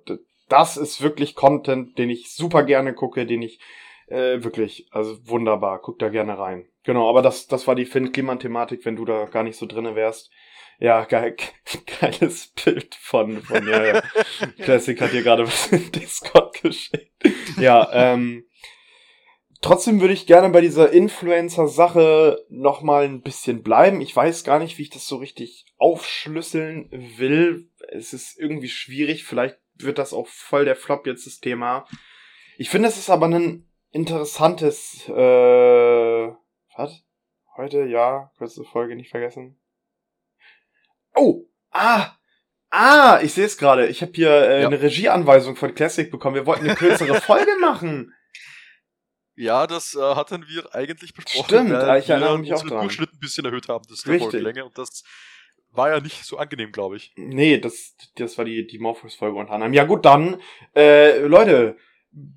das 0.49 0.77
ist 0.77 1.03
wirklich 1.03 1.35
Content, 1.35 1.99
den 1.99 2.09
ich 2.09 2.33
super 2.33 2.63
gerne 2.63 2.95
gucke, 2.95 3.27
den 3.27 3.43
ich 3.43 3.59
äh, 4.07 4.45
wirklich, 4.45 4.87
also 4.93 5.17
wunderbar, 5.29 5.81
guck 5.81 5.99
da 5.99 6.09
gerne 6.09 6.39
rein. 6.39 6.69
Genau, 6.85 7.11
aber 7.11 7.21
das, 7.21 7.49
das 7.49 7.67
war 7.67 7.75
die 7.75 7.85
Finn-Kliman-Thematik, 7.85 8.85
wenn 8.85 8.95
du 8.95 9.05
da 9.05 9.25
gar 9.25 9.43
nicht 9.43 9.57
so 9.57 9.67
drinne 9.67 9.97
wärst. 9.97 10.31
Ja, 10.81 11.05
geil, 11.07 11.37
geiles 12.01 12.49
Bild 12.49 12.95
von, 12.95 13.43
von 13.43 13.67
ja. 13.67 14.01
Classic 14.63 15.01
hat 15.01 15.13
dir 15.13 15.23
gerade 15.23 15.45
was 15.45 15.73
in 15.73 15.91
Discord 15.91 16.63
geschickt. 16.63 17.13
Ja, 17.59 17.89
ähm, 17.93 18.47
trotzdem 19.61 20.01
würde 20.01 20.15
ich 20.15 20.27
gerne 20.27 20.51
bei 20.51 20.61
dieser 20.61 20.93
Influencer-Sache 20.93 22.45
nochmal 22.49 23.07
ein 23.07 23.23
bisschen 23.23 23.65
bleiben. 23.65 24.01
Ich 24.01 24.15
weiß 24.15 24.45
gar 24.45 24.61
nicht, 24.61 24.79
wie 24.79 24.83
ich 24.83 24.91
das 24.91 25.09
so 25.09 25.17
richtig 25.17 25.67
aufschlüsseln 25.79 26.89
will. 27.19 27.69
Es 27.89 28.13
ist 28.13 28.39
irgendwie 28.39 28.69
schwierig. 28.69 29.25
Vielleicht 29.25 29.59
wird 29.75 29.99
das 29.99 30.13
auch 30.13 30.29
voll 30.29 30.65
der 30.65 30.77
Flop 30.77 31.09
jetzt 31.09 31.27
das 31.27 31.41
Thema. 31.41 31.87
Ich 32.57 32.71
finde, 32.71 32.89
es 32.89 32.99
ist 32.99 33.11
aber 33.11 33.27
ein 33.27 33.69
interessantes, 33.91 35.09
äh, 35.09 36.33
was? 36.77 37.05
Heute, 37.57 37.85
ja, 37.87 38.31
kurze 38.39 38.63
Folge 38.63 38.95
nicht 38.95 39.11
vergessen. 39.11 39.59
Oh, 41.19 41.49
ah, 41.71 42.13
ah, 42.71 43.21
ich 43.23 43.33
sehe 43.33 43.47
es 43.47 43.59
gerade. 43.59 43.89
Ich 43.89 44.03
habe 44.03 44.13
hier 44.15 44.31
äh, 44.31 44.63
ja. 44.63 44.69
eine 44.69 44.81
Regieanweisung 44.81 45.57
von 45.57 45.75
Classic 45.75 46.11
bekommen. 46.11 46.37
Wir 46.37 46.47
wollten 46.47 46.65
eine 46.65 46.77
kürzere 46.77 47.15
Folge 47.21 47.53
machen. 47.61 48.15
Ja, 49.35 49.67
das 49.67 49.95
äh, 49.95 50.01
hatten 50.01 50.45
wir 50.49 50.75
eigentlich 50.75 51.15
besprochen. 51.15 51.45
Stimmt, 51.45 51.71
weil 51.71 52.01
ich 52.01 52.09
erinnere 52.09 52.39
mich 52.39 52.53
auch 52.53 52.63
dran. 52.63 52.81
Durchschnitt 52.81 53.13
ein 53.13 53.21
bisschen 53.21 53.45
erhöht 53.45 53.69
haben, 53.69 53.85
das 53.89 53.99
ist 53.99 54.07
der 54.07 54.19
Folgelänge. 54.19 54.65
Und 54.65 54.77
das 54.79 55.05
war 55.71 55.91
ja 55.91 56.01
nicht 56.01 56.25
so 56.25 56.39
angenehm, 56.39 56.73
glaube 56.73 56.97
ich. 56.97 57.13
Nee, 57.17 57.59
das, 57.59 57.95
das 58.17 58.39
war 58.39 58.45
die, 58.45 58.67
die 58.67 58.79
Morpheus-Folge 58.79 59.39
unter 59.39 59.53
anderem. 59.53 59.75
Ja 59.75 59.85
gut, 59.85 60.05
dann, 60.05 60.41
äh, 60.75 61.19
Leute, 61.21 61.77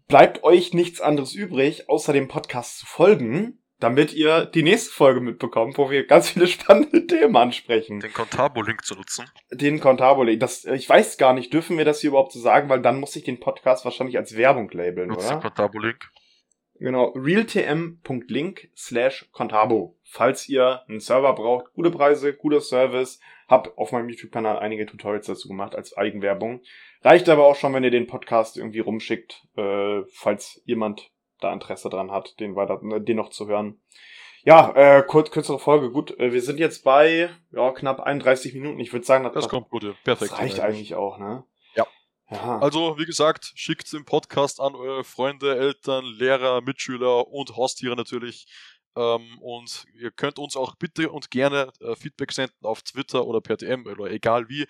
bleibt 0.08 0.44
euch 0.44 0.74
nichts 0.74 1.02
anderes 1.02 1.34
übrig, 1.34 1.89
außer 1.89 2.13
dem 2.13 2.28
Podcast 2.28 2.80
zu 2.80 2.86
folgen 2.86 3.61
damit 3.82 4.13
ihr 4.13 4.46
die 4.46 4.63
nächste 4.63 4.91
Folge 4.91 5.20
mitbekommt, 5.20 5.78
wo 5.78 5.89
wir 5.89 6.06
ganz 6.06 6.30
viele 6.30 6.48
spannende 6.48 7.06
Themen 7.08 7.36
ansprechen. 7.36 8.00
Den 8.00 8.13
Contabo-Link 8.13 8.86
zu 8.86 8.96
nutzen. 8.96 9.26
Den 9.52 9.80
Contabo-Link. 9.80 10.39
Das, 10.39 10.63
ich 10.65 10.88
weiß 10.88 11.17
gar 11.17 11.34
nicht, 11.34 11.52
dürfen 11.52 11.78
wir 11.78 11.86
das 11.86 12.00
hier 12.00 12.12
überhaupt 12.12 12.32
so 12.32 12.39
sagen, 12.39 12.70
weil 12.70 12.82
dann 12.82 13.00
muss 13.00 13.15
ich 13.15 13.24
den 13.24 13.39
Podcast 13.39 13.84
wahrscheinlich 13.84 14.17
als 14.17 14.38
Werbung 14.38 14.70
labeln, 14.72 15.10
Nutze 15.10 15.26
oder? 15.26 15.36
Den 15.36 15.41
Contabo-Link. 15.41 16.12
Genau, 16.80 17.10
realtm.link 17.15 18.72
slash 18.76 19.30
Contabo. 19.32 20.00
Falls 20.04 20.50
ihr 20.50 20.82
einen 20.88 21.00
Server 21.00 21.34
braucht, 21.34 21.74
gute 21.74 21.91
Preise, 21.91 22.34
guter 22.34 22.60
Service, 22.60 23.20
hab 23.48 23.78
auf 23.78 23.91
meinem 23.91 24.10
YouTube-Kanal 24.10 24.58
einige 24.58 24.88
Tutorials 24.88 25.28
dazu 25.28 25.48
gemacht 25.48 25.76
als 25.76 25.96
Eigenwerbung. 25.96 26.62
Reicht 27.04 27.30
aber 27.30 27.46
auch 27.46 27.56
schon, 27.56 27.74
wenn 27.74 27.84
ihr 27.84 27.91
den 27.91 28.08
Podcast 28.08 28.58
irgendwie 28.58 28.80
rumschickt, 28.80 29.44
äh, 29.58 30.02
falls 30.12 30.62
jemand 30.65 31.12
da 31.44 31.52
Interesse 31.54 31.90
dran 31.90 32.12
hat, 32.12 32.40
den 32.40 32.56
weiter, 32.56 32.80
ne, 32.82 33.02
den 33.02 33.18
noch 33.18 33.30
zu 33.30 33.48
hören. 33.48 33.80
Ja, 34.44 34.72
äh, 34.76 35.04
kurz, 35.04 35.30
kürzere 35.30 35.60
Folge. 35.60 35.92
Gut, 35.92 36.18
äh, 36.20 36.34
wir 36.34 36.42
sind 36.42 36.60
jetzt 36.60 36.84
bei 36.84 37.30
ja, 37.52 37.72
knapp 37.72 38.00
31 38.00 38.54
Minuten. 38.54 38.80
Ich 38.80 38.92
würde 38.92 39.06
sagen, 39.06 39.24
das, 39.24 39.34
das 39.34 39.50
kommt 39.50 39.70
gut. 39.70 39.82
Perfekt. 40.04 40.32
Das 40.32 40.40
reicht 40.40 40.60
eigentlich 40.60 40.96
auch, 40.96 41.20
ne? 41.20 41.44
Ja. 41.76 41.86
ja. 42.32 42.60
Also, 42.60 42.98
wie 42.98 43.06
gesagt, 43.06 43.52
schickt 43.56 43.92
den 43.94 44.04
Podcast 44.04 44.60
an 44.60 44.74
eure 44.74 45.04
Freunde, 45.04 45.56
Eltern, 45.56 46.06
Lehrer, 46.06 46.62
Mitschüler 46.62 47.28
und 47.28 47.56
Haustiere 47.56 47.96
natürlich. 47.96 48.48
Ähm, 48.96 49.38
und 49.40 49.86
ihr 49.94 50.12
könnt 50.12 50.40
uns 50.40 50.58
auch 50.58 50.76
bitte 50.76 51.12
und 51.12 51.30
gerne 51.30 51.72
äh, 51.80 51.96
Feedback 51.96 52.32
senden 52.32 52.66
auf 52.66 52.82
Twitter 52.82 53.26
oder 53.26 53.42
per 53.42 53.58
DM 53.58 53.86
oder 53.86 54.10
egal 54.10 54.50
wie. 54.50 54.66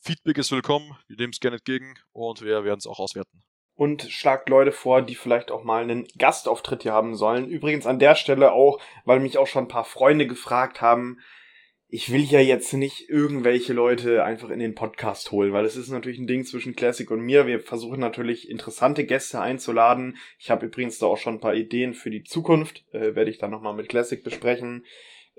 Feedback 0.00 0.38
ist 0.38 0.52
willkommen, 0.52 0.96
wir 1.08 1.16
nehmen 1.16 1.32
es 1.32 1.40
gerne 1.40 1.56
entgegen 1.56 1.98
und 2.12 2.40
wir 2.40 2.62
werden 2.62 2.78
es 2.78 2.86
auch 2.86 3.00
auswerten 3.00 3.42
und 3.78 4.02
schlagt 4.10 4.48
Leute 4.48 4.72
vor, 4.72 5.02
die 5.02 5.14
vielleicht 5.14 5.52
auch 5.52 5.62
mal 5.62 5.84
einen 5.84 6.08
Gastauftritt 6.18 6.82
hier 6.82 6.92
haben 6.92 7.14
sollen. 7.14 7.48
Übrigens 7.48 7.86
an 7.86 8.00
der 8.00 8.16
Stelle 8.16 8.50
auch, 8.50 8.80
weil 9.04 9.20
mich 9.20 9.38
auch 9.38 9.46
schon 9.46 9.64
ein 9.64 9.68
paar 9.68 9.84
Freunde 9.84 10.26
gefragt 10.26 10.80
haben, 10.80 11.20
ich 11.86 12.12
will 12.12 12.22
ja 12.22 12.40
jetzt 12.40 12.74
nicht 12.74 13.08
irgendwelche 13.08 13.72
Leute 13.72 14.24
einfach 14.24 14.50
in 14.50 14.58
den 14.58 14.74
Podcast 14.74 15.30
holen, 15.30 15.52
weil 15.52 15.64
es 15.64 15.76
ist 15.76 15.90
natürlich 15.90 16.18
ein 16.18 16.26
Ding 16.26 16.44
zwischen 16.44 16.74
Classic 16.74 17.08
und 17.08 17.20
mir. 17.20 17.46
Wir 17.46 17.60
versuchen 17.60 18.00
natürlich 18.00 18.50
interessante 18.50 19.06
Gäste 19.06 19.40
einzuladen. 19.40 20.16
Ich 20.40 20.50
habe 20.50 20.66
übrigens 20.66 20.98
da 20.98 21.06
auch 21.06 21.16
schon 21.16 21.34
ein 21.34 21.40
paar 21.40 21.54
Ideen 21.54 21.94
für 21.94 22.10
die 22.10 22.24
Zukunft, 22.24 22.84
äh, 22.92 23.14
werde 23.14 23.30
ich 23.30 23.38
dann 23.38 23.52
nochmal 23.52 23.74
mit 23.74 23.88
Classic 23.88 24.22
besprechen. 24.22 24.84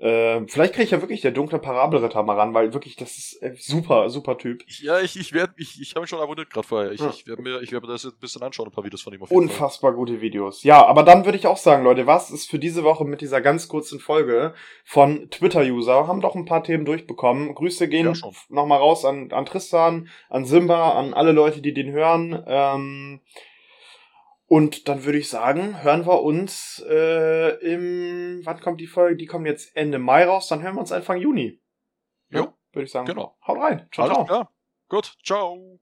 Äh, 0.00 0.46
vielleicht 0.46 0.72
kriege 0.72 0.84
ich 0.84 0.90
ja 0.92 1.02
wirklich 1.02 1.20
der 1.20 1.30
dunkle 1.30 1.58
Parabelritter 1.58 2.22
mal 2.22 2.36
ran, 2.36 2.54
weil 2.54 2.72
wirklich, 2.72 2.96
das 2.96 3.18
ist 3.18 3.42
äh, 3.42 3.54
super, 3.58 4.08
super 4.08 4.38
Typ. 4.38 4.64
Ja, 4.80 4.98
ich, 4.98 5.18
ich 5.18 5.34
werde, 5.34 5.52
ich, 5.58 5.78
ich 5.78 5.90
habe 5.90 6.00
mich 6.00 6.10
schon 6.10 6.20
abonniert 6.20 6.48
gerade 6.48 6.66
vorher. 6.66 6.92
Ich, 6.92 7.00
ja. 7.00 7.10
ich 7.10 7.26
werde 7.26 7.42
mir, 7.42 7.60
ich 7.60 7.70
werde 7.70 7.86
mir 7.86 7.92
das 7.92 8.04
jetzt 8.04 8.14
ein 8.14 8.20
bisschen 8.20 8.42
anschauen, 8.42 8.68
ein 8.68 8.72
paar 8.72 8.84
Videos 8.84 9.02
von 9.02 9.12
ihm 9.12 9.22
auf 9.22 9.30
jeden 9.30 9.42
Unfassbar 9.42 9.90
Fall. 9.90 9.96
gute 9.96 10.22
Videos. 10.22 10.62
Ja, 10.62 10.86
aber 10.86 11.02
dann 11.02 11.26
würde 11.26 11.36
ich 11.36 11.46
auch 11.46 11.58
sagen, 11.58 11.84
Leute, 11.84 12.06
was 12.06 12.30
ist 12.30 12.48
für 12.48 12.58
diese 12.58 12.82
Woche 12.82 13.04
mit 13.04 13.20
dieser 13.20 13.42
ganz 13.42 13.68
kurzen 13.68 14.00
Folge 14.00 14.54
von 14.84 15.28
Twitter-User? 15.28 16.06
Haben 16.06 16.22
doch 16.22 16.34
ein 16.34 16.46
paar 16.46 16.64
Themen 16.64 16.86
durchbekommen. 16.86 17.54
Grüße 17.54 17.86
gehen 17.86 18.06
ja, 18.06 18.30
nochmal 18.48 18.78
raus 18.78 19.04
an, 19.04 19.30
an 19.32 19.44
Tristan, 19.44 20.08
an 20.30 20.46
Simba, 20.46 20.92
an 20.92 21.12
alle 21.12 21.32
Leute, 21.32 21.60
die 21.60 21.74
den 21.74 21.92
hören. 21.92 22.42
Ähm, 22.46 23.20
und 24.50 24.88
dann 24.88 25.04
würde 25.04 25.18
ich 25.18 25.28
sagen, 25.28 25.80
hören 25.84 26.06
wir 26.06 26.22
uns 26.22 26.84
äh, 26.88 27.54
im, 27.64 28.40
wann 28.42 28.60
kommt 28.60 28.80
die 28.80 28.88
Folge? 28.88 29.14
Die 29.16 29.26
kommt 29.26 29.46
jetzt 29.46 29.76
Ende 29.76 30.00
Mai 30.00 30.24
raus, 30.24 30.48
dann 30.48 30.60
hören 30.60 30.74
wir 30.74 30.80
uns 30.80 30.90
Anfang 30.90 31.18
Juni. 31.18 31.62
Ja, 32.30 32.52
würde 32.72 32.84
ich 32.84 32.90
sagen. 32.90 33.06
Genau. 33.06 33.38
Haut 33.46 33.58
rein. 33.58 33.88
Ciao, 33.92 34.06
Alles 34.06 34.16
ciao. 34.16 34.24
Klar. 34.26 34.52
Gut, 34.88 35.16
ciao. 35.22 35.78